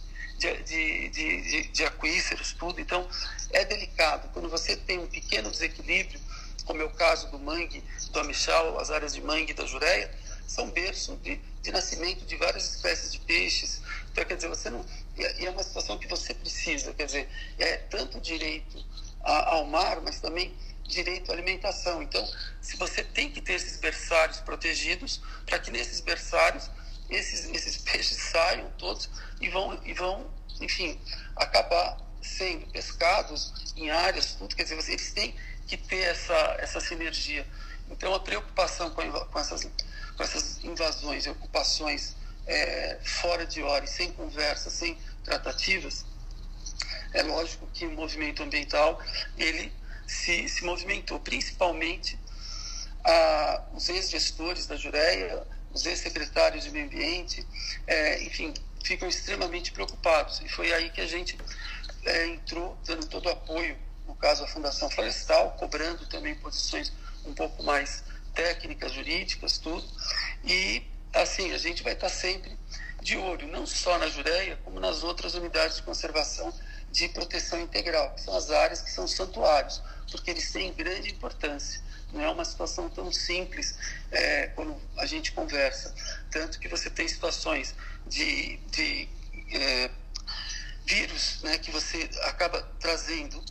de, 0.64 1.10
de, 1.10 1.42
de, 1.42 1.68
de, 1.70 1.86
aquíferos, 1.86 2.54
tudo. 2.54 2.82
Então, 2.82 3.08
é 3.52 3.64
delicado. 3.64 4.30
Quando 4.34 4.50
você 4.50 4.76
tem 4.76 5.00
um 5.00 5.08
pequeno 5.08 5.50
desequilíbrio, 5.50 6.20
como 6.66 6.82
é 6.82 6.86
o 6.86 6.90
caso 6.90 7.30
do 7.32 7.40
mangue 7.40 7.84
do 8.12 8.20
Amichal, 8.20 8.80
as 8.80 8.92
áreas 8.92 9.14
de 9.14 9.22
mangue 9.22 9.54
da 9.54 9.66
Jureia, 9.66 10.14
são 10.48 10.70
berço 10.70 11.16
de, 11.18 11.38
de 11.62 11.72
nascimento 11.72 12.26
de 12.26 12.36
várias 12.36 12.76
espécies 12.76 13.12
de 13.12 13.20
peixes. 13.20 13.82
Então, 14.12 14.26
quer 14.26 14.36
dizer, 14.36 14.50
você 14.50 14.70
não. 14.70 14.86
E 15.16 15.46
é 15.46 15.50
uma 15.50 15.64
situação 15.64 15.98
que 15.98 16.08
você 16.08 16.34
precisa, 16.34 16.94
quer 16.94 17.06
dizer, 17.06 17.30
é 17.58 17.78
tanto 17.78 18.20
direito 18.20 18.84
ao 19.24 19.66
mar, 19.66 20.02
mas 20.02 20.20
também 20.20 20.54
direito 20.84 21.32
à 21.32 21.34
alimentação. 21.34 22.02
Então, 22.02 22.28
se 22.62 22.76
você 22.78 23.04
tem 23.04 23.32
que 23.32 23.42
ter 23.42 23.54
esses 23.54 23.78
berçários 23.78 24.40
protegidos, 24.40 25.22
para 25.46 25.60
que 25.60 25.72
nesses 25.72 26.02
berçários 26.02 26.70
esses, 27.10 27.46
esses 27.50 27.78
peixes 27.78 28.18
saiam 28.18 28.70
todos 28.78 29.10
e 29.42 29.50
vão, 29.50 29.80
e 29.86 29.94
vão, 29.94 30.30
enfim, 30.62 31.00
acabar 31.36 31.98
sendo 32.22 32.66
pescados 32.68 33.74
em 33.76 33.90
áreas, 33.90 34.34
tudo, 34.34 34.56
quer 34.56 34.64
dizer, 34.64 34.76
eles 34.90 35.12
têm 35.12 35.36
que 35.68 35.78
ter 35.78 36.02
essa, 36.02 36.58
essa 36.60 36.80
sinergia. 36.80 37.46
Então, 37.90 38.14
a 38.14 38.20
preocupação 38.20 38.90
com, 38.92 39.12
com, 39.12 39.40
essas, 39.40 39.64
com 40.16 40.24
essas 40.24 40.64
invasões 40.64 41.26
e 41.26 41.30
ocupações 41.30 42.16
é, 42.46 43.00
fora 43.04 43.46
de 43.46 43.62
hora 43.62 43.86
sem 43.86 44.12
conversa, 44.14 44.70
sem 44.70 44.98
tratativas, 45.24 46.06
é 47.14 47.22
lógico 47.24 47.68
que 47.74 47.86
o 47.86 47.92
movimento 47.92 48.42
ambiental 48.42 49.00
ele 49.38 49.72
se, 50.08 50.48
se 50.50 50.64
movimentou, 50.64 51.20
principalmente 51.20 52.20
a, 53.04 53.64
os 53.74 53.88
ex-gestores 53.90 54.66
da 54.66 54.76
Jureia, 54.76 55.46
os 55.74 55.86
ex-secretários 55.86 56.64
de 56.64 56.72
meio 56.72 56.86
ambiente, 56.86 57.46
é, 57.88 58.24
enfim, 58.24 58.54
ficam 58.84 59.08
extremamente 59.08 59.72
preocupados. 59.72 60.42
E 60.42 60.50
foi 60.50 60.72
aí 60.74 60.90
que 60.90 61.02
a 61.02 61.08
gente 61.08 61.38
é, 62.06 62.28
entrou, 62.28 62.78
dando 62.86 63.06
todo 63.08 63.26
o 63.26 63.30
apoio, 63.30 63.78
no 64.08 64.16
caso 64.16 64.44
a 64.44 64.48
Fundação 64.48 64.90
Florestal, 64.90 65.52
cobrando 65.52 66.06
também 66.08 66.36
posições 66.36 66.92
um 67.26 67.34
pouco 67.34 67.64
mais 67.64 68.04
técnicas, 68.34 68.92
jurídicas, 68.92 69.58
tudo. 69.58 69.86
E, 70.44 70.84
assim, 71.14 71.52
a 71.52 71.58
gente 71.58 71.84
vai 71.84 71.94
estar 71.94 72.10
sempre 72.10 72.58
de 73.02 73.18
olho, 73.18 73.48
não 73.48 73.66
só 73.66 73.98
na 73.98 74.08
Jureia, 74.08 74.58
como 74.64 74.80
nas 74.80 75.04
outras 75.04 75.34
unidades 75.34 75.78
de 75.78 75.84
conservação 75.84 76.54
de 76.92 77.10
proteção 77.10 77.60
integral, 77.60 78.14
que 78.14 78.22
são 78.22 78.36
as 78.36 78.52
áreas 78.52 78.82
que 78.82 78.92
são 78.92 79.08
santuários, 79.08 79.82
porque 80.12 80.30
eles 80.30 80.52
têm 80.52 80.72
grande 80.74 81.12
importância. 81.12 81.82
Não 82.14 82.22
é 82.22 82.30
uma 82.30 82.46
situação 82.46 82.90
tão 82.90 83.12
simples 83.12 83.76
é, 84.12 84.48
quando 84.48 84.80
a 84.98 85.06
gente 85.06 85.32
conversa. 85.32 85.94
Tanto 86.30 86.60
que 86.60 86.68
você 86.68 86.90
tem 86.90 87.08
situações 87.08 87.76
de, 88.08 88.58
de 88.72 89.10
é, 89.52 89.90
vírus 90.86 91.42
né, 91.42 91.58
que 91.58 91.72
você 91.72 92.10
acaba 92.24 92.62
trazendo. 92.80 93.44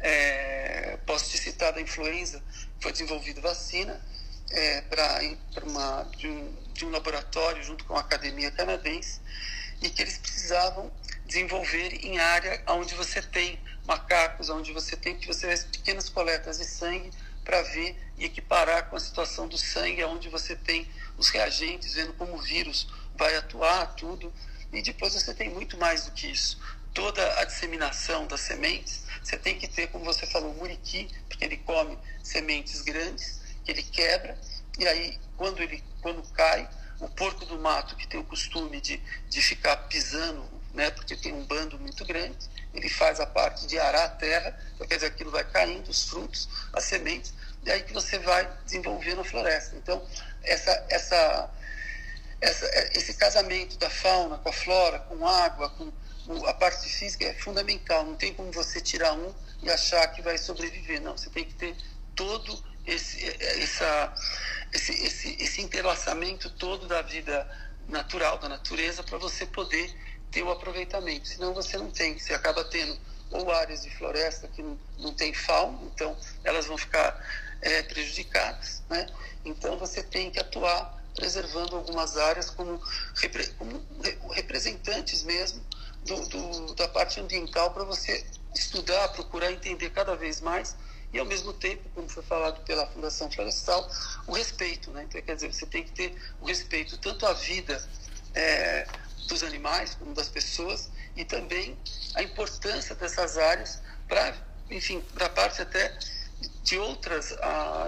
É, 0.00 0.96
posso 1.06 1.30
te 1.30 1.38
citar 1.38 1.72
da 1.72 1.80
influenza, 1.80 2.42
foi 2.80 2.92
desenvolvida 2.92 3.40
vacina 3.40 4.00
é, 4.50 4.80
para 4.82 5.18
de 6.16 6.28
um, 6.28 6.54
de 6.72 6.84
um 6.86 6.90
laboratório 6.90 7.62
junto 7.62 7.84
com 7.84 7.96
a 7.96 8.00
academia 8.00 8.50
canadense 8.50 9.20
e 9.82 9.90
que 9.90 10.02
eles 10.02 10.18
precisavam 10.18 10.90
desenvolver 11.26 12.04
em 12.04 12.18
área 12.18 12.62
onde 12.68 12.94
você 12.94 13.20
tem 13.20 13.58
macacos, 13.86 14.48
onde 14.48 14.72
você 14.72 14.96
tem 14.96 15.16
que 15.16 15.26
você 15.26 15.46
vê 15.46 15.56
pequenas 15.64 16.08
coletas 16.08 16.58
de 16.58 16.64
sangue 16.64 17.10
para 17.48 17.62
ver 17.62 17.96
e 18.18 18.26
equiparar 18.26 18.90
com 18.90 18.96
a 18.96 19.00
situação 19.00 19.48
do 19.48 19.56
sangue, 19.56 20.04
onde 20.04 20.28
você 20.28 20.54
tem 20.54 20.86
os 21.16 21.30
reagentes, 21.30 21.94
vendo 21.94 22.12
como 22.12 22.34
o 22.34 22.42
vírus 22.42 22.86
vai 23.16 23.34
atuar, 23.36 23.94
tudo. 23.94 24.30
E 24.70 24.82
depois 24.82 25.14
você 25.14 25.32
tem 25.32 25.48
muito 25.48 25.78
mais 25.78 26.04
do 26.04 26.12
que 26.12 26.26
isso. 26.26 26.60
Toda 26.92 27.40
a 27.40 27.44
disseminação 27.44 28.26
das 28.26 28.42
sementes, 28.42 29.02
você 29.22 29.38
tem 29.38 29.58
que 29.58 29.66
ter, 29.66 29.86
como 29.86 30.04
você 30.04 30.26
falou, 30.26 30.52
muriqui, 30.52 31.08
porque 31.26 31.42
ele 31.42 31.56
come 31.56 31.98
sementes 32.22 32.82
grandes, 32.82 33.40
que 33.64 33.70
ele 33.70 33.82
quebra, 33.82 34.38
e 34.78 34.86
aí, 34.86 35.18
quando 35.38 35.62
ele 35.62 35.82
quando 36.02 36.22
cai, 36.32 36.68
o 37.00 37.08
porco 37.08 37.46
do 37.46 37.58
mato, 37.58 37.96
que 37.96 38.06
tem 38.06 38.20
o 38.20 38.24
costume 38.24 38.78
de, 38.78 39.00
de 39.30 39.40
ficar 39.40 39.76
pisando, 39.88 40.44
né, 40.74 40.90
porque 40.90 41.16
tem 41.16 41.32
um 41.32 41.44
bando 41.46 41.78
muito 41.78 42.04
grande, 42.04 42.36
ele 42.74 42.88
faz 42.88 43.20
a 43.20 43.26
parte 43.26 43.66
de 43.66 43.78
arar 43.78 44.04
a 44.04 44.08
terra, 44.08 44.58
então, 44.74 44.86
quer 44.86 44.96
dizer, 44.96 45.06
aquilo 45.06 45.30
vai 45.30 45.44
caindo, 45.44 45.88
os 45.88 46.08
frutos, 46.08 46.48
as 46.72 46.84
sementes, 46.84 47.32
e 47.64 47.70
aí 47.70 47.82
que 47.82 47.92
você 47.92 48.18
vai 48.18 48.48
desenvolvendo 48.64 49.20
a 49.20 49.24
floresta. 49.24 49.76
Então, 49.76 50.06
essa, 50.42 50.86
essa, 50.88 51.50
essa, 52.40 52.66
esse 52.94 53.14
casamento 53.14 53.76
da 53.78 53.90
fauna 53.90 54.38
com 54.38 54.48
a 54.48 54.52
flora, 54.52 54.98
com 55.00 55.26
água, 55.26 55.70
com 55.70 55.92
a 56.46 56.54
parte 56.54 56.88
física 56.88 57.24
é 57.24 57.34
fundamental, 57.34 58.04
não 58.04 58.14
tem 58.14 58.34
como 58.34 58.52
você 58.52 58.80
tirar 58.80 59.14
um 59.14 59.34
e 59.62 59.70
achar 59.70 60.06
que 60.08 60.22
vai 60.22 60.38
sobreviver, 60.38 61.00
não, 61.00 61.16
você 61.16 61.30
tem 61.30 61.44
que 61.44 61.54
ter 61.54 61.74
todo 62.14 62.62
esse, 62.86 63.24
essa, 63.60 64.14
esse, 64.72 64.92
esse, 64.92 65.42
esse 65.42 65.60
entrelaçamento 65.60 66.50
todo 66.50 66.86
da 66.86 67.02
vida 67.02 67.48
natural, 67.88 68.38
da 68.38 68.48
natureza, 68.48 69.02
para 69.02 69.18
você 69.18 69.46
poder 69.46 69.94
ter 70.30 70.42
o 70.42 70.50
aproveitamento, 70.50 71.28
senão 71.28 71.54
você 71.54 71.76
não 71.76 71.90
tem, 71.90 72.18
você 72.18 72.34
acaba 72.34 72.64
tendo 72.64 72.96
ou 73.30 73.50
áreas 73.50 73.82
de 73.82 73.90
floresta 73.90 74.48
que 74.48 74.62
não, 74.62 74.78
não 74.98 75.12
tem 75.12 75.34
fauna, 75.34 75.78
então 75.94 76.16
elas 76.44 76.66
vão 76.66 76.78
ficar 76.78 77.18
é, 77.60 77.82
prejudicadas, 77.82 78.82
né? 78.88 79.06
Então 79.44 79.78
você 79.78 80.02
tem 80.02 80.30
que 80.30 80.38
atuar 80.38 80.96
preservando 81.14 81.76
algumas 81.76 82.16
áreas 82.16 82.48
como, 82.48 82.80
como 83.58 83.84
representantes 84.32 85.22
mesmo 85.24 85.60
do, 86.06 86.28
do, 86.28 86.74
da 86.74 86.88
parte 86.88 87.20
ambiental 87.20 87.72
para 87.72 87.84
você 87.84 88.24
estudar, 88.54 89.08
procurar 89.08 89.52
entender 89.52 89.90
cada 89.90 90.14
vez 90.14 90.40
mais 90.40 90.76
e 91.12 91.18
ao 91.18 91.26
mesmo 91.26 91.52
tempo, 91.52 91.82
como 91.94 92.08
foi 92.08 92.22
falado 92.22 92.62
pela 92.64 92.86
Fundação 92.86 93.30
Florestal, 93.30 93.88
o 94.26 94.32
respeito, 94.32 94.90
né? 94.90 95.04
Então 95.08 95.20
quer 95.20 95.34
dizer, 95.34 95.52
você 95.52 95.66
tem 95.66 95.82
que 95.82 95.92
ter 95.92 96.14
o 96.40 96.46
respeito 96.46 96.98
tanto 96.98 97.26
à 97.26 97.32
vida 97.32 97.82
é, 98.34 98.86
dos 99.28 99.42
animais 99.42 99.94
como 99.94 100.14
das 100.14 100.28
pessoas 100.28 100.90
e 101.14 101.24
também 101.24 101.78
a 102.14 102.22
importância 102.22 102.94
dessas 102.94 103.36
áreas 103.38 103.80
para, 104.08 104.34
enfim, 104.70 105.04
da 105.14 105.28
parte 105.28 105.62
até 105.62 105.96
de 106.62 106.78
outras, 106.78 107.36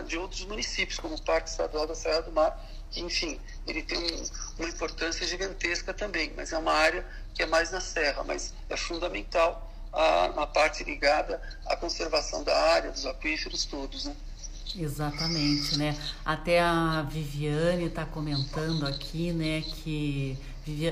de 0.06 0.16
outros 0.16 0.44
municípios, 0.44 0.98
como 0.98 1.14
o 1.14 1.22
Parque 1.22 1.48
Estadual 1.48 1.86
da 1.86 1.94
Serra 1.94 2.22
do 2.22 2.32
Mar, 2.32 2.58
que, 2.90 3.00
enfim, 3.00 3.40
ele 3.66 3.82
tem 3.82 3.98
um, 3.98 4.24
uma 4.58 4.68
importância 4.68 5.26
gigantesca 5.26 5.94
também, 5.94 6.32
mas 6.36 6.52
é 6.52 6.58
uma 6.58 6.72
área 6.72 7.06
que 7.34 7.42
é 7.42 7.46
mais 7.46 7.70
na 7.70 7.80
serra, 7.80 8.24
mas 8.24 8.52
é 8.68 8.76
fundamental 8.76 9.70
a, 9.92 10.24
a 10.42 10.46
parte 10.46 10.82
ligada 10.82 11.40
à 11.66 11.76
conservação 11.76 12.42
da 12.42 12.56
área, 12.72 12.90
dos 12.90 13.06
aquíferos 13.06 13.64
todos, 13.64 14.06
né? 14.06 14.16
Exatamente, 14.76 15.76
né? 15.76 15.96
Até 16.24 16.60
a 16.60 17.02
Viviane 17.02 17.86
está 17.86 18.06
comentando 18.06 18.86
aqui, 18.86 19.32
né, 19.32 19.62
que 19.62 20.38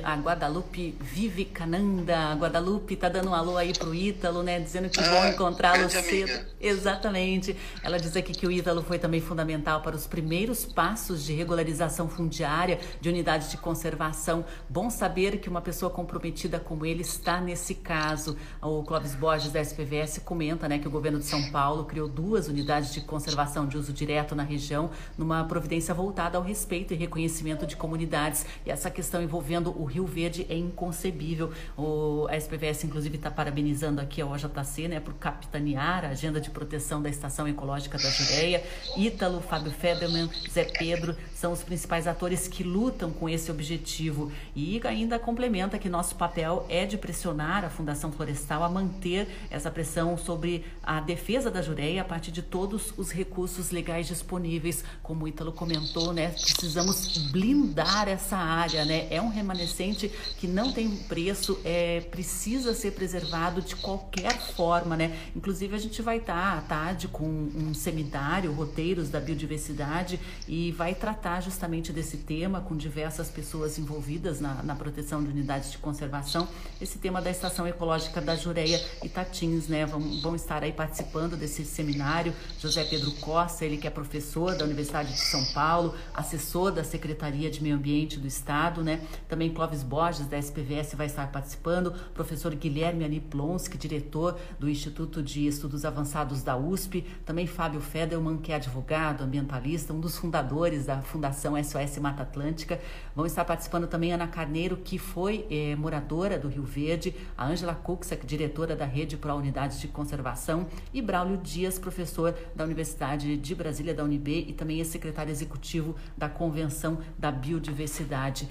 a 0.02 0.16
Guadalupe 0.16 0.96
Vivicananda. 0.98 2.16
A 2.16 2.34
Guadalupe 2.34 2.96
tá 2.96 3.08
dando 3.08 3.30
um 3.30 3.34
alô 3.34 3.56
aí 3.56 3.72
pro 3.72 3.94
Ítalo, 3.94 4.42
né? 4.42 4.58
Dizendo 4.58 4.88
que 4.88 4.98
ah, 4.98 5.10
bom 5.10 5.26
encontrá-lo 5.26 5.88
cedo. 5.90 6.32
Amiga. 6.32 6.48
Exatamente. 6.60 7.56
Ela 7.82 7.98
diz 7.98 8.16
aqui 8.16 8.32
que 8.32 8.46
o 8.46 8.50
Ítalo 8.50 8.82
foi 8.82 8.98
também 8.98 9.20
fundamental 9.20 9.82
para 9.82 9.94
os 9.94 10.06
primeiros 10.06 10.64
passos 10.64 11.24
de 11.24 11.34
regularização 11.34 12.08
fundiária 12.08 12.80
de 13.00 13.08
unidades 13.08 13.50
de 13.50 13.58
conservação. 13.58 14.44
Bom 14.68 14.88
saber 14.88 15.38
que 15.38 15.48
uma 15.48 15.60
pessoa 15.60 15.90
comprometida 15.90 16.58
como 16.58 16.86
ele 16.86 17.02
está 17.02 17.40
nesse 17.40 17.74
caso. 17.74 18.36
O 18.62 18.82
Clóvis 18.82 19.14
Borges 19.14 19.52
da 19.52 19.60
SPVS 19.60 20.20
comenta, 20.24 20.66
né, 20.68 20.78
que 20.78 20.88
o 20.88 20.90
governo 20.90 21.18
de 21.18 21.26
São 21.26 21.50
Paulo 21.50 21.84
criou 21.84 22.08
duas 22.08 22.48
unidades 22.48 22.92
de 22.92 23.02
conservação 23.02 23.66
de 23.66 23.76
uso 23.76 23.92
direto 23.92 24.34
na 24.34 24.42
região, 24.42 24.90
numa 25.16 25.44
providência 25.44 25.92
voltada 25.92 26.38
ao 26.38 26.42
respeito 26.42 26.94
e 26.94 26.96
reconhecimento 26.96 27.66
de 27.66 27.76
comunidades. 27.76 28.46
E 28.64 28.70
essa 28.70 28.90
questão 28.90 29.22
envolvendo 29.22 29.57
o 29.66 29.84
Rio 29.84 30.06
Verde 30.06 30.46
é 30.48 30.56
inconcebível. 30.56 31.52
O, 31.76 32.26
a 32.28 32.36
SPVS, 32.36 32.84
inclusive, 32.84 33.16
está 33.16 33.30
parabenizando 33.30 34.00
aqui 34.00 34.20
a 34.20 34.26
OJC 34.26 34.88
né, 34.88 35.00
por 35.00 35.14
capitanear 35.14 36.04
a 36.04 36.08
agenda 36.08 36.40
de 36.40 36.50
proteção 36.50 37.02
da 37.02 37.08
Estação 37.08 37.46
Ecológica 37.48 37.98
da 37.98 38.10
Jureia. 38.10 38.62
Ítalo, 38.96 39.40
Fábio 39.40 39.72
Federman, 39.72 40.28
Zé 40.50 40.64
Pedro 40.64 41.16
são 41.34 41.52
os 41.52 41.62
principais 41.62 42.06
atores 42.06 42.48
que 42.48 42.64
lutam 42.64 43.12
com 43.12 43.28
esse 43.28 43.50
objetivo. 43.50 44.32
E 44.56 44.80
ainda 44.84 45.18
complementa 45.18 45.78
que 45.78 45.88
nosso 45.88 46.16
papel 46.16 46.66
é 46.68 46.84
de 46.84 46.98
pressionar 46.98 47.64
a 47.64 47.70
Fundação 47.70 48.10
Florestal 48.10 48.64
a 48.64 48.68
manter 48.68 49.28
essa 49.50 49.70
pressão 49.70 50.16
sobre 50.18 50.64
a 50.82 51.00
defesa 51.00 51.50
da 51.50 51.62
Jureia 51.62 52.02
a 52.02 52.04
partir 52.04 52.32
de 52.32 52.42
todos 52.42 52.92
os 52.96 53.10
recursos 53.10 53.70
legais 53.70 54.06
disponíveis. 54.06 54.84
Como 55.02 55.24
o 55.24 55.28
Ítalo 55.28 55.52
comentou, 55.52 56.12
né, 56.12 56.28
precisamos 56.28 57.30
blindar 57.30 58.08
essa 58.08 58.36
área. 58.36 58.84
Né? 58.84 59.06
É 59.10 59.20
um 59.20 59.28
remanescente 59.48 60.08
que 60.38 60.46
não 60.46 60.72
tem 60.72 60.90
preço, 60.90 61.58
é, 61.64 62.00
precisa 62.00 62.74
ser 62.74 62.92
preservado 62.92 63.62
de 63.62 63.74
qualquer 63.76 64.38
forma, 64.38 64.96
né? 64.96 65.16
Inclusive 65.34 65.74
a 65.74 65.78
gente 65.78 66.02
vai 66.02 66.18
estar 66.18 66.58
à 66.58 66.60
tarde 66.60 67.08
com 67.08 67.24
um 67.24 67.72
seminário, 67.72 68.52
roteiros 68.52 69.08
da 69.08 69.18
biodiversidade, 69.18 70.20
e 70.46 70.72
vai 70.72 70.94
tratar 70.94 71.40
justamente 71.40 71.92
desse 71.92 72.18
tema 72.18 72.60
com 72.60 72.76
diversas 72.76 73.30
pessoas 73.30 73.78
envolvidas 73.78 74.40
na, 74.40 74.62
na 74.62 74.74
proteção 74.74 75.22
de 75.22 75.30
unidades 75.30 75.72
de 75.72 75.78
conservação. 75.78 76.48
Esse 76.80 76.98
tema 76.98 77.22
da 77.22 77.30
Estação 77.30 77.66
Ecológica 77.66 78.20
da 78.20 78.36
Jureia 78.36 78.84
e 79.02 79.08
Tatins, 79.08 79.68
né? 79.68 79.86
Vão, 79.86 80.20
vão 80.20 80.36
estar 80.36 80.62
aí 80.62 80.72
participando 80.72 81.36
desse 81.36 81.64
seminário. 81.64 82.34
José 82.58 82.84
Pedro 82.84 83.12
Costa, 83.12 83.64
ele 83.64 83.76
que 83.76 83.86
é 83.86 83.90
professor 83.90 84.56
da 84.56 84.64
Universidade 84.64 85.12
de 85.12 85.20
São 85.20 85.44
Paulo, 85.52 85.94
assessor 86.12 86.72
da 86.72 86.84
Secretaria 86.84 87.50
de 87.50 87.62
Meio 87.62 87.76
Ambiente 87.76 88.18
do 88.18 88.26
Estado, 88.26 88.82
né? 88.82 89.00
Também 89.28 89.37
também 89.38 89.50
Clóvis 89.50 89.84
Borges, 89.84 90.26
da 90.26 90.36
SPVS, 90.36 90.96
vai 90.96 91.06
estar 91.06 91.30
participando, 91.30 91.94
professor 92.12 92.52
Guilherme 92.56 93.04
Aniplonski, 93.04 93.78
diretor 93.78 94.36
do 94.58 94.68
Instituto 94.68 95.22
de 95.22 95.46
Estudos 95.46 95.84
Avançados 95.84 96.42
da 96.42 96.56
USP, 96.56 97.06
também 97.24 97.46
Fábio 97.46 97.80
Fedelman, 97.80 98.38
que 98.38 98.50
é 98.50 98.56
advogado, 98.56 99.22
ambientalista, 99.22 99.92
um 99.92 100.00
dos 100.00 100.18
fundadores 100.18 100.86
da 100.86 101.02
Fundação 101.02 101.54
SOS 101.62 101.98
Mata 101.98 102.24
Atlântica. 102.24 102.80
Vão 103.14 103.26
estar 103.26 103.44
participando 103.44 103.86
também 103.86 104.12
Ana 104.12 104.26
Carneiro, 104.26 104.76
que 104.76 104.98
foi 104.98 105.46
eh, 105.48 105.76
moradora 105.76 106.36
do 106.36 106.48
Rio 106.48 106.64
Verde, 106.64 107.14
a 107.36 107.46
Ângela 107.46 107.76
Cuxac, 107.76 108.26
diretora 108.26 108.74
da 108.74 108.86
Rede 108.86 109.16
Pro 109.16 109.36
Unidades 109.36 109.78
de 109.78 109.86
Conservação, 109.86 110.66
e 110.92 111.00
Braulio 111.00 111.36
Dias, 111.36 111.78
professor 111.78 112.34
da 112.56 112.64
Universidade 112.64 113.36
de 113.36 113.54
Brasília, 113.54 113.94
da 113.94 114.02
UNB, 114.02 114.46
e 114.48 114.52
também 114.52 114.80
é 114.80 114.84
secretário 114.84 115.30
executivo 115.30 115.94
da 116.16 116.28
Convenção 116.28 116.98
da 117.16 117.30
Biodiversidade. 117.30 118.48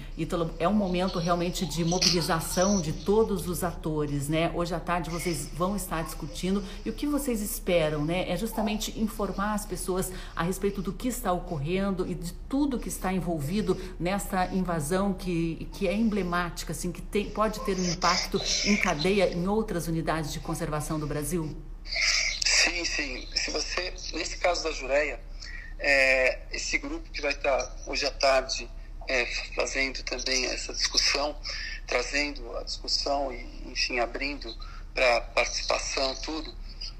É 0.58 0.66
um 0.66 0.77
momento 0.78 1.18
realmente 1.18 1.66
de 1.66 1.84
mobilização 1.84 2.80
de 2.80 2.92
todos 2.92 3.48
os 3.48 3.64
atores, 3.64 4.28
né? 4.28 4.50
Hoje 4.54 4.72
à 4.74 4.80
tarde 4.80 5.10
vocês 5.10 5.48
vão 5.52 5.74
estar 5.74 6.02
discutindo 6.04 6.64
e 6.84 6.90
o 6.90 6.92
que 6.92 7.06
vocês 7.06 7.42
esperam, 7.42 8.04
né? 8.04 8.30
É 8.30 8.36
justamente 8.36 8.98
informar 8.98 9.54
as 9.54 9.66
pessoas 9.66 10.12
a 10.36 10.44
respeito 10.44 10.80
do 10.80 10.92
que 10.92 11.08
está 11.08 11.32
ocorrendo 11.32 12.08
e 12.08 12.14
de 12.14 12.32
tudo 12.48 12.78
que 12.78 12.88
está 12.88 13.12
envolvido 13.12 13.76
nesta 13.98 14.46
invasão 14.54 15.12
que, 15.12 15.68
que 15.72 15.88
é 15.88 15.92
emblemática, 15.92 16.72
assim, 16.72 16.92
que 16.92 17.02
tem, 17.02 17.28
pode 17.30 17.58
ter 17.60 17.76
um 17.76 17.84
impacto 17.90 18.40
em 18.64 18.76
cadeia 18.76 19.32
em 19.32 19.48
outras 19.48 19.88
unidades 19.88 20.32
de 20.32 20.38
conservação 20.38 20.98
do 21.00 21.06
Brasil? 21.06 21.56
Sim, 22.44 22.84
sim. 22.84 23.26
Se 23.34 23.50
você, 23.50 23.92
nesse 24.12 24.38
caso 24.38 24.62
da 24.62 24.70
Jureia, 24.70 25.20
é, 25.78 26.38
esse 26.52 26.78
grupo 26.78 27.10
que 27.10 27.20
vai 27.20 27.32
estar 27.32 27.76
hoje 27.86 28.06
à 28.06 28.10
tarde 28.10 28.70
é, 29.08 29.26
fazendo 29.54 30.02
também 30.02 30.46
essa 30.46 30.72
discussão, 30.72 31.36
trazendo 31.86 32.56
a 32.58 32.62
discussão 32.62 33.32
e, 33.32 33.70
enfim, 33.70 33.98
abrindo 33.98 34.54
para 34.94 35.20
participação, 35.22 36.14
tudo, 36.16 36.54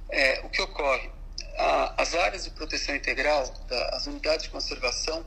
é, 0.08 0.40
o 0.40 0.48
que 0.48 0.62
ocorre? 0.62 1.10
A, 1.58 2.02
as 2.02 2.14
áreas 2.14 2.44
de 2.44 2.50
proteção 2.50 2.96
integral, 2.96 3.46
da, 3.68 3.88
as 3.90 4.06
unidades 4.06 4.44
de 4.44 4.50
conservação, 4.50 5.24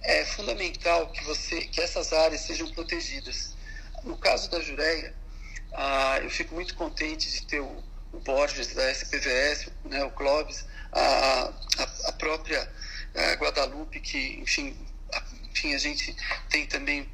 é 0.00 0.24
fundamental 0.24 1.08
que, 1.08 1.22
você, 1.24 1.60
que 1.62 1.80
essas 1.80 2.12
áreas 2.12 2.40
sejam 2.40 2.70
protegidas. 2.72 3.54
No 4.02 4.16
caso 4.16 4.50
da 4.50 4.60
Jureia, 4.60 5.14
eu 6.22 6.30
fico 6.30 6.54
muito 6.54 6.74
contente 6.74 7.30
de 7.30 7.46
ter 7.46 7.60
o, 7.60 7.84
o 8.12 8.18
Borges 8.20 8.74
da 8.74 8.90
SPVS, 8.90 9.68
né, 9.84 10.02
o 10.02 10.10
Clóvis, 10.10 10.66
a, 10.90 11.44
a, 11.78 12.08
a 12.08 12.12
própria 12.12 12.68
a 13.14 13.20
eh, 13.20 13.34
Guadalupe, 13.34 14.00
que, 14.00 14.40
enfim, 14.40 14.76
enfim, 15.52 15.74
a 15.74 15.78
gente 15.78 16.16
tem 16.48 16.66
também 16.66 17.08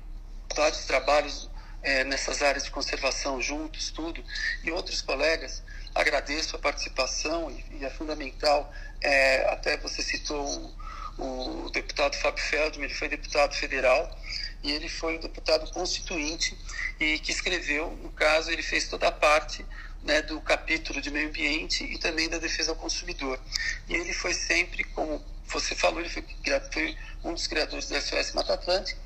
vários 0.55 0.85
trabalhos 0.85 1.51
é, 1.83 2.05
nessas 2.05 2.41
áreas 2.41 2.65
de 2.65 2.71
conservação 2.71 3.43
juntos, 3.43 3.91
tudo, 3.91 4.25
e 4.63 4.71
outros 4.71 5.03
colegas. 5.03 5.63
Agradeço 5.95 6.57
a 6.57 6.59
participação 6.59 7.51
e, 7.51 7.81
e 7.81 7.85
é 7.85 7.91
fundamental. 7.91 8.73
É, 9.01 9.51
até 9.51 9.77
você 9.77 10.03
citou 10.03 10.75
o, 11.19 11.67
o 11.67 11.71
deputado 11.71 12.17
Fábio 12.17 12.43
Feldman, 12.43 12.85
ele 12.85 12.95
foi 12.95 13.09
deputado 13.09 13.55
federal 13.55 14.17
e 14.63 14.73
ele 14.73 14.89
foi 14.89 15.19
um 15.19 15.21
deputado 15.21 15.71
constituinte 15.73 16.57
e 16.99 17.19
que 17.19 17.33
escreveu, 17.33 17.91
no 18.03 18.11
caso, 18.11 18.51
ele 18.51 18.63
fez 18.63 18.89
toda 18.89 19.09
a 19.09 19.13
parte 19.13 19.65
né, 20.03 20.23
do 20.23 20.41
capítulo 20.41 21.01
de 21.01 21.11
meio 21.11 21.29
ambiente 21.29 21.85
e 21.85 21.99
também 21.99 22.29
da 22.29 22.39
defesa 22.39 22.71
ao 22.71 22.77
consumidor. 22.77 23.39
E 23.89 23.95
ele 23.95 24.13
foi 24.13 24.35
sempre, 24.35 24.85
como 24.85 25.25
você 25.53 25.75
falou, 25.75 26.01
ele 26.01 26.09
foi, 26.09 26.25
foi 26.73 26.97
um 27.25 27.35
dos 27.35 27.47
criadores 27.47 27.89
do 27.89 28.01
SOS 28.01 28.33
Mata 28.33 28.55
Atlântica 28.55 29.01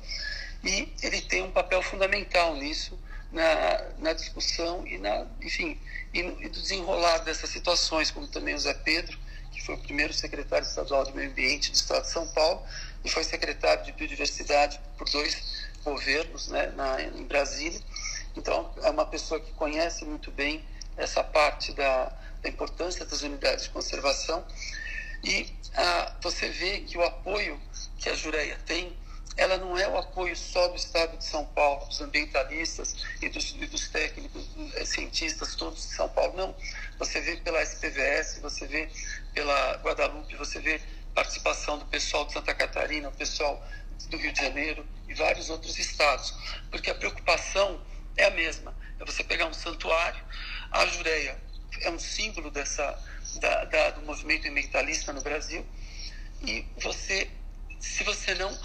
e 0.63 0.93
ele 1.01 1.21
tem 1.21 1.43
um 1.43 1.51
papel 1.51 1.81
fundamental 1.81 2.55
nisso, 2.55 2.97
na, 3.31 3.81
na 3.97 4.13
discussão 4.13 4.85
e, 4.85 4.97
na, 4.99 5.25
enfim, 5.41 5.79
e 6.13 6.21
no, 6.21 6.41
e 6.41 6.47
desenrolar 6.49 7.19
dessas 7.19 7.49
situações, 7.49 8.11
como 8.11 8.27
também 8.27 8.53
o 8.53 8.59
Zé 8.59 8.73
Pedro, 8.73 9.17
que 9.51 9.61
foi 9.61 9.75
o 9.75 9.79
primeiro 9.79 10.13
secretário 10.13 10.65
estadual 10.65 11.03
de 11.03 11.13
Meio 11.13 11.29
Ambiente 11.29 11.71
do 11.71 11.75
Estado 11.75 12.03
de 12.03 12.11
São 12.11 12.27
Paulo 12.27 12.61
e 13.03 13.09
foi 13.09 13.23
secretário 13.23 13.83
de 13.83 13.91
Biodiversidade 13.91 14.79
por 14.97 15.09
dois 15.09 15.67
governos 15.83 16.47
né, 16.47 16.67
na, 16.75 17.01
em 17.01 17.23
Brasília 17.23 17.79
Então, 18.35 18.73
é 18.81 18.89
uma 18.89 19.05
pessoa 19.05 19.39
que 19.39 19.51
conhece 19.53 20.05
muito 20.05 20.31
bem 20.31 20.63
essa 20.95 21.23
parte 21.23 21.73
da, 21.73 22.11
da 22.41 22.49
importância 22.49 23.05
das 23.05 23.21
unidades 23.21 23.65
de 23.65 23.69
conservação. 23.71 24.45
E 25.23 25.49
ah, 25.75 26.15
você 26.21 26.49
vê 26.49 26.81
que 26.81 26.97
o 26.97 27.03
apoio 27.03 27.59
que 27.97 28.09
a 28.09 28.13
Jureia 28.13 28.57
tem, 28.65 28.95
ela 29.37 29.57
não 29.57 29.77
é 29.77 29.87
o 29.87 29.97
apoio 29.97 30.35
só 30.35 30.67
do 30.67 30.75
Estado 30.75 31.17
de 31.17 31.25
São 31.25 31.45
Paulo, 31.45 31.85
dos 31.85 32.01
ambientalistas 32.01 32.95
e 33.21 33.29
dos, 33.29 33.55
e 33.59 33.65
dos 33.65 33.87
técnicos, 33.87 34.45
dos 34.49 34.75
eh, 34.75 34.85
cientistas 34.85 35.55
todos 35.55 35.81
de 35.81 35.95
São 35.95 36.09
Paulo, 36.09 36.35
não. 36.35 36.55
Você 36.99 37.19
vê 37.21 37.37
pela 37.37 37.61
SPVS, 37.63 38.39
você 38.41 38.67
vê 38.67 38.89
pela 39.33 39.77
Guadalupe, 39.77 40.35
você 40.35 40.59
vê 40.59 40.79
participação 41.15 41.79
do 41.79 41.85
pessoal 41.85 42.25
de 42.25 42.33
Santa 42.33 42.53
Catarina, 42.53 43.09
o 43.09 43.13
pessoal 43.13 43.65
do 44.09 44.17
Rio 44.17 44.33
de 44.33 44.41
Janeiro 44.41 44.85
e 45.07 45.13
vários 45.13 45.49
outros 45.49 45.79
estados, 45.79 46.33
porque 46.69 46.89
a 46.89 46.95
preocupação 46.95 47.81
é 48.17 48.25
a 48.25 48.31
mesma. 48.31 48.75
É 48.99 49.05
você 49.05 49.23
pegar 49.23 49.45
um 49.45 49.53
santuário, 49.53 50.23
a 50.71 50.85
Jureia 50.85 51.39
é 51.81 51.89
um 51.89 51.99
símbolo 51.99 52.51
dessa 52.51 52.97
da, 53.39 53.65
da, 53.65 53.89
do 53.91 54.01
movimento 54.01 54.47
ambientalista 54.47 55.13
no 55.13 55.21
Brasil. 55.21 55.65
E 56.41 56.65
você, 56.77 57.29
se 57.79 58.03
você 58.03 58.33
não 58.35 58.57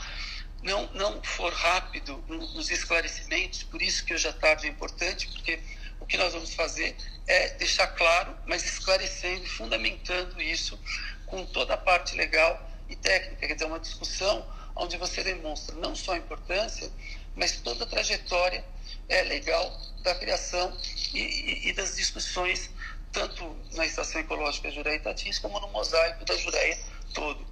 não 0.60 0.92
não 0.92 1.22
for 1.22 1.52
rápido 1.52 2.22
nos 2.28 2.70
esclarecimentos, 2.70 3.62
por 3.62 3.80
isso 3.80 4.04
que 4.04 4.12
hoje 4.12 4.26
à 4.26 4.32
tarde 4.32 4.66
é 4.66 4.70
importante, 4.70 5.28
porque 5.28 5.60
o 6.00 6.06
que 6.06 6.16
nós 6.16 6.32
vamos 6.32 6.52
fazer 6.54 6.96
é 7.26 7.50
deixar 7.50 7.86
claro, 7.88 8.36
mas 8.46 8.64
esclarecendo 8.64 9.46
fundamentando 9.46 10.40
isso 10.42 10.78
com 11.26 11.44
toda 11.46 11.74
a 11.74 11.76
parte 11.76 12.16
legal 12.16 12.68
e 12.88 12.96
técnica, 12.96 13.46
quer 13.46 13.54
dizer, 13.54 13.66
uma 13.66 13.78
discussão 13.78 14.44
onde 14.74 14.96
você 14.96 15.22
demonstra 15.22 15.74
não 15.76 15.94
só 15.94 16.12
a 16.12 16.18
importância, 16.18 16.90
mas 17.36 17.60
toda 17.60 17.84
a 17.84 17.86
trajetória 17.86 18.64
é, 19.08 19.22
legal 19.22 19.80
da 20.02 20.14
criação 20.14 20.76
e, 21.12 21.18
e, 21.18 21.68
e, 21.68 21.72
das 21.72 21.96
discussões, 21.96 22.70
tanto 23.12 23.56
na 23.74 23.86
Estação 23.86 24.20
Ecológica 24.20 24.70
Jureia 24.70 24.96
Itatins, 24.96 25.38
como 25.38 25.58
no 25.60 25.68
mosaico 25.68 26.24
da 26.24 26.36
Jureia 26.36 26.78
todo. 27.14 27.46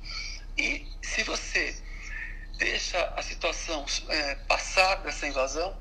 E 0.57 0.87
se 1.03 1.23
você 1.23 1.77
deixa 2.59 3.03
a 3.17 3.23
situação 3.23 3.85
é, 4.09 4.35
passar 4.47 4.97
dessa 4.97 5.27
invasão, 5.27 5.77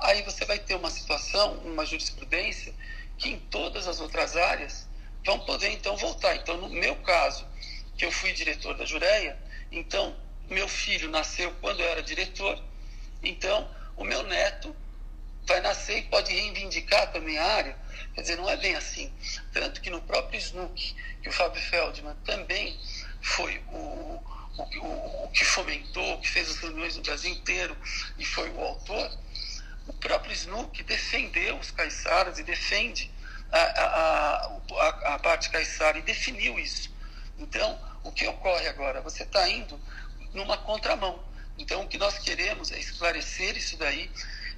aí 0.00 0.22
você 0.22 0.44
vai 0.44 0.58
ter 0.58 0.74
uma 0.74 0.90
situação, 0.90 1.54
uma 1.58 1.84
jurisprudência, 1.86 2.74
que 3.18 3.30
em 3.30 3.38
todas 3.38 3.86
as 3.86 4.00
outras 4.00 4.36
áreas 4.36 4.88
vão 5.24 5.38
poder 5.40 5.70
então 5.70 5.96
voltar. 5.96 6.34
Então, 6.36 6.56
no 6.56 6.68
meu 6.68 6.96
caso, 6.96 7.46
que 7.96 8.04
eu 8.04 8.10
fui 8.10 8.32
diretor 8.32 8.76
da 8.76 8.84
Jureia, 8.84 9.38
então 9.70 10.16
meu 10.48 10.66
filho 10.66 11.08
nasceu 11.10 11.52
quando 11.60 11.80
eu 11.80 11.88
era 11.88 12.02
diretor, 12.02 12.60
então 13.22 13.70
o 13.96 14.04
meu 14.04 14.22
neto 14.24 14.74
vai 15.46 15.60
nascer 15.60 15.98
e 15.98 16.02
pode 16.02 16.32
reivindicar 16.32 17.12
também 17.12 17.38
a 17.38 17.44
área. 17.44 17.76
Quer 18.14 18.22
dizer, 18.22 18.36
não 18.36 18.48
é 18.48 18.56
bem 18.56 18.74
assim. 18.76 19.12
Tanto 19.52 19.80
que 19.80 19.90
no 19.90 20.02
próprio 20.02 20.38
SNUC, 20.38 20.94
que 21.22 21.28
o 21.28 21.32
Fábio 21.32 21.60
Feldman 21.60 22.16
também 22.24 22.78
foi 23.22 23.62
o, 23.68 23.76
o, 23.76 24.22
o, 24.58 25.24
o 25.24 25.30
que 25.32 25.44
fomentou, 25.44 26.18
que 26.20 26.28
fez 26.28 26.50
as 26.50 26.58
reuniões 26.58 26.96
no 26.96 27.02
Brasil 27.02 27.30
inteiro 27.30 27.76
e 28.18 28.24
foi 28.24 28.50
o 28.50 28.60
autor, 28.60 29.10
o 29.86 29.92
próprio 29.94 30.32
SNUC 30.32 30.82
defendeu 30.82 31.56
os 31.58 31.70
caiçaras 31.70 32.38
e 32.38 32.42
defende 32.42 33.10
a, 33.50 33.58
a, 33.58 34.46
a, 34.46 35.14
a 35.14 35.18
parte 35.18 35.50
caiçara 35.50 35.98
e 35.98 36.02
definiu 36.02 36.58
isso. 36.58 36.94
Então, 37.38 37.78
o 38.04 38.12
que 38.12 38.26
ocorre 38.26 38.68
agora? 38.68 39.00
Você 39.00 39.22
está 39.22 39.48
indo 39.48 39.80
numa 40.32 40.56
contramão. 40.58 41.22
Então, 41.58 41.82
o 41.82 41.88
que 41.88 41.98
nós 41.98 42.18
queremos 42.18 42.70
é 42.70 42.78
esclarecer 42.78 43.56
isso 43.56 43.76
daí 43.76 44.10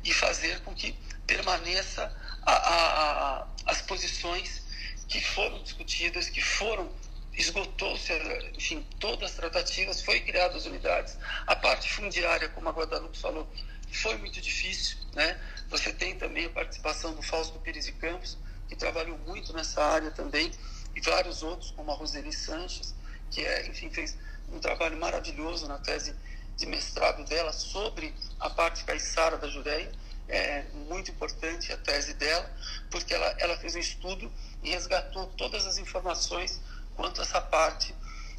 e 0.04 0.12
fazer 0.12 0.60
com 0.60 0.74
que 0.74 0.92
permaneça 1.26 2.14
a, 2.44 2.52
a, 2.52 3.38
a, 3.40 3.46
as 3.66 3.82
posições 3.82 4.62
que 5.08 5.20
foram 5.20 5.62
discutidas, 5.62 6.28
que 6.28 6.40
foram 6.40 6.90
esgotou-se, 7.34 8.12
enfim, 8.56 8.86
todas 9.00 9.30
as 9.30 9.36
tratativas, 9.36 10.02
foi 10.02 10.20
criadas 10.20 10.56
as 10.58 10.66
unidades. 10.66 11.16
A 11.46 11.56
parte 11.56 11.90
fundiária, 11.90 12.48
como 12.50 12.68
a 12.68 12.72
Guadalupe 12.72 13.18
falou, 13.18 13.48
foi 13.90 14.16
muito 14.18 14.40
difícil, 14.40 14.98
né? 15.14 15.40
Você 15.68 15.92
tem 15.92 16.16
também 16.16 16.46
a 16.46 16.50
participação 16.50 17.14
do 17.14 17.22
Fausto 17.22 17.58
Pires 17.60 17.88
e 17.88 17.92
Campos, 17.92 18.36
que 18.68 18.76
trabalhou 18.76 19.18
muito 19.18 19.52
nessa 19.52 19.82
área 19.82 20.10
também, 20.10 20.50
e 20.94 21.00
vários 21.00 21.42
outros, 21.42 21.70
como 21.70 21.90
a 21.90 21.94
Roseli 21.94 22.32
Sanches, 22.32 22.94
que 23.30 23.44
é, 23.44 23.66
enfim, 23.66 23.90
fez 23.90 24.16
um 24.50 24.58
trabalho 24.58 24.98
maravilhoso 24.98 25.66
na 25.66 25.78
tese 25.78 26.14
de 26.56 26.66
mestrado 26.66 27.24
dela 27.24 27.52
sobre 27.52 28.14
a 28.38 28.50
parte 28.50 28.84
caiçara 28.84 29.38
da 29.38 29.48
Judeia. 29.48 29.90
É 30.28 30.62
muito 30.72 31.10
importante 31.10 31.72
a 31.72 31.76
tese 31.76 32.14
dela, 32.14 32.50
porque 32.90 33.12
ela, 33.12 33.26
ela 33.38 33.56
fez 33.56 33.74
um 33.74 33.78
estudo 33.78 34.32
e 34.62 34.70
resgatou 34.70 35.26
todas 35.36 35.66
as 35.66 35.78
informações 35.78 36.60
quanto 36.94 37.20
a 37.20 37.24
essa 37.24 37.40
parte 37.40 37.94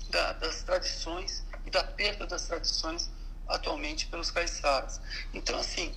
da, 0.09 0.33
das 0.33 0.63
tradições 0.63 1.43
e 1.65 1.69
da 1.69 1.83
perda 1.83 2.25
das 2.25 2.47
tradições 2.47 3.09
atualmente 3.47 4.07
pelos 4.07 4.31
caiçaras. 4.31 5.01
Então, 5.33 5.59
assim, 5.59 5.93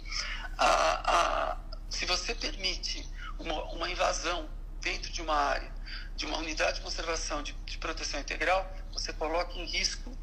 a, 0.59 1.13
a, 1.13 1.59
se 1.89 2.05
você 2.07 2.35
permite 2.35 3.09
uma, 3.39 3.65
uma 3.73 3.91
invasão 3.91 4.49
dentro 4.81 5.13
de 5.13 5.23
uma 5.23 5.35
área, 5.35 5.71
de 6.17 6.27
uma 6.27 6.39
unidade 6.39 6.79
de 6.79 6.81
conservação 6.83 7.43
de, 7.43 7.53
de 7.53 7.79
proteção 7.79 8.21
integral, 8.21 8.71
você 8.93 9.13
coloca 9.13 9.53
em 9.55 9.65
risco 9.67 10.16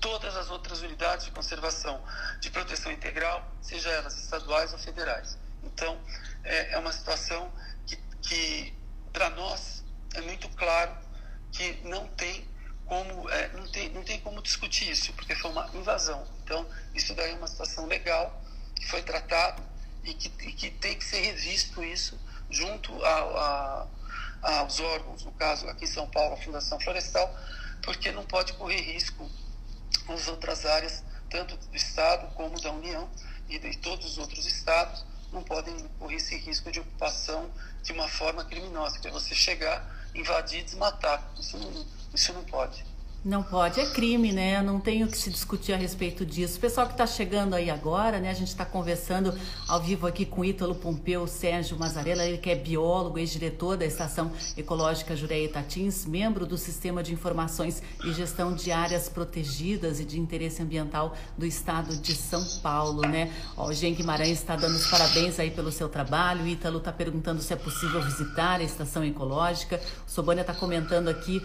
todas 0.00 0.36
as 0.36 0.50
outras 0.50 0.80
unidades 0.80 1.26
de 1.26 1.30
conservação 1.30 2.02
de 2.40 2.50
proteção 2.50 2.90
integral, 2.90 3.46
seja 3.60 3.90
elas 3.90 4.16
estaduais 4.16 4.72
ou 4.72 4.78
federais. 4.78 5.38
Então, 5.62 5.98
é, 6.42 6.72
é 6.72 6.78
uma 6.78 6.92
situação 6.92 7.52
que, 7.86 7.96
que 8.22 8.74
para 9.12 9.30
nós, 9.30 9.84
é 10.14 10.20
muito 10.22 10.48
claro 10.50 10.96
que 11.52 11.80
não 11.84 12.06
tem 12.08 12.48
como 12.86 13.30
é, 13.30 13.48
não, 13.48 13.68
tem, 13.68 13.88
não 13.90 14.02
tem 14.02 14.18
como 14.20 14.42
discutir 14.42 14.90
isso, 14.90 15.12
porque 15.12 15.34
foi 15.36 15.50
uma 15.50 15.68
invasão. 15.74 16.26
Então, 16.42 16.66
isso 16.92 17.14
daí 17.14 17.32
é 17.32 17.34
uma 17.34 17.46
situação 17.46 17.86
legal, 17.86 18.42
que 18.74 18.86
foi 18.88 19.02
tratado 19.02 19.62
e 20.02 20.14
que, 20.14 20.28
e 20.48 20.52
que 20.52 20.70
tem 20.70 20.98
que 20.98 21.04
ser 21.04 21.20
revisto 21.20 21.84
isso 21.84 22.18
junto 22.50 22.92
a, 23.04 23.86
a, 24.42 24.58
aos 24.58 24.80
órgãos, 24.80 25.24
no 25.24 25.32
caso 25.32 25.68
aqui 25.68 25.84
em 25.84 25.88
São 25.88 26.08
Paulo, 26.08 26.34
a 26.34 26.36
Fundação 26.38 26.80
Florestal, 26.80 27.32
porque 27.82 28.10
não 28.10 28.24
pode 28.24 28.54
correr 28.54 28.80
risco 28.80 29.30
nas 30.08 30.28
outras 30.28 30.64
áreas, 30.66 31.02
tanto 31.28 31.56
do 31.56 31.76
Estado 31.76 32.32
como 32.34 32.60
da 32.60 32.70
União 32.72 33.08
e 33.48 33.58
de 33.58 33.76
todos 33.78 34.06
os 34.06 34.18
outros 34.18 34.46
estados, 34.46 35.04
não 35.32 35.42
podem 35.42 35.76
correr 35.98 36.16
esse 36.16 36.36
risco 36.36 36.70
de 36.72 36.80
ocupação 36.80 37.50
de 37.82 37.92
uma 37.92 38.08
forma 38.08 38.44
criminosa, 38.44 38.98
que 38.98 39.08
é 39.08 39.10
você 39.10 39.34
chegar, 39.34 40.08
invadir 40.14 40.60
e 40.60 40.64
desmatar. 40.64 41.30
Isso 41.38 41.56
não, 41.56 41.86
isso 42.12 42.32
não 42.32 42.44
pode. 42.44 42.84
Não 43.22 43.42
pode, 43.42 43.78
é 43.78 43.84
crime, 43.84 44.32
né? 44.32 44.62
Não 44.62 44.80
tenho 44.80 45.06
que 45.06 45.14
se 45.14 45.28
discutir 45.28 45.74
a 45.74 45.76
respeito 45.76 46.24
disso. 46.24 46.56
O 46.56 46.60
pessoal 46.60 46.86
que 46.86 46.94
está 46.94 47.06
chegando 47.06 47.52
aí 47.52 47.68
agora, 47.68 48.18
né? 48.18 48.30
A 48.30 48.34
gente 48.34 48.48
está 48.48 48.64
conversando 48.64 49.38
ao 49.68 49.78
vivo 49.78 50.06
aqui 50.06 50.24
com 50.24 50.42
Ítalo 50.42 50.74
Pompeu 50.74 51.26
Sérgio 51.26 51.78
Mazarella, 51.78 52.24
ele 52.24 52.38
que 52.38 52.48
é 52.48 52.54
biólogo, 52.54 53.18
ex-diretor 53.18 53.76
da 53.76 53.84
Estação 53.84 54.32
Ecológica 54.56 55.14
Jureia 55.14 55.44
Itatins, 55.44 56.06
membro 56.06 56.46
do 56.46 56.56
Sistema 56.56 57.02
de 57.02 57.12
Informações 57.12 57.82
e 58.02 58.10
Gestão 58.14 58.54
de 58.54 58.72
Áreas 58.72 59.06
Protegidas 59.10 60.00
e 60.00 60.06
de 60.06 60.18
Interesse 60.18 60.62
Ambiental 60.62 61.14
do 61.36 61.44
Estado 61.44 61.94
de 61.98 62.14
São 62.14 62.42
Paulo, 62.62 63.02
né? 63.02 63.30
Ó, 63.54 63.68
o 63.68 63.74
Jean 63.74 63.92
Guimarães 63.92 64.38
está 64.38 64.56
dando 64.56 64.76
os 64.76 64.86
parabéns 64.86 65.38
aí 65.38 65.50
pelo 65.50 65.70
seu 65.70 65.90
trabalho. 65.90 66.44
O 66.44 66.48
Ítalo 66.48 66.78
está 66.78 66.90
perguntando 66.90 67.42
se 67.42 67.52
é 67.52 67.56
possível 67.56 68.00
visitar 68.00 68.60
a 68.60 68.62
Estação 68.62 69.04
Ecológica. 69.04 69.78
O 70.08 70.10
Sobânia 70.10 70.40
está 70.40 70.54
comentando 70.54 71.08
aqui, 71.08 71.42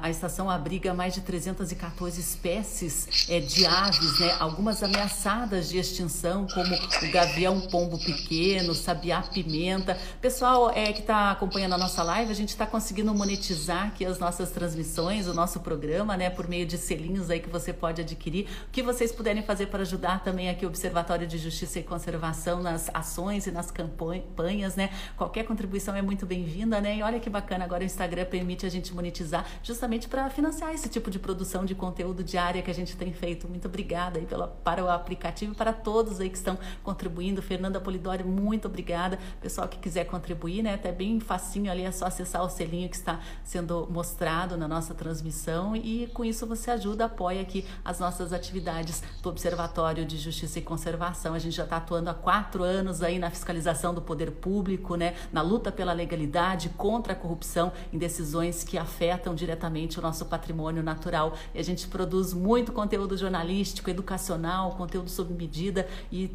a 0.00 0.08
estação 0.08 0.48
abriu 0.48 0.75
abriga 0.76 0.92
mais 0.92 1.14
de 1.14 1.22
314 1.22 2.20
espécies 2.20 3.30
é, 3.30 3.40
de 3.40 3.64
aves, 3.64 4.20
né? 4.20 4.36
algumas 4.38 4.82
ameaçadas 4.82 5.70
de 5.70 5.78
extinção, 5.78 6.46
como 6.52 6.74
o 6.74 7.10
gavião 7.10 7.62
pombo 7.62 7.98
pequeno, 7.98 8.74
sabiá 8.74 9.22
pimenta. 9.22 9.98
Pessoal 10.20 10.70
é, 10.70 10.92
que 10.92 11.00
está 11.00 11.30
acompanhando 11.30 11.72
a 11.72 11.78
nossa 11.78 12.02
live, 12.02 12.30
a 12.30 12.34
gente 12.34 12.50
está 12.50 12.66
conseguindo 12.66 13.14
monetizar 13.14 13.86
aqui 13.86 14.04
as 14.04 14.18
nossas 14.18 14.50
transmissões, 14.50 15.26
o 15.26 15.32
nosso 15.32 15.60
programa, 15.60 16.14
né? 16.14 16.28
por 16.28 16.46
meio 16.46 16.66
de 16.66 16.76
selinhos 16.76 17.30
aí 17.30 17.40
que 17.40 17.48
você 17.48 17.72
pode 17.72 18.02
adquirir. 18.02 18.46
O 18.68 18.70
que 18.70 18.82
vocês 18.82 19.10
puderem 19.10 19.42
fazer 19.42 19.68
para 19.68 19.80
ajudar 19.80 20.22
também 20.22 20.50
aqui 20.50 20.66
o 20.66 20.68
Observatório 20.68 21.26
de 21.26 21.38
Justiça 21.38 21.78
e 21.78 21.82
Conservação 21.82 22.62
nas 22.62 22.90
ações 22.92 23.46
e 23.46 23.50
nas 23.50 23.70
campanhas, 23.70 24.76
né? 24.76 24.90
Qualquer 25.16 25.44
contribuição 25.44 25.96
é 25.96 26.02
muito 26.02 26.26
bem-vinda, 26.26 26.82
né? 26.82 26.96
E 26.96 27.02
olha 27.02 27.18
que 27.18 27.30
bacana, 27.30 27.64
agora 27.64 27.82
o 27.82 27.86
Instagram 27.86 28.26
permite 28.26 28.66
a 28.66 28.68
gente 28.68 28.92
monetizar 28.92 29.46
justamente 29.62 30.06
para 30.06 30.28
financiar 30.28 30.65
esse 30.74 30.88
tipo 30.88 31.10
de 31.10 31.18
produção 31.18 31.64
de 31.64 31.74
conteúdo 31.74 32.24
diária 32.24 32.62
que 32.62 32.70
a 32.70 32.74
gente 32.74 32.96
tem 32.96 33.12
feito. 33.12 33.48
Muito 33.48 33.68
obrigada 33.68 34.18
aí 34.18 34.26
pela, 34.26 34.48
para 34.48 34.82
o 34.84 34.90
aplicativo 34.90 35.52
e 35.52 35.54
para 35.54 35.72
todos 35.72 36.20
aí 36.20 36.28
que 36.28 36.36
estão 36.36 36.58
contribuindo. 36.82 37.40
Fernanda 37.40 37.80
Polidori, 37.80 38.24
muito 38.24 38.66
obrigada. 38.66 39.18
Pessoal 39.40 39.68
que 39.68 39.78
quiser 39.78 40.04
contribuir, 40.04 40.62
né? 40.62 40.74
Até 40.74 40.90
bem 40.90 41.20
facinho 41.20 41.70
ali, 41.70 41.82
é 41.82 41.92
só 41.92 42.06
acessar 42.06 42.42
o 42.42 42.48
selinho 42.48 42.88
que 42.88 42.96
está 42.96 43.20
sendo 43.44 43.86
mostrado 43.90 44.56
na 44.56 44.66
nossa 44.66 44.94
transmissão 44.94 45.76
e 45.76 46.08
com 46.08 46.24
isso 46.24 46.46
você 46.46 46.70
ajuda, 46.70 47.04
apoia 47.04 47.40
aqui 47.40 47.64
as 47.84 48.00
nossas 48.00 48.32
atividades 48.32 49.02
do 49.22 49.28
Observatório 49.28 50.04
de 50.04 50.18
Justiça 50.18 50.58
e 50.58 50.62
Conservação. 50.62 51.34
A 51.34 51.38
gente 51.38 51.54
já 51.54 51.64
está 51.64 51.76
atuando 51.76 52.10
há 52.10 52.14
quatro 52.14 52.62
anos 52.62 53.02
aí 53.02 53.18
na 53.18 53.30
fiscalização 53.30 53.94
do 53.94 54.02
poder 54.02 54.32
público, 54.32 54.96
né? 54.96 55.14
Na 55.32 55.42
luta 55.42 55.70
pela 55.70 55.92
legalidade, 55.92 56.70
contra 56.70 57.12
a 57.12 57.16
corrupção 57.16 57.72
em 57.92 57.98
decisões 57.98 58.64
que 58.64 58.76
afetam 58.76 59.34
diretamente 59.34 59.98
o 59.98 60.02
nosso 60.02 60.24
patrimônio 60.24 60.55
natural. 60.82 61.36
E 61.54 61.58
a 61.58 61.62
gente 61.62 61.86
produz 61.88 62.32
muito 62.32 62.72
conteúdo 62.72 63.16
jornalístico, 63.16 63.90
educacional, 63.90 64.72
conteúdo 64.72 65.10
sob 65.10 65.32
medida 65.34 65.86
e, 66.10 66.30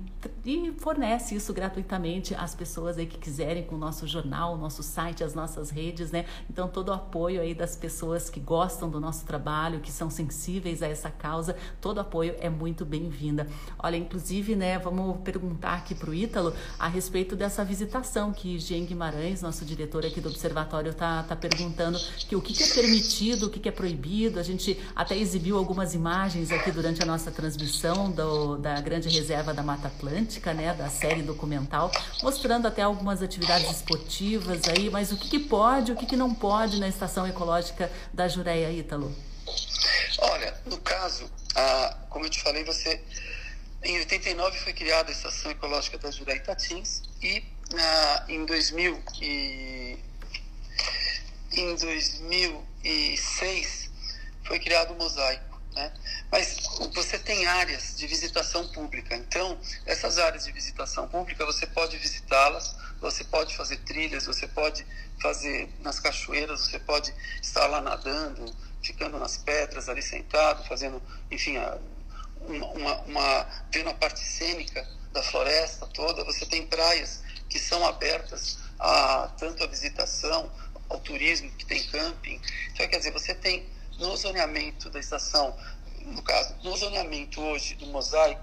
e 0.45 0.73
fornece 0.77 1.35
isso 1.35 1.53
gratuitamente 1.53 2.35
às 2.35 2.55
pessoas 2.55 2.97
aí 2.97 3.05
que 3.05 3.17
quiserem 3.17 3.63
com 3.63 3.75
o 3.75 3.77
nosso 3.77 4.07
jornal, 4.07 4.57
nosso 4.57 4.83
site, 4.83 5.23
as 5.23 5.33
nossas 5.33 5.69
redes, 5.69 6.11
né? 6.11 6.25
Então 6.49 6.67
todo 6.67 6.89
o 6.89 6.93
apoio 6.93 7.41
aí 7.41 7.53
das 7.53 7.75
pessoas 7.75 8.29
que 8.29 8.39
gostam 8.39 8.89
do 8.89 8.99
nosso 8.99 9.25
trabalho, 9.25 9.79
que 9.79 9.91
são 9.91 10.09
sensíveis 10.09 10.83
a 10.83 10.87
essa 10.87 11.09
causa, 11.09 11.55
todo 11.79 11.99
apoio 11.99 12.35
é 12.39 12.49
muito 12.49 12.85
bem-vinda. 12.85 13.47
Olha, 13.79 13.97
inclusive, 13.97 14.55
né, 14.55 14.77
vamos 14.79 15.17
perguntar 15.21 15.73
aqui 15.75 15.95
para 15.95 16.09
o 16.09 16.13
Ítalo 16.13 16.53
a 16.77 16.87
respeito 16.87 17.35
dessa 17.35 17.63
visitação 17.63 18.31
que 18.31 18.59
Jean 18.59 18.85
Guimarães, 18.85 19.41
nosso 19.41 19.65
diretor 19.65 20.05
aqui 20.05 20.19
do 20.19 20.29
Observatório, 20.29 20.91
está 20.91 21.23
tá 21.23 21.35
perguntando 21.35 21.99
que 22.27 22.35
o 22.35 22.41
que, 22.41 22.53
que 22.53 22.63
é 22.63 22.67
permitido, 22.67 23.47
o 23.47 23.49
que, 23.49 23.59
que 23.59 23.69
é 23.69 23.71
proibido. 23.71 24.10
A 24.37 24.43
gente 24.43 24.77
até 24.93 25.15
exibiu 25.15 25.57
algumas 25.57 25.93
imagens 25.93 26.51
aqui 26.51 26.69
durante 26.69 27.01
a 27.01 27.05
nossa 27.05 27.31
transmissão 27.31 28.11
do, 28.11 28.57
da 28.57 28.81
Grande 28.81 29.07
Reserva 29.07 29.53
da 29.53 29.63
Mata 29.63 29.87
Atlântica, 29.87 30.53
né, 30.53 30.73
da 30.73 30.89
série 30.89 31.21
documental, 31.21 31.89
mostrando 32.21 32.67
até 32.67 32.81
algumas 32.81 33.21
atividades 33.21 33.71
esportivas 33.71 34.67
aí, 34.67 34.89
mas 34.89 35.13
o 35.13 35.17
que, 35.17 35.29
que 35.29 35.39
pode, 35.39 35.93
o 35.93 35.95
que, 35.95 36.05
que 36.05 36.17
não 36.17 36.35
pode 36.35 36.77
na 36.77 36.89
estação 36.89 37.25
ecológica 37.25 37.89
da 38.13 38.27
Jureia 38.27 38.69
Ítalo? 38.69 39.15
Olha, 40.19 40.61
no 40.65 40.77
caso, 40.79 41.31
ah, 41.55 41.97
como 42.09 42.25
eu 42.25 42.29
te 42.29 42.41
falei, 42.41 42.65
você 42.65 43.01
em 43.81 43.97
89 43.99 44.59
foi 44.59 44.73
criada 44.73 45.09
a 45.09 45.13
Estação 45.13 45.51
Ecológica 45.51 45.97
da 45.97 46.11
Jureia 46.11 46.37
Itatins 46.37 47.03
e 47.21 47.41
ah, 47.73 48.25
em 48.27 48.45
2000 48.45 49.01
e 49.21 49.97
em 51.53 51.75
2006 51.75 53.90
foi 54.51 54.59
criado 54.59 54.91
o 54.91 54.97
Mosaico, 54.97 55.61
né? 55.73 55.93
Mas 56.29 56.57
você 56.93 57.17
tem 57.17 57.47
áreas 57.47 57.95
de 57.95 58.05
visitação 58.05 58.67
pública. 58.67 59.15
Então, 59.15 59.57
essas 59.85 60.17
áreas 60.17 60.43
de 60.43 60.51
visitação 60.51 61.07
pública, 61.07 61.45
você 61.45 61.65
pode 61.65 61.95
visitá-las, 61.97 62.75
você 62.99 63.23
pode 63.23 63.55
fazer 63.55 63.77
trilhas, 63.77 64.25
você 64.25 64.45
pode 64.49 64.85
fazer 65.21 65.73
nas 65.79 66.01
cachoeiras, 66.01 66.65
você 66.65 66.79
pode 66.79 67.13
estar 67.41 67.65
lá 67.67 67.79
nadando, 67.79 68.53
ficando 68.83 69.17
nas 69.17 69.37
pedras 69.37 69.87
ali 69.87 70.01
sentado, 70.01 70.67
fazendo, 70.67 71.01
enfim, 71.31 71.55
uma, 72.41 72.67
uma, 72.73 72.95
uma, 73.03 73.47
vendo 73.71 73.89
a 73.89 73.93
parte 73.93 74.19
cênica 74.19 74.85
da 75.13 75.23
floresta 75.23 75.87
toda. 75.87 76.25
Você 76.25 76.45
tem 76.45 76.67
praias 76.67 77.23
que 77.47 77.57
são 77.57 77.87
abertas 77.87 78.57
a 78.77 79.31
tanto 79.39 79.63
a 79.63 79.67
visitação, 79.67 80.51
ao 80.89 80.99
turismo, 80.99 81.49
que 81.51 81.65
tem 81.65 81.81
camping. 81.85 82.41
Então, 82.73 82.85
quer 82.89 82.97
dizer, 82.97 83.11
você 83.11 83.33
tem 83.33 83.65
no 84.01 84.17
zoneamento 84.17 84.89
da 84.89 84.99
estação, 84.99 85.55
no 86.01 86.21
caso, 86.23 86.55
no 86.63 86.75
zoneamento 86.75 87.39
hoje 87.39 87.75
do 87.75 87.85
mosaico 87.85 88.41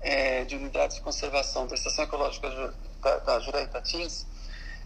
é, 0.00 0.44
de 0.44 0.56
unidades 0.56 0.96
de 0.96 1.02
conservação 1.02 1.66
da 1.66 1.74
Estação 1.76 2.04
Ecológica 2.04 2.74
da, 3.00 3.18
da 3.18 3.40
Juré 3.40 3.62
Itatins, 3.62 4.26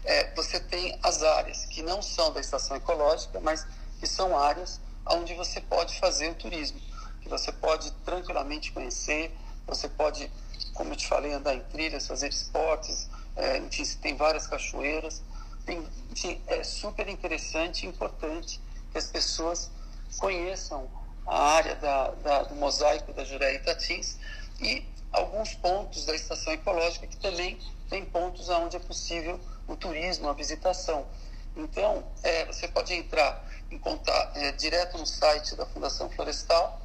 é, 0.03 0.33
você 0.35 0.59
tem 0.59 0.97
as 1.01 1.23
áreas 1.23 1.65
que 1.65 1.81
não 1.81 2.01
são 2.01 2.31
da 2.31 2.39
estação 2.39 2.77
ecológica, 2.77 3.39
mas 3.41 3.65
que 3.99 4.05
são 4.05 4.37
áreas 4.37 4.79
onde 5.07 5.33
você 5.33 5.59
pode 5.59 5.99
fazer 5.99 6.29
o 6.29 6.35
turismo, 6.35 6.79
que 7.21 7.27
você 7.27 7.51
pode 7.51 7.91
tranquilamente 8.05 8.71
conhecer, 8.71 9.35
você 9.65 9.89
pode, 9.89 10.31
como 10.75 10.91
eu 10.91 10.95
te 10.95 11.07
falei, 11.07 11.33
andar 11.33 11.55
em 11.55 11.61
trilhas, 11.61 12.05
fazer 12.05 12.29
esportes, 12.29 13.09
é, 13.35 13.57
enfim, 13.57 13.83
tem 14.01 14.15
várias 14.15 14.45
cachoeiras. 14.45 15.23
Tem, 15.65 15.83
enfim, 16.11 16.39
é 16.45 16.63
super 16.63 17.07
interessante 17.09 17.85
e 17.85 17.89
importante 17.89 18.61
que 18.91 18.99
as 18.99 19.07
pessoas 19.07 19.71
conheçam 20.17 20.89
a 21.25 21.53
área 21.53 21.75
da, 21.75 22.11
da, 22.11 22.43
do 22.43 22.55
mosaico 22.55 23.11
da 23.13 23.23
Jureia 23.23 23.55
Itatins 23.55 24.17
e 24.61 24.85
alguns 25.11 25.53
pontos 25.55 26.05
da 26.05 26.15
estação 26.15 26.53
ecológica 26.53 27.07
que 27.07 27.17
também 27.17 27.57
tem 27.89 28.05
pontos 28.05 28.49
onde 28.49 28.75
é 28.75 28.79
possível 28.79 29.39
o 29.67 29.75
turismo, 29.75 30.29
a 30.29 30.33
visitação. 30.33 31.07
Então, 31.55 32.05
é, 32.21 32.45
você 32.45 32.67
pode 32.67 32.93
entrar 32.93 33.43
em 33.71 33.79
contato 33.79 34.37
é, 34.37 34.51
direto 34.51 34.97
no 34.97 35.05
site 35.05 35.55
da 35.55 35.65
Fundação 35.65 36.09
Florestal 36.09 36.81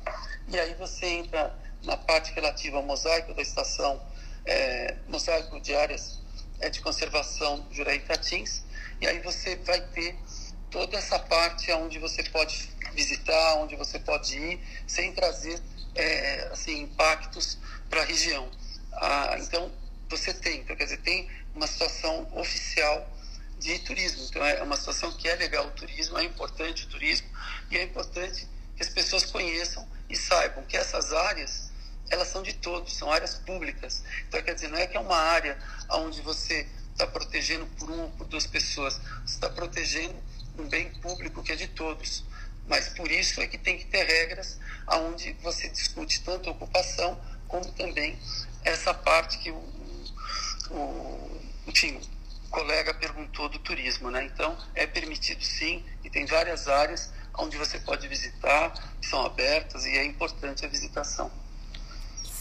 e 0.48 0.58
aí 0.58 0.74
você 0.74 1.06
entra 1.06 1.54
na 1.82 1.96
parte 1.96 2.32
relativa 2.32 2.76
ao 2.76 2.82
mosaico 2.82 3.34
da 3.34 3.42
estação, 3.42 4.00
é, 4.44 4.96
mosaico 5.08 5.60
de 5.60 5.74
áreas 5.74 6.20
é, 6.60 6.68
de 6.68 6.80
conservação 6.80 7.66
Jurei 7.70 8.00
Tatins, 8.00 8.62
e 9.00 9.06
aí 9.06 9.20
você 9.20 9.56
vai 9.56 9.80
ter 9.80 10.16
toda 10.70 10.96
essa 10.96 11.18
parte 11.18 11.72
onde 11.72 11.98
você 11.98 12.22
pode 12.24 12.70
visitar, 12.94 13.56
onde 13.56 13.76
você 13.76 13.98
pode 13.98 14.36
ir, 14.36 14.60
sem 14.86 15.12
trazer 15.12 15.60
é, 15.94 16.48
assim, 16.52 16.82
impactos 16.82 17.58
para 17.88 18.02
a 18.02 18.04
região. 18.04 18.50
Ah, 18.92 19.36
então, 19.38 19.70
você 20.08 20.34
tem, 20.34 20.60
então, 20.60 20.76
quer 20.76 20.84
dizer, 20.84 20.98
tem 20.98 21.28
uma 21.54 21.66
situação 21.66 22.28
oficial 22.34 23.08
de 23.58 23.78
turismo. 23.80 24.24
Então, 24.28 24.44
é 24.44 24.62
uma 24.62 24.76
situação 24.76 25.12
que 25.12 25.28
é 25.28 25.34
legal 25.36 25.66
o 25.66 25.70
turismo, 25.72 26.18
é 26.18 26.24
importante 26.24 26.84
o 26.84 26.88
turismo 26.88 27.28
e 27.70 27.76
é 27.76 27.82
importante 27.82 28.48
que 28.76 28.82
as 28.82 28.88
pessoas 28.88 29.24
conheçam 29.24 29.86
e 30.08 30.16
saibam 30.16 30.64
que 30.64 30.76
essas 30.76 31.12
áreas, 31.12 31.70
elas 32.08 32.28
são 32.28 32.42
de 32.42 32.54
todos, 32.54 32.96
são 32.96 33.12
áreas 33.12 33.34
públicas. 33.36 34.02
Então, 34.26 34.42
quer 34.42 34.54
dizer, 34.54 34.68
não 34.68 34.78
é 34.78 34.86
que 34.86 34.96
é 34.96 35.00
uma 35.00 35.16
área 35.16 35.58
onde 35.90 36.20
você 36.22 36.66
está 36.92 37.06
protegendo 37.06 37.66
por 37.78 37.90
uma 37.90 38.04
ou 38.04 38.10
por 38.10 38.26
duas 38.26 38.46
pessoas, 38.46 39.00
você 39.24 39.34
está 39.34 39.48
protegendo 39.48 40.16
um 40.58 40.68
bem 40.68 40.90
público 41.00 41.42
que 41.42 41.52
é 41.52 41.56
de 41.56 41.68
todos. 41.68 42.24
Mas 42.70 42.88
por 42.90 43.10
isso 43.10 43.40
é 43.40 43.48
que 43.48 43.58
tem 43.58 43.76
que 43.76 43.84
ter 43.86 44.04
regras 44.04 44.56
onde 44.86 45.32
você 45.42 45.68
discute 45.68 46.22
tanto 46.22 46.48
a 46.48 46.52
ocupação 46.52 47.20
como 47.48 47.64
também 47.72 48.16
essa 48.64 48.94
parte 48.94 49.38
que 49.38 49.50
o, 49.50 49.56
o 50.70 51.40
enfim, 51.66 52.00
colega 52.48 52.94
perguntou 52.94 53.48
do 53.48 53.58
turismo, 53.58 54.08
né? 54.08 54.22
Então, 54.24 54.56
é 54.76 54.86
permitido 54.86 55.42
sim, 55.42 55.84
e 56.04 56.10
tem 56.10 56.24
várias 56.26 56.68
áreas 56.68 57.12
onde 57.36 57.56
você 57.56 57.80
pode 57.80 58.06
visitar, 58.06 58.70
que 59.00 59.06
são 59.06 59.26
abertas 59.26 59.84
e 59.84 59.98
é 59.98 60.04
importante 60.04 60.64
a 60.64 60.68
visitação. 60.68 61.28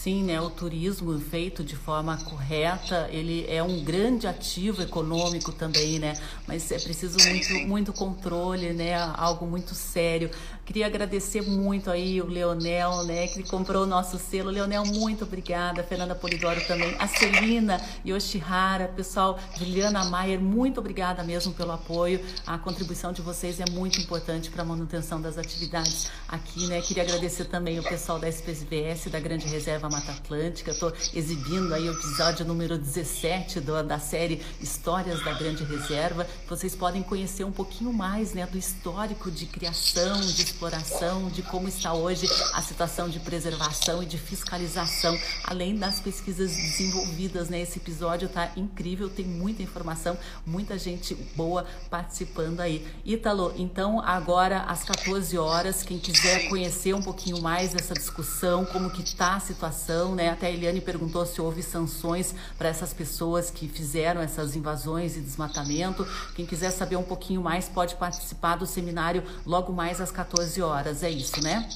Sim, 0.02 0.24
né? 0.24 0.40
O 0.40 0.48
turismo 0.48 1.20
feito 1.20 1.62
de 1.62 1.76
forma 1.76 2.16
correta, 2.24 3.06
ele 3.12 3.44
é 3.46 3.62
um 3.62 3.84
grande 3.84 4.26
ativo 4.26 4.80
econômico 4.80 5.52
também, 5.52 5.98
né? 5.98 6.14
Mas 6.48 6.72
é 6.72 6.78
preciso 6.78 7.18
muito, 7.28 7.52
muito 7.68 7.92
controle, 7.92 8.72
né? 8.72 8.94
Algo 8.94 9.44
muito 9.44 9.74
sério. 9.74 10.30
Queria 10.70 10.86
agradecer 10.86 11.42
muito 11.42 11.90
aí 11.90 12.20
o 12.20 12.26
Leonel, 12.26 13.02
né? 13.02 13.26
Que 13.26 13.42
comprou 13.42 13.82
o 13.82 13.86
nosso 13.86 14.20
selo. 14.20 14.50
Leonel, 14.50 14.86
muito 14.86 15.24
obrigada. 15.24 15.82
Fernanda 15.82 16.14
Polidoro 16.14 16.64
também. 16.64 16.94
A 16.96 17.08
Celina 17.08 17.80
Yoshihara, 18.06 18.86
pessoal, 18.86 19.36
Juliana 19.58 20.04
Maier, 20.04 20.38
muito 20.38 20.78
obrigada 20.78 21.24
mesmo 21.24 21.52
pelo 21.54 21.72
apoio. 21.72 22.24
A 22.46 22.56
contribuição 22.56 23.12
de 23.12 23.20
vocês 23.20 23.58
é 23.58 23.68
muito 23.68 24.00
importante 24.00 24.48
para 24.48 24.62
a 24.62 24.64
manutenção 24.64 25.20
das 25.20 25.38
atividades 25.38 26.08
aqui, 26.28 26.68
né? 26.68 26.80
Queria 26.80 27.02
agradecer 27.02 27.46
também 27.46 27.80
o 27.80 27.82
pessoal 27.82 28.20
da 28.20 28.28
SPVS, 28.28 29.10
da 29.10 29.18
Grande 29.18 29.48
Reserva 29.48 29.88
Mata 29.90 30.12
Atlântica. 30.12 30.70
Estou 30.70 30.92
exibindo 31.12 31.74
aí 31.74 31.88
o 31.88 31.94
episódio 31.94 32.46
número 32.46 32.78
17 32.78 33.58
do, 33.58 33.82
da 33.82 33.98
série 33.98 34.40
Histórias 34.60 35.20
da 35.24 35.32
Grande 35.32 35.64
Reserva. 35.64 36.28
Vocês 36.48 36.76
podem 36.76 37.02
conhecer 37.02 37.42
um 37.42 37.50
pouquinho 37.50 37.92
mais 37.92 38.34
né, 38.34 38.46
do 38.46 38.56
histórico 38.56 39.32
de 39.32 39.46
criação, 39.46 40.20
de 40.20 40.44
exploração, 40.60 41.30
de 41.30 41.42
como 41.42 41.68
está 41.68 41.94
hoje 41.94 42.28
a 42.52 42.60
situação 42.60 43.08
de 43.08 43.18
preservação 43.18 44.02
e 44.02 44.06
de 44.06 44.18
fiscalização, 44.18 45.18
além 45.44 45.74
das 45.74 46.00
pesquisas 46.00 46.54
desenvolvidas. 46.54 47.48
Né? 47.48 47.62
Esse 47.62 47.78
episódio 47.78 48.26
está 48.26 48.50
incrível, 48.54 49.08
tem 49.08 49.24
muita 49.24 49.62
informação, 49.62 50.18
muita 50.44 50.78
gente 50.78 51.14
boa 51.34 51.64
participando 51.88 52.60
aí. 52.60 52.86
Ítalo, 53.06 53.54
então 53.56 54.00
agora 54.00 54.60
às 54.64 54.84
14 54.84 55.38
horas, 55.38 55.82
quem 55.82 55.98
quiser 55.98 56.50
conhecer 56.50 56.94
um 56.94 57.02
pouquinho 57.02 57.40
mais 57.40 57.72
dessa 57.72 57.94
discussão, 57.94 58.66
como 58.66 58.90
que 58.90 59.02
está 59.02 59.36
a 59.36 59.40
situação 59.40 60.14
né? 60.14 60.28
Até 60.28 60.48
a 60.48 60.50
Eliane 60.50 60.82
perguntou 60.82 61.24
se 61.24 61.40
houve 61.40 61.62
sanções 61.62 62.34
para 62.58 62.68
essas 62.68 62.92
pessoas 62.92 63.50
que 63.50 63.66
fizeram 63.66 64.20
essas 64.20 64.54
invasões 64.54 65.16
e 65.16 65.20
desmatamento. 65.20 66.06
Quem 66.34 66.44
quiser 66.44 66.70
saber 66.70 66.96
um 66.96 67.02
pouquinho 67.02 67.40
mais 67.40 67.66
pode 67.68 67.94
participar 67.94 68.56
do 68.56 68.66
seminário 68.66 69.22
logo 69.46 69.72
mais 69.72 70.00
às 70.00 70.10
14 70.10 70.49
horas. 70.58 71.02
É 71.02 71.10
isso, 71.10 71.42
né? 71.42 71.68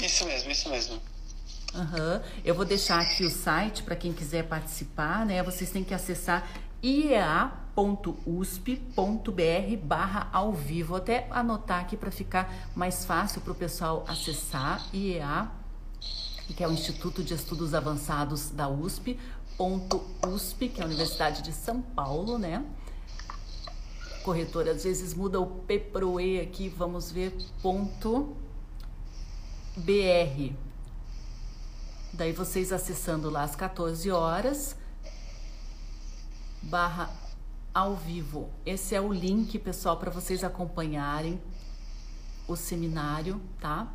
Isso 0.00 0.24
mesmo, 0.26 0.50
isso 0.50 0.68
mesmo. 0.68 1.00
Uhum. 1.74 2.20
Eu 2.44 2.54
vou 2.54 2.64
deixar 2.64 3.00
aqui 3.00 3.24
o 3.24 3.30
site 3.30 3.82
para 3.82 3.94
quem 3.94 4.12
quiser 4.12 4.44
participar, 4.44 5.26
né? 5.26 5.42
Vocês 5.42 5.70
têm 5.70 5.84
que 5.84 5.92
acessar 5.92 6.48
iea.usp.br 6.82 7.46
barra 9.82 10.28
ao 10.32 10.52
vivo. 10.52 10.88
Vou 10.88 10.96
até 10.98 11.26
anotar 11.30 11.80
aqui 11.80 11.96
para 11.96 12.10
ficar 12.10 12.52
mais 12.74 13.04
fácil 13.04 13.40
para 13.40 13.52
o 13.52 13.54
pessoal 13.54 14.04
acessar 14.08 14.82
IEA, 14.94 15.50
que 16.56 16.62
é 16.62 16.68
o 16.68 16.72
Instituto 16.72 17.22
de 17.22 17.34
Estudos 17.34 17.74
Avançados 17.74 18.50
da 18.50 18.68
USP, 18.68 19.18
ponto 19.56 20.02
USP, 20.26 20.68
que 20.68 20.80
é 20.80 20.84
a 20.84 20.86
Universidade 20.86 21.42
de 21.42 21.52
São 21.52 21.82
Paulo, 21.82 22.38
né? 22.38 22.64
Corretor 24.26 24.68
às 24.68 24.82
vezes 24.82 25.14
muda 25.14 25.40
o 25.40 25.46
P 25.46 25.78
pro 25.78 26.20
E 26.20 26.40
aqui, 26.40 26.68
vamos 26.68 27.12
ver, 27.12 27.32
ponto 27.62 28.36
BR. 29.76 30.52
Daí 32.12 32.32
vocês 32.32 32.72
acessando 32.72 33.30
lá 33.30 33.44
às 33.44 33.54
14 33.54 34.10
horas, 34.10 34.76
barra 36.60 37.08
ao 37.72 37.94
vivo. 37.94 38.50
Esse 38.66 38.96
é 38.96 39.00
o 39.00 39.12
link, 39.12 39.60
pessoal, 39.60 39.96
para 39.96 40.10
vocês 40.10 40.42
acompanharem 40.42 41.40
o 42.48 42.56
seminário, 42.56 43.40
tá? 43.60 43.94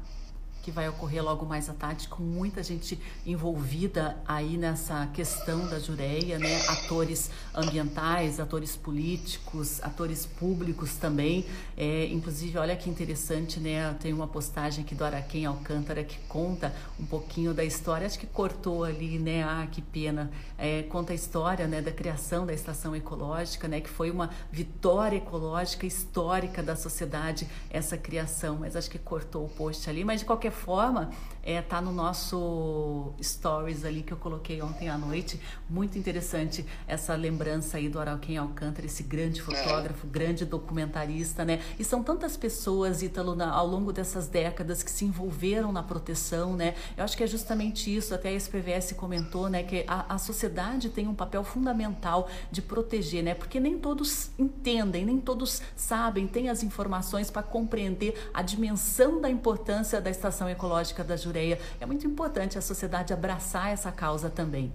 Que 0.61 0.71
vai 0.71 0.87
ocorrer 0.87 1.23
logo 1.23 1.45
mais 1.45 1.69
à 1.69 1.73
tarde, 1.73 2.07
com 2.07 2.21
muita 2.21 2.61
gente 2.61 2.99
envolvida 3.25 4.17
aí 4.27 4.57
nessa 4.57 5.07
questão 5.07 5.67
da 5.67 5.79
jureia, 5.79 6.37
né? 6.37 6.61
Atores 6.67 7.31
ambientais, 7.53 8.39
atores 8.39 8.75
políticos, 8.75 9.81
atores 9.83 10.25
públicos 10.25 10.95
também. 10.95 11.45
É, 11.75 12.05
inclusive, 12.05 12.57
olha 12.57 12.75
que 12.75 12.89
interessante, 12.89 13.59
né? 13.59 13.93
Tem 13.99 14.13
uma 14.13 14.27
postagem 14.27 14.83
aqui 14.83 14.93
do 14.93 15.03
Araquém 15.03 15.45
Alcântara 15.45 16.03
que 16.03 16.19
conta 16.27 16.73
um 16.99 17.05
pouquinho 17.05 17.53
da 17.53 17.63
história. 17.63 18.05
Acho 18.05 18.19
que 18.19 18.27
cortou 18.27 18.83
ali, 18.83 19.17
né? 19.17 19.43
Ah, 19.43 19.67
que 19.69 19.81
pena. 19.81 20.31
É, 20.57 20.83
conta 20.83 21.11
a 21.11 21.15
história, 21.15 21.67
né? 21.67 21.81
Da 21.81 21.91
criação 21.91 22.45
da 22.45 22.53
estação 22.53 22.95
ecológica, 22.95 23.67
né? 23.67 23.81
Que 23.81 23.89
foi 23.89 24.11
uma 24.11 24.29
vitória 24.51 25.17
ecológica 25.17 25.85
histórica 25.85 26.61
da 26.61 26.75
sociedade 26.75 27.47
essa 27.69 27.97
criação. 27.97 28.57
Mas 28.59 28.75
acho 28.75 28.89
que 28.89 28.99
cortou 28.99 29.45
o 29.45 29.49
post 29.49 29.89
ali. 29.89 30.03
Mas 30.03 30.19
de 30.19 30.25
qualquer 30.25 30.50
forma, 30.51 31.09
é, 31.43 31.61
tá 31.61 31.81
no 31.81 31.91
nosso 31.91 33.13
stories 33.21 33.83
ali 33.83 34.03
que 34.03 34.13
eu 34.13 34.17
coloquei 34.17 34.61
ontem 34.61 34.89
à 34.89 34.97
noite. 34.97 35.39
Muito 35.69 35.97
interessante 35.97 36.65
essa 36.87 37.15
lembrança 37.15 37.77
aí 37.77 37.89
do 37.89 37.99
Arauquém 37.99 38.37
Alcântara, 38.37 38.85
esse 38.85 39.03
grande 39.03 39.39
é. 39.39 39.43
fotógrafo, 39.43 40.07
grande 40.07 40.45
documentarista, 40.45 41.43
né? 41.43 41.61
E 41.79 41.83
são 41.83 42.03
tantas 42.03 42.37
pessoas, 42.37 43.01
Ítalo, 43.01 43.35
na, 43.35 43.49
ao 43.51 43.67
longo 43.67 43.91
dessas 43.91 44.27
décadas 44.27 44.83
que 44.83 44.91
se 44.91 45.05
envolveram 45.05 45.71
na 45.71 45.83
proteção, 45.83 46.55
né? 46.55 46.75
Eu 46.95 47.03
acho 47.03 47.17
que 47.17 47.23
é 47.23 47.27
justamente 47.27 47.95
isso, 47.95 48.13
até 48.13 48.29
a 48.29 48.33
SPVS 48.33 48.93
comentou, 48.93 49.49
né? 49.49 49.63
Que 49.63 49.83
a, 49.87 50.13
a 50.13 50.17
sociedade 50.17 50.89
tem 50.89 51.07
um 51.07 51.15
papel 51.15 51.43
fundamental 51.43 52.29
de 52.51 52.61
proteger, 52.61 53.23
né? 53.23 53.33
Porque 53.33 53.59
nem 53.59 53.77
todos 53.77 54.31
entendem, 54.37 55.05
nem 55.05 55.19
todos 55.19 55.61
sabem, 55.75 56.27
têm 56.27 56.49
as 56.49 56.63
informações 56.63 57.31
para 57.31 57.41
compreender 57.41 58.29
a 58.33 58.41
dimensão 58.41 59.19
da 59.19 59.29
importância 59.29 59.99
da 59.99 60.09
estação 60.09 60.49
ecológica 60.49 61.03
da 61.03 61.15
Jureia. 61.31 61.57
É 61.79 61.85
muito 61.85 62.05
importante 62.05 62.57
a 62.57 62.61
sociedade 62.61 63.13
abraçar 63.13 63.71
essa 63.71 63.91
causa 63.91 64.29
também. 64.29 64.71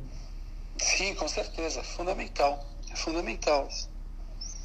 Sim, 0.79 1.15
com 1.15 1.29
certeza. 1.29 1.83
Fundamental. 1.83 2.67
É 2.91 2.97
fundamental. 2.97 3.69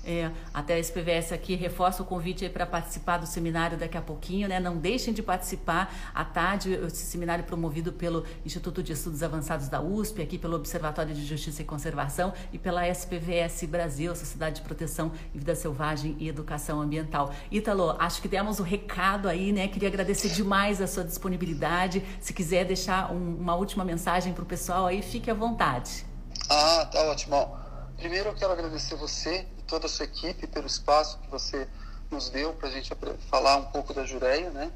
É, 0.04 0.32
até 0.52 0.74
a 0.74 0.80
SPVS 0.80 1.32
aqui 1.32 1.54
reforça 1.54 2.02
o 2.02 2.06
convite 2.06 2.50
para 2.50 2.66
participar 2.66 3.18
do 3.18 3.28
seminário 3.28 3.78
daqui 3.78 3.98
a 3.98 4.02
pouquinho, 4.02 4.48
né? 4.48 4.60
Não 4.60 4.78
deixem 4.78 5.14
de 5.14 5.22
participar 5.22 5.94
à 6.14 6.26
tarde, 6.26 6.74
esse 6.74 7.06
seminário 7.06 7.44
promovido 7.44 7.94
pelo 7.94 8.26
Instituto 8.44 8.82
de 8.82 8.94
Estudos 8.94 9.22
Avançados 9.22 9.68
da 9.68 9.80
USP, 9.80 10.22
aqui 10.22 10.40
pelo 10.40 10.56
Observatório 10.56 11.14
de 11.14 11.24
Justiça 11.24 11.62
e 11.62 11.66
Conservação 11.66 12.34
e 12.52 12.58
pela 12.58 12.88
SPVS 12.88 13.66
Brasil, 13.66 14.16
Sociedade 14.16 14.56
de 14.56 14.62
Proteção 14.62 15.12
e 15.36 15.38
Vida 15.38 15.54
Selvagem 15.54 16.16
e 16.20 16.28
Educação 16.28 16.82
Ambiental. 16.82 17.32
Ítalo, 17.52 17.96
acho 18.00 18.22
que 18.22 18.28
demos 18.28 18.60
o 18.60 18.64
recado 18.64 19.30
aí, 19.30 19.52
né? 19.52 19.68
Queria 19.68 19.88
agradecer 19.88 20.30
demais 20.30 20.82
a 20.82 20.88
sua 20.88 21.04
disponibilidade. 21.04 22.04
Se 22.20 22.34
quiser 22.34 22.66
deixar 22.66 23.12
um, 23.12 23.36
uma 23.36 23.54
última 23.56 23.86
mensagem 23.86 24.34
para 24.34 24.44
o 24.44 24.48
pessoal 24.48 24.88
aí, 24.88 25.04
fique 25.04 25.30
à 25.30 25.34
vontade. 25.34 26.06
Ah, 26.50 26.90
tá 26.92 27.04
ótimo. 27.04 27.56
Primeiro 27.98 28.30
eu 28.30 28.34
quero 28.34 28.52
agradecer 28.52 28.96
você 28.96 29.46
toda 29.72 29.86
a 29.86 29.90
sua 29.90 30.04
equipe 30.04 30.46
pelo 30.48 30.68
espaço 30.68 31.18
que 31.20 31.30
você 31.32 31.66
nos 32.12 32.28
deu 32.28 32.52
para 32.52 32.68
a 32.68 32.72
gente 32.72 32.92
falar 33.30 33.56
um 33.56 33.64
pouco 33.64 33.94
da 33.94 34.06
Jureia, 34.06 34.50
né? 34.50 34.70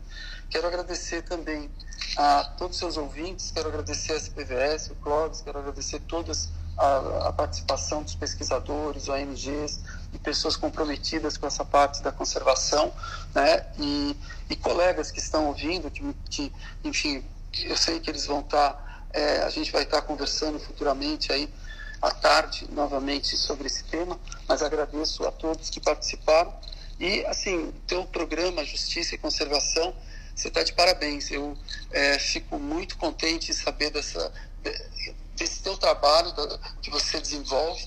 Quero 0.49 0.65
agradecer 0.65 1.21
também 1.23 1.69
a 2.15 2.45
todos 2.57 2.77
os 2.77 2.79
seus 2.79 2.95
ouvintes, 2.95 3.51
quero 3.51 3.67
agradecer 3.67 4.13
a 4.13 4.15
SPVS, 4.15 4.91
o 4.91 4.95
Clóvis, 4.95 5.41
quero 5.41 5.59
agradecer 5.59 5.99
todas 6.07 6.47
a, 6.77 7.27
a, 7.27 7.33
participação 7.33 8.03
dos 8.03 8.15
pesquisadores, 8.15 9.09
ONGs 9.09 9.81
e 10.13 10.17
pessoas 10.17 10.55
comprometidas 10.55 11.35
com 11.35 11.45
essa 11.45 11.65
parte 11.65 12.01
da 12.01 12.13
conservação, 12.13 12.93
né? 13.33 13.65
E, 13.77 14.15
e 14.49 14.55
colegas 14.55 15.11
que 15.11 15.19
estão 15.19 15.47
ouvindo, 15.47 15.91
que, 15.91 16.15
que, 16.29 16.53
enfim, 16.85 17.21
eu 17.63 17.75
sei 17.75 17.99
que 17.99 18.09
eles 18.09 18.25
vão 18.25 18.39
estar, 18.39 18.71
tá, 18.71 19.01
é, 19.11 19.43
a 19.43 19.49
gente 19.49 19.73
vai 19.73 19.83
estar 19.83 19.99
tá 19.99 20.07
conversando 20.07 20.57
futuramente 20.57 21.33
aí 21.33 21.53
à 22.01 22.11
tarde 22.11 22.67
novamente 22.71 23.35
sobre 23.37 23.67
esse 23.67 23.83
tema, 23.85 24.19
mas 24.47 24.61
agradeço 24.61 25.25
a 25.25 25.31
todos 25.31 25.69
que 25.69 25.79
participaram. 25.79 26.53
E, 26.99 27.25
assim, 27.25 27.73
teu 27.87 28.05
programa 28.05 28.63
Justiça 28.63 29.15
e 29.15 29.17
Conservação, 29.17 29.93
você 30.35 30.47
está 30.47 30.63
de 30.63 30.73
parabéns. 30.73 31.31
Eu 31.31 31.57
é, 31.91 32.19
fico 32.19 32.57
muito 32.57 32.97
contente 32.97 33.51
em 33.51 33.53
saber 33.53 33.89
dessa, 33.89 34.31
desse 35.35 35.61
teu 35.61 35.77
trabalho 35.77 36.33
que 36.81 36.89
você 36.89 37.19
desenvolve 37.19 37.83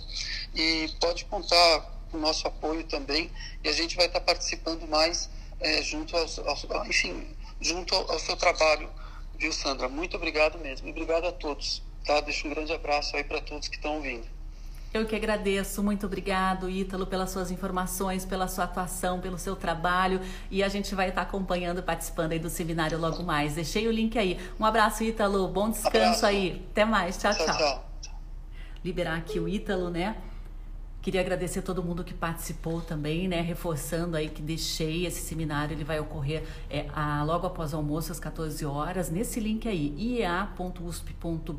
e 0.55 0.89
pode 1.01 1.25
contar 1.27 1.81
com 2.11 2.17
o 2.17 2.21
nosso 2.21 2.47
apoio 2.47 2.85
também 2.85 3.31
e 3.63 3.69
a 3.69 3.73
gente 3.73 3.97
vai 3.97 4.07
estar 4.07 4.21
tá 4.21 4.27
participando 4.27 4.87
mais 4.87 5.29
é, 5.61 5.83
junto 5.83 6.17
aos, 6.17 6.39
aos, 6.39 6.67
enfim, 6.87 7.37
junto 7.61 7.95
ao, 7.95 8.13
ao 8.13 8.19
seu 8.19 8.37
trabalho, 8.37 8.89
viu, 9.37 9.53
Sandra? 9.53 9.89
Muito 9.89 10.17
obrigado 10.17 10.59
mesmo. 10.59 10.89
E 10.89 10.91
obrigado 10.91 11.27
a 11.27 11.33
todos. 11.33 11.83
Tá? 12.09 12.23
Deixo 12.23 12.47
um 12.47 12.51
grande 12.51 12.73
abraço 12.73 13.15
aí 13.15 13.23
para 13.23 13.39
todos 13.39 13.69
que 13.69 13.77
estão 13.77 13.97
ouvindo. 13.97 14.25
Eu 14.95 15.05
que 15.05 15.15
agradeço, 15.15 15.83
muito 15.83 16.07
obrigado, 16.07 16.71
Ítalo, 16.71 17.07
pelas 17.07 17.31
suas 17.31 17.51
informações, 17.51 18.25
pela 18.25 18.49
sua 18.49 18.65
atuação, 18.65 19.21
pelo 19.21 19.37
seu 19.37 19.55
trabalho. 19.55 20.19
E 20.51 20.63
a 20.63 20.69
gente 20.71 20.95
vai 20.95 21.11
estar 21.11 21.21
acompanhando, 21.21 21.83
participando 21.83 22.33
aí 22.33 22.39
do 22.39 22.49
seminário 22.49 22.99
logo 22.99 23.23
mais. 23.23 23.57
Deixei 23.57 23.87
o 23.87 23.93
link 23.93 24.19
aí. 24.19 24.41
Um 24.59 24.65
abraço, 24.65 25.05
Ítalo. 25.05 25.47
Bom 25.49 25.69
descanso 25.69 25.97
abraço. 25.99 26.27
aí. 26.27 26.67
Até 26.71 26.87
mais. 26.87 27.19
Tchau, 27.19 27.35
tchau. 27.35 27.45
tchau. 27.45 27.59
tchau. 27.59 27.85
Liberar 28.83 29.19
aqui 29.19 29.39
o 29.39 29.47
Ítalo, 29.47 29.91
né? 29.91 30.17
Queria 31.09 31.23
agradecer 31.23 31.63
todo 31.63 31.83
mundo 31.83 32.05
que 32.05 32.13
participou 32.13 32.83
também, 32.83 33.27
né? 33.29 33.41
Reforçando 33.41 34.15
aí 34.15 34.29
que 34.29 34.43
deixei 34.43 35.07
esse 35.07 35.23
seminário, 35.23 35.75
ele 35.75 35.83
vai 35.83 35.99
ocorrer 35.99 36.45
é, 36.69 36.87
a, 36.93 37.25
logo 37.25 37.47
após 37.47 37.73
o 37.73 37.77
almoço, 37.77 38.13
às 38.13 38.21
14 38.21 38.63
horas, 38.67 39.09
nesse 39.11 39.41
link 39.41 39.67
aí, 39.67 39.95
iea.usp.br 39.97 41.57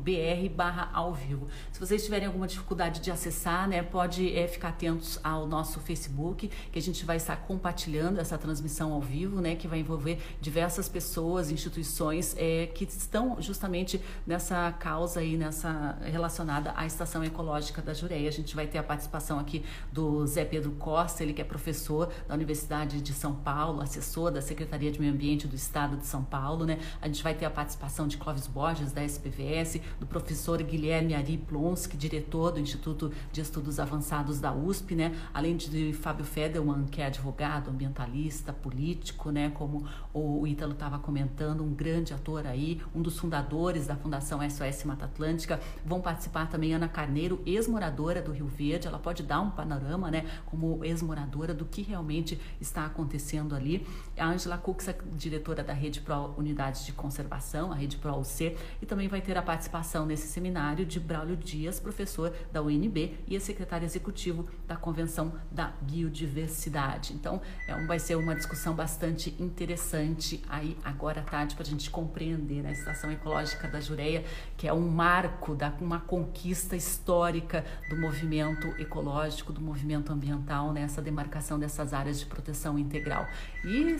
barra 0.54 0.88
ao 0.92 1.12
vivo. 1.12 1.48
Se 1.72 1.80
vocês 1.80 2.04
tiverem 2.04 2.28
alguma 2.28 2.46
dificuldade 2.46 3.00
de 3.00 3.10
acessar, 3.10 3.68
né, 3.68 3.82
pode 3.82 4.32
é, 4.38 4.46
ficar 4.46 4.68
atentos 4.68 5.18
ao 5.24 5.48
nosso 5.48 5.80
Facebook, 5.80 6.48
que 6.70 6.78
a 6.78 6.82
gente 6.82 7.04
vai 7.04 7.16
estar 7.16 7.34
compartilhando 7.38 8.20
essa 8.20 8.38
transmissão 8.38 8.92
ao 8.92 9.00
vivo, 9.00 9.40
né? 9.40 9.56
Que 9.56 9.66
vai 9.66 9.80
envolver 9.80 10.20
diversas 10.40 10.88
pessoas, 10.88 11.50
instituições 11.50 12.36
é, 12.38 12.68
que 12.68 12.84
estão 12.84 13.36
justamente 13.40 14.00
nessa 14.24 14.70
causa 14.78 15.18
aí, 15.18 15.36
nessa 15.36 15.98
relacionada 16.04 16.72
à 16.76 16.86
estação 16.86 17.24
ecológica 17.24 17.82
da 17.82 17.92
Jureia. 17.92 18.28
A 18.28 18.32
gente 18.32 18.54
vai 18.54 18.68
ter 18.68 18.78
a 18.78 18.82
participação 18.84 19.39
aqui 19.40 19.64
do 19.92 20.26
Zé 20.26 20.44
Pedro 20.44 20.72
Costa, 20.72 21.22
ele 21.22 21.32
que 21.32 21.40
é 21.40 21.44
professor 21.44 22.12
da 22.28 22.34
Universidade 22.34 23.00
de 23.00 23.12
São 23.12 23.34
Paulo, 23.34 23.80
assessor 23.80 24.30
da 24.30 24.40
Secretaria 24.40 24.90
de 24.90 25.00
Meio 25.00 25.12
Ambiente 25.12 25.46
do 25.46 25.56
Estado 25.56 25.96
de 25.96 26.06
São 26.06 26.22
Paulo, 26.22 26.64
né? 26.64 26.78
A 27.00 27.06
gente 27.06 27.22
vai 27.22 27.34
ter 27.34 27.44
a 27.44 27.50
participação 27.50 28.06
de 28.06 28.16
Clóvis 28.16 28.46
Borges, 28.46 28.92
da 28.92 29.04
SPVS, 29.04 29.80
do 29.98 30.06
professor 30.06 30.62
Guilherme 30.62 31.14
Ari 31.14 31.38
Plonsky, 31.38 31.96
diretor 31.96 32.52
do 32.52 32.60
Instituto 32.60 33.12
de 33.32 33.40
Estudos 33.40 33.80
Avançados 33.80 34.40
da 34.40 34.52
USP, 34.52 34.94
né? 34.94 35.14
Além 35.32 35.56
de 35.56 35.92
Fábio 35.92 36.24
Fedelman, 36.24 36.84
que 36.84 37.00
é 37.00 37.06
advogado, 37.06 37.70
ambientalista, 37.70 38.52
político, 38.52 39.30
né? 39.30 39.50
Como 39.50 39.86
o 40.12 40.46
Ítalo 40.46 40.72
estava 40.72 40.98
comentando, 40.98 41.62
um 41.62 41.72
grande 41.72 42.12
ator 42.12 42.46
aí, 42.46 42.80
um 42.94 43.02
dos 43.02 43.18
fundadores 43.18 43.86
da 43.86 43.96
Fundação 43.96 44.40
SOS 44.48 44.84
Mata 44.84 45.04
Atlântica. 45.04 45.60
Vão 45.84 46.00
participar 46.00 46.48
também 46.48 46.74
Ana 46.74 46.88
Carneiro, 46.88 47.40
ex-moradora 47.46 48.20
do 48.22 48.32
Rio 48.32 48.46
Verde, 48.46 48.86
ela 48.86 48.98
pode 48.98 49.19
pode 49.20 49.22
dar 49.22 49.40
um 49.40 49.50
panorama, 49.50 50.10
né, 50.10 50.26
como 50.46 50.84
ex-moradora, 50.84 51.52
do 51.54 51.64
que 51.64 51.82
realmente 51.82 52.40
está 52.60 52.86
acontecendo 52.86 53.54
ali. 53.54 53.86
A 54.20 54.26
Angela 54.26 54.58
Cux, 54.58 54.88
diretora 55.12 55.64
da 55.64 55.72
Rede 55.72 56.00
Pro 56.00 56.34
Unidades 56.36 56.84
de 56.84 56.92
Conservação, 56.92 57.72
a 57.72 57.74
Rede 57.74 57.96
Pro 57.96 58.18
UC, 58.18 58.56
e 58.80 58.86
também 58.86 59.08
vai 59.08 59.20
ter 59.20 59.36
a 59.36 59.42
participação 59.42 60.06
nesse 60.06 60.28
seminário 60.28 60.84
de 60.84 61.00
Braulio 61.00 61.36
Dias, 61.36 61.80
professor 61.80 62.32
da 62.52 62.62
UNB 62.62 63.18
e 63.26 63.36
a 63.36 63.40
secretária 63.40 63.84
executivo 63.84 64.48
da 64.66 64.76
Convenção 64.76 65.32
da 65.50 65.72
Biodiversidade. 65.82 67.14
Então, 67.14 67.40
é 67.66 67.80
vai 67.86 67.98
ser 67.98 68.14
uma 68.14 68.34
discussão 68.34 68.74
bastante 68.74 69.34
interessante 69.38 70.42
aí 70.48 70.76
agora 70.84 71.22
à 71.22 71.24
tarde 71.24 71.54
para 71.54 71.64
a 71.64 71.68
gente 71.68 71.90
compreender 71.90 72.62
né, 72.62 72.68
a 72.68 72.72
Estação 72.72 73.10
Ecológica 73.10 73.66
da 73.68 73.80
Jureia, 73.80 74.24
que 74.56 74.68
é 74.68 74.72
um 74.72 74.88
marco 74.88 75.54
da 75.54 75.70
uma 75.80 76.00
conquista 76.00 76.76
histórica 76.76 77.64
do 77.88 77.96
movimento 77.96 78.68
ecológico, 78.78 79.52
do 79.52 79.60
movimento 79.60 80.12
ambiental, 80.12 80.72
nessa 80.72 81.00
né, 81.00 81.06
demarcação 81.06 81.58
dessas 81.58 81.94
áreas 81.94 82.20
de 82.20 82.26
proteção 82.26 82.78
integral. 82.78 83.26
E 83.64 83.98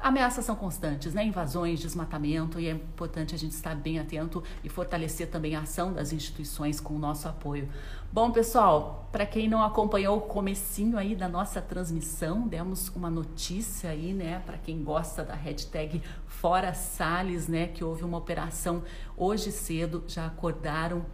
ameaças 0.00 0.44
são 0.44 0.54
constantes, 0.54 1.12
né? 1.12 1.24
Invasões, 1.24 1.80
desmatamento, 1.80 2.60
e 2.60 2.68
é 2.68 2.72
importante 2.72 3.34
a 3.34 3.38
gente 3.38 3.52
estar 3.52 3.74
bem 3.74 3.98
atento 3.98 4.42
e 4.62 4.68
fortalecer 4.68 5.28
também 5.28 5.56
a 5.56 5.60
ação 5.60 5.92
das 5.92 6.12
instituições 6.12 6.80
com 6.80 6.94
o 6.94 6.98
nosso 6.98 7.28
apoio. 7.28 7.68
Bom, 8.10 8.30
pessoal, 8.30 9.06
para 9.12 9.26
quem 9.26 9.48
não 9.48 9.62
acompanhou 9.62 10.16
o 10.16 10.22
comecinho 10.22 10.96
aí 10.96 11.14
da 11.14 11.28
nossa 11.28 11.60
transmissão, 11.60 12.48
demos 12.48 12.88
uma 12.96 13.10
notícia 13.10 13.90
aí, 13.90 14.14
né, 14.14 14.42
para 14.46 14.56
quem 14.56 14.82
gosta 14.82 15.22
da 15.22 15.34
hashtag 15.34 16.02
Fora 16.26 16.72
Salles, 16.72 17.48
né, 17.48 17.66
que 17.66 17.84
houve 17.84 18.04
uma 18.04 18.16
operação 18.16 18.82
hoje 19.14 19.52
cedo, 19.52 20.04
já 20.06 20.26
acordaram 20.26 21.04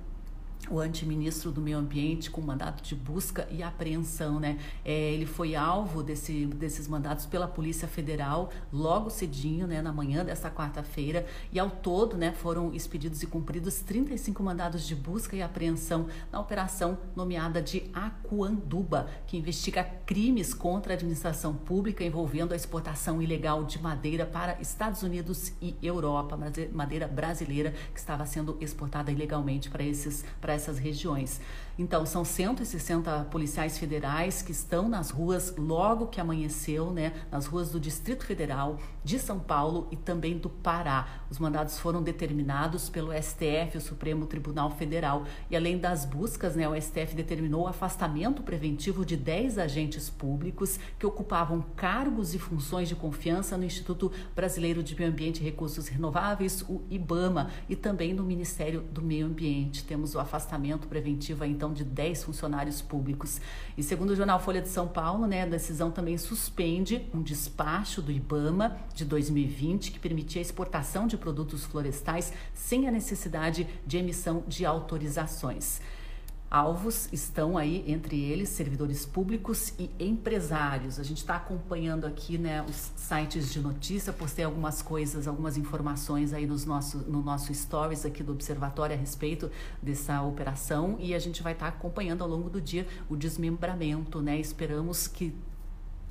o 0.71 0.81
antiministro 0.81 1.51
do 1.51 1.61
meio 1.61 1.79
ambiente 1.79 2.31
com 2.31 2.41
mandato 2.41 2.83
de 2.83 2.95
busca 2.95 3.47
e 3.51 3.63
apreensão, 3.63 4.41
né? 4.41 4.59
É, 4.85 4.93
ele 5.13 5.27
foi 5.27 5.55
alvo 5.55 6.03
desse, 6.03 6.47
desses 6.47 6.89
mandatos 6.89 7.27
pela 7.27 7.47
Polícia 7.47 7.87
Federal 7.87 8.51
logo 8.73 9.11
cedinho, 9.11 9.67
né, 9.67 9.83
na 9.83 9.93
manhã 9.93 10.25
desta 10.25 10.51
quarta-feira, 10.51 11.27
e 11.53 11.59
ao 11.59 11.71
todo, 11.71 12.17
né, 12.17 12.33
foram 12.33 12.73
expedidos 12.75 13.23
e 13.23 13.27
cumpridos 13.27 13.81
35 13.81 14.43
mandados 14.43 14.87
de 14.87 14.95
busca 14.95 15.37
e 15.37 15.43
apreensão 15.43 16.07
na 16.33 16.41
operação 16.41 16.99
nomeada 17.15 17.61
de 17.61 17.91
Acuanduba, 17.93 19.09
que 19.27 19.37
investiga 19.37 19.85
crimes 20.07 20.55
contra 20.55 20.93
a 20.93 20.97
administração 20.97 21.55
pública 21.55 22.05
envolvendo 22.05 22.53
a 22.53 22.57
exportação 22.57 23.21
ilegal 23.21 23.65
de 23.65 23.81
madeira 23.81 24.27
para 24.27 24.61
Estados 24.61 25.03
Unidos 25.03 25.53
e 25.61 25.77
Europa, 25.83 26.39
madeira 26.73 27.07
brasileira 27.07 27.73
que 27.93 27.99
estava 27.99 28.27
sendo 28.27 28.57
exportada 28.61 29.11
ilegalmente 29.11 29.71
para 29.71 29.85
esses 29.85 30.25
para 30.41 30.54
essas 30.55 30.79
regiões. 30.79 31.41
Então, 31.79 32.07
são 32.07 32.25
160 32.25 33.25
policiais 33.31 33.77
federais 33.79 34.43
que 34.43 34.53
estão 34.53 34.89
nas 34.89 35.11
ruas 35.11 35.55
logo 35.57 36.07
que 36.07 36.21
amanheceu, 36.21 36.91
né, 36.91 37.13
nas 37.31 37.47
ruas 37.47 37.71
do 37.71 37.81
Distrito 37.81 38.25
Federal, 38.25 38.79
de 39.03 39.19
São 39.19 39.39
Paulo 39.39 39.89
e 39.91 39.97
também 39.97 40.39
do 40.39 40.49
Pará. 40.49 41.07
Os 41.31 41.39
mandados 41.39 41.79
foram 41.79 42.03
determinados 42.03 42.89
pelo 42.89 43.13
STF, 43.13 43.77
o 43.77 43.81
Supremo 43.81 44.27
Tribunal 44.27 44.71
Federal. 44.71 45.25
E 45.51 45.57
além 45.57 45.79
das 45.79 46.05
buscas, 46.05 46.57
né, 46.57 46.69
o 46.69 46.81
STF 46.81 47.15
determinou 47.15 47.65
o 47.65 47.69
afastamento 47.69 48.43
preventivo 48.43 49.05
de 49.05 49.17
10 49.17 49.59
agentes 49.59 50.09
públicos 50.09 50.79
que 50.99 51.07
ocupavam 51.07 51.65
cargos 51.77 52.35
e 52.35 52.39
funções 52.39 52.89
de 52.89 52.95
confiança 52.95 53.57
no 53.57 53.65
Instituto 53.65 54.11
Brasileiro 54.35 54.83
de 54.83 54.95
Meio 54.97 55.11
Ambiente 55.11 55.41
e 55.41 55.45
Recursos 55.45 55.89
Renováveis, 55.89 56.63
o 56.63 56.83
IBAMA, 56.91 57.51
e 57.69 57.77
também 57.77 58.15
no 58.15 58.23
Ministério 58.23 58.81
do 58.81 59.03
Meio 59.03 59.27
Ambiente. 59.27 59.85
Temos 59.85 60.15
o 60.15 60.21
afastamento 60.21 60.89
preventivo, 60.89 61.45
então, 61.45 61.64
de 61.73 61.85
10 61.85 62.25
funcionários 62.25 62.83
públicos. 62.83 63.41
E 63.77 63.83
segundo 63.83 64.11
o 64.11 64.17
jornal 64.17 64.41
Folha 64.41 64.61
de 64.61 64.69
São 64.69 64.87
Paulo, 64.87 65.27
né, 65.27 65.43
a 65.43 65.47
decisão 65.47 65.91
também 65.91 66.19
suspende 66.19 67.09
um 67.15 67.23
despacho 67.23 68.03
do 68.03 68.13
IBAMA 68.13 68.77
de 68.95 69.05
2020 69.05 69.93
que 69.93 69.99
permitia 69.99 70.41
a 70.41 70.43
exportação 70.43 71.07
de 71.07 71.17
produtos 71.17 71.65
florestais 71.65 72.33
sem 72.53 72.89
a 72.89 72.91
necessidade 72.91 73.67
de 73.87 73.99
emissão 73.99 74.45
de 74.47 74.65
autorizações. 74.65 75.81
Alvos 76.55 77.09
estão 77.13 77.59
aí, 77.59 77.83
entre 77.85 78.17
eles, 78.17 78.49
servidores 78.49 79.05
públicos 79.05 79.75
e 79.77 79.91
empresários. 79.99 81.01
A 81.01 81.03
gente 81.03 81.17
está 81.17 81.35
acompanhando 81.35 82.07
aqui 82.07 82.39
né, 82.39 82.63
os 82.63 82.93
sites 82.95 83.53
de 83.53 83.59
notícia, 83.59 84.13
postei 84.13 84.45
algumas 84.45 84.81
coisas, 84.81 85.27
algumas 85.27 85.57
informações 85.57 86.33
aí 86.33 86.47
nos 86.47 86.65
nosso, 86.65 86.99
no 86.99 87.21
nosso 87.21 87.53
stories 87.53 88.07
aqui 88.07 88.23
do 88.23 88.31
Observatório 88.31 88.95
a 88.95 88.97
respeito 88.97 89.51
dessa 89.83 90.23
operação 90.23 90.97
e 91.01 91.13
a 91.13 91.19
gente 91.19 91.43
vai 91.43 91.55
estar 91.55 91.73
tá 91.73 91.77
acompanhando 91.77 92.23
ao 92.23 92.31
longo 92.31 92.49
do 92.49 92.61
dia 92.61 92.87
o 93.11 93.17
desmembramento, 93.17 94.23
né? 94.23 94.39
Esperamos 94.39 95.09
que 95.09 95.35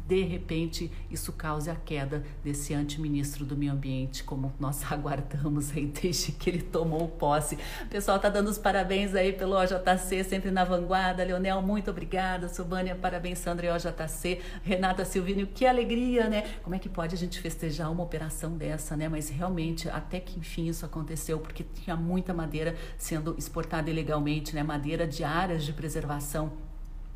de 0.07 0.21
repente 0.23 0.91
isso 1.09 1.31
cause 1.31 1.69
a 1.69 1.75
queda 1.75 2.23
desse 2.43 2.73
antiministro 2.73 3.45
do 3.45 3.55
meio 3.55 3.71
ambiente, 3.71 4.23
como 4.23 4.53
nós 4.59 4.83
aguardamos 4.91 5.71
aí 5.71 5.85
desde 5.85 6.31
que 6.33 6.49
ele 6.49 6.61
tomou 6.61 7.07
posse. 7.07 7.57
O 7.83 7.87
pessoal 7.87 8.19
tá 8.19 8.29
dando 8.29 8.49
os 8.49 8.57
parabéns 8.57 9.15
aí 9.15 9.31
pelo 9.31 9.55
OJC, 9.55 10.23
sempre 10.23 10.51
na 10.51 10.63
vanguarda. 10.63 11.23
Leonel, 11.23 11.61
muito 11.61 11.89
obrigada. 11.89 12.49
Subânia, 12.49 12.95
parabéns, 12.95 13.39
Sandra 13.39 13.67
e 13.67 13.69
OJC. 13.71 14.41
Renata 14.63 15.05
Silvínio, 15.05 15.47
que 15.47 15.65
alegria, 15.65 16.29
né? 16.29 16.43
Como 16.63 16.75
é 16.75 16.79
que 16.79 16.89
pode 16.89 17.15
a 17.15 17.17
gente 17.17 17.39
festejar 17.39 17.91
uma 17.91 18.03
operação 18.03 18.57
dessa, 18.57 18.95
né? 18.95 19.07
Mas 19.07 19.29
realmente, 19.29 19.89
até 19.89 20.19
que 20.19 20.39
enfim 20.39 20.67
isso 20.67 20.85
aconteceu, 20.85 21.39
porque 21.39 21.63
tinha 21.63 21.95
muita 21.95 22.33
madeira 22.33 22.75
sendo 22.97 23.35
exportada 23.37 23.89
ilegalmente, 23.89 24.53
né? 24.53 24.63
Madeira 24.63 25.07
de 25.07 25.23
áreas 25.23 25.63
de 25.63 25.71
preservação 25.73 26.51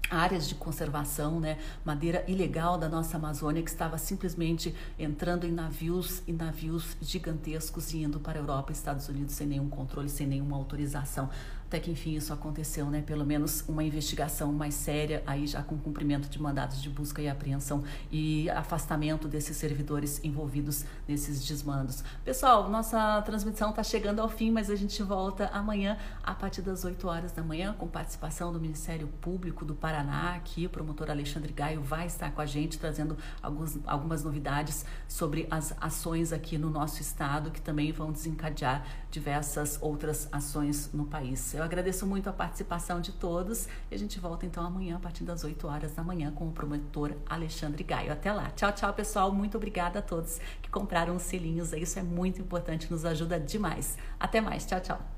áreas 0.09 0.47
de 0.47 0.55
conservação, 0.55 1.39
né, 1.39 1.57
madeira 1.83 2.23
ilegal 2.27 2.77
da 2.77 2.87
nossa 2.87 3.17
Amazônia 3.17 3.61
que 3.61 3.69
estava 3.69 3.97
simplesmente 3.97 4.73
entrando 4.97 5.45
em 5.45 5.51
navios 5.51 6.21
e 6.27 6.33
navios 6.33 6.95
gigantescos 7.01 7.93
e 7.93 8.03
indo 8.03 8.19
para 8.19 8.39
a 8.39 8.41
Europa 8.41 8.71
e 8.71 8.73
Estados 8.73 9.07
Unidos 9.09 9.35
sem 9.35 9.47
nenhum 9.47 9.69
controle, 9.69 10.09
sem 10.09 10.27
nenhuma 10.27 10.55
autorização 10.55 11.29
até 11.68 11.82
que 11.82 11.91
enfim 11.91 12.15
isso 12.15 12.32
aconteceu, 12.32 12.86
né? 12.86 13.01
Pelo 13.01 13.26
menos 13.26 13.63
uma 13.68 13.84
investigação 13.84 14.53
mais 14.53 14.74
séria, 14.74 15.22
aí 15.28 15.45
já 15.45 15.61
com 15.61 15.78
cumprimento 15.78 16.30
de 16.30 16.41
mandados 16.41 16.82
de 16.82 16.89
busca 16.89 17.22
e 17.22 17.28
apreensão 17.28 17.84
e 18.09 18.49
afastamento 18.49 19.28
desses 19.28 19.57
servidores 19.57 20.24
envolvidos 20.24 20.86
nesses 21.05 21.45
desmandos. 21.45 22.03
Pessoal, 22.24 22.70
nossa 22.70 23.22
transmissão 23.24 23.72
está 23.72 23.84
chegando 23.84 24.22
ao 24.22 24.30
fim, 24.30 24.49
mas 24.49 24.70
a 24.70 24.76
gente 24.76 25.03
volta 25.03 25.47
amanhã 25.47 25.97
a 26.24 26.34
partir 26.34 26.61
das 26.61 26.86
8 26.86 27.05
horas 27.05 27.32
da 27.34 27.43
manhã 27.43 27.76
com 27.78 27.86
participação 27.86 28.53
do 28.53 28.61
Ministério 28.61 29.07
Público 29.20 29.65
do 29.65 29.76
Paraná. 29.76 30.36
Aqui 30.36 30.65
o 30.65 30.70
promotor 30.70 31.11
Alexandre 31.11 31.51
Gaio 31.51 31.82
vai 31.82 32.07
estar 32.07 32.32
com 32.32 32.39
a 32.39 32.45
gente 32.45 32.80
trazendo 32.80 33.18
alguns, 33.41 33.78
algumas 33.86 34.24
novidades 34.24 34.86
sobre 35.05 35.45
as 35.51 35.76
ações 35.82 36.32
aqui 36.32 36.57
no 36.57 36.70
nosso 36.70 37.01
estado 37.01 37.51
que 37.51 37.59
também 37.59 37.91
vão 37.91 38.09
desencadear 38.09 38.86
diversas 39.09 39.77
outras 39.81 40.27
ações 40.31 40.91
no 40.93 41.05
país. 41.05 41.53
Eu 41.53 41.63
agradeço 41.63 42.05
muito 42.05 42.29
a 42.29 42.33
participação 42.33 42.99
de 42.99 43.11
todos 43.11 43.67
e 43.89 43.95
a 43.95 43.97
gente 43.97 44.19
volta 44.19 44.45
então 44.45 44.65
amanhã 44.65 44.97
a 44.97 44.99
partir 44.99 45.23
das 45.23 45.43
8 45.43 45.67
horas 45.67 45.93
da 45.93 46.03
manhã 46.03 46.31
com 46.31 46.47
o 46.47 46.51
promotor 46.51 47.13
Alexandre 47.25 47.83
Gaio. 47.83 48.11
Até 48.11 48.31
lá. 48.31 48.49
Tchau, 48.51 48.71
tchau, 48.71 48.93
pessoal. 48.93 49.31
Muito 49.31 49.57
obrigada 49.57 49.99
a 49.99 50.01
todos 50.01 50.39
que 50.61 50.69
compraram 50.69 51.15
os 51.15 51.23
selinhos. 51.23 51.73
Isso 51.73 51.99
é 51.99 52.03
muito 52.03 52.41
importante, 52.41 52.91
nos 52.91 53.05
ajuda 53.05 53.39
demais. 53.39 53.97
Até 54.19 54.41
mais. 54.41 54.65
Tchau, 54.65 54.81
tchau. 54.81 55.16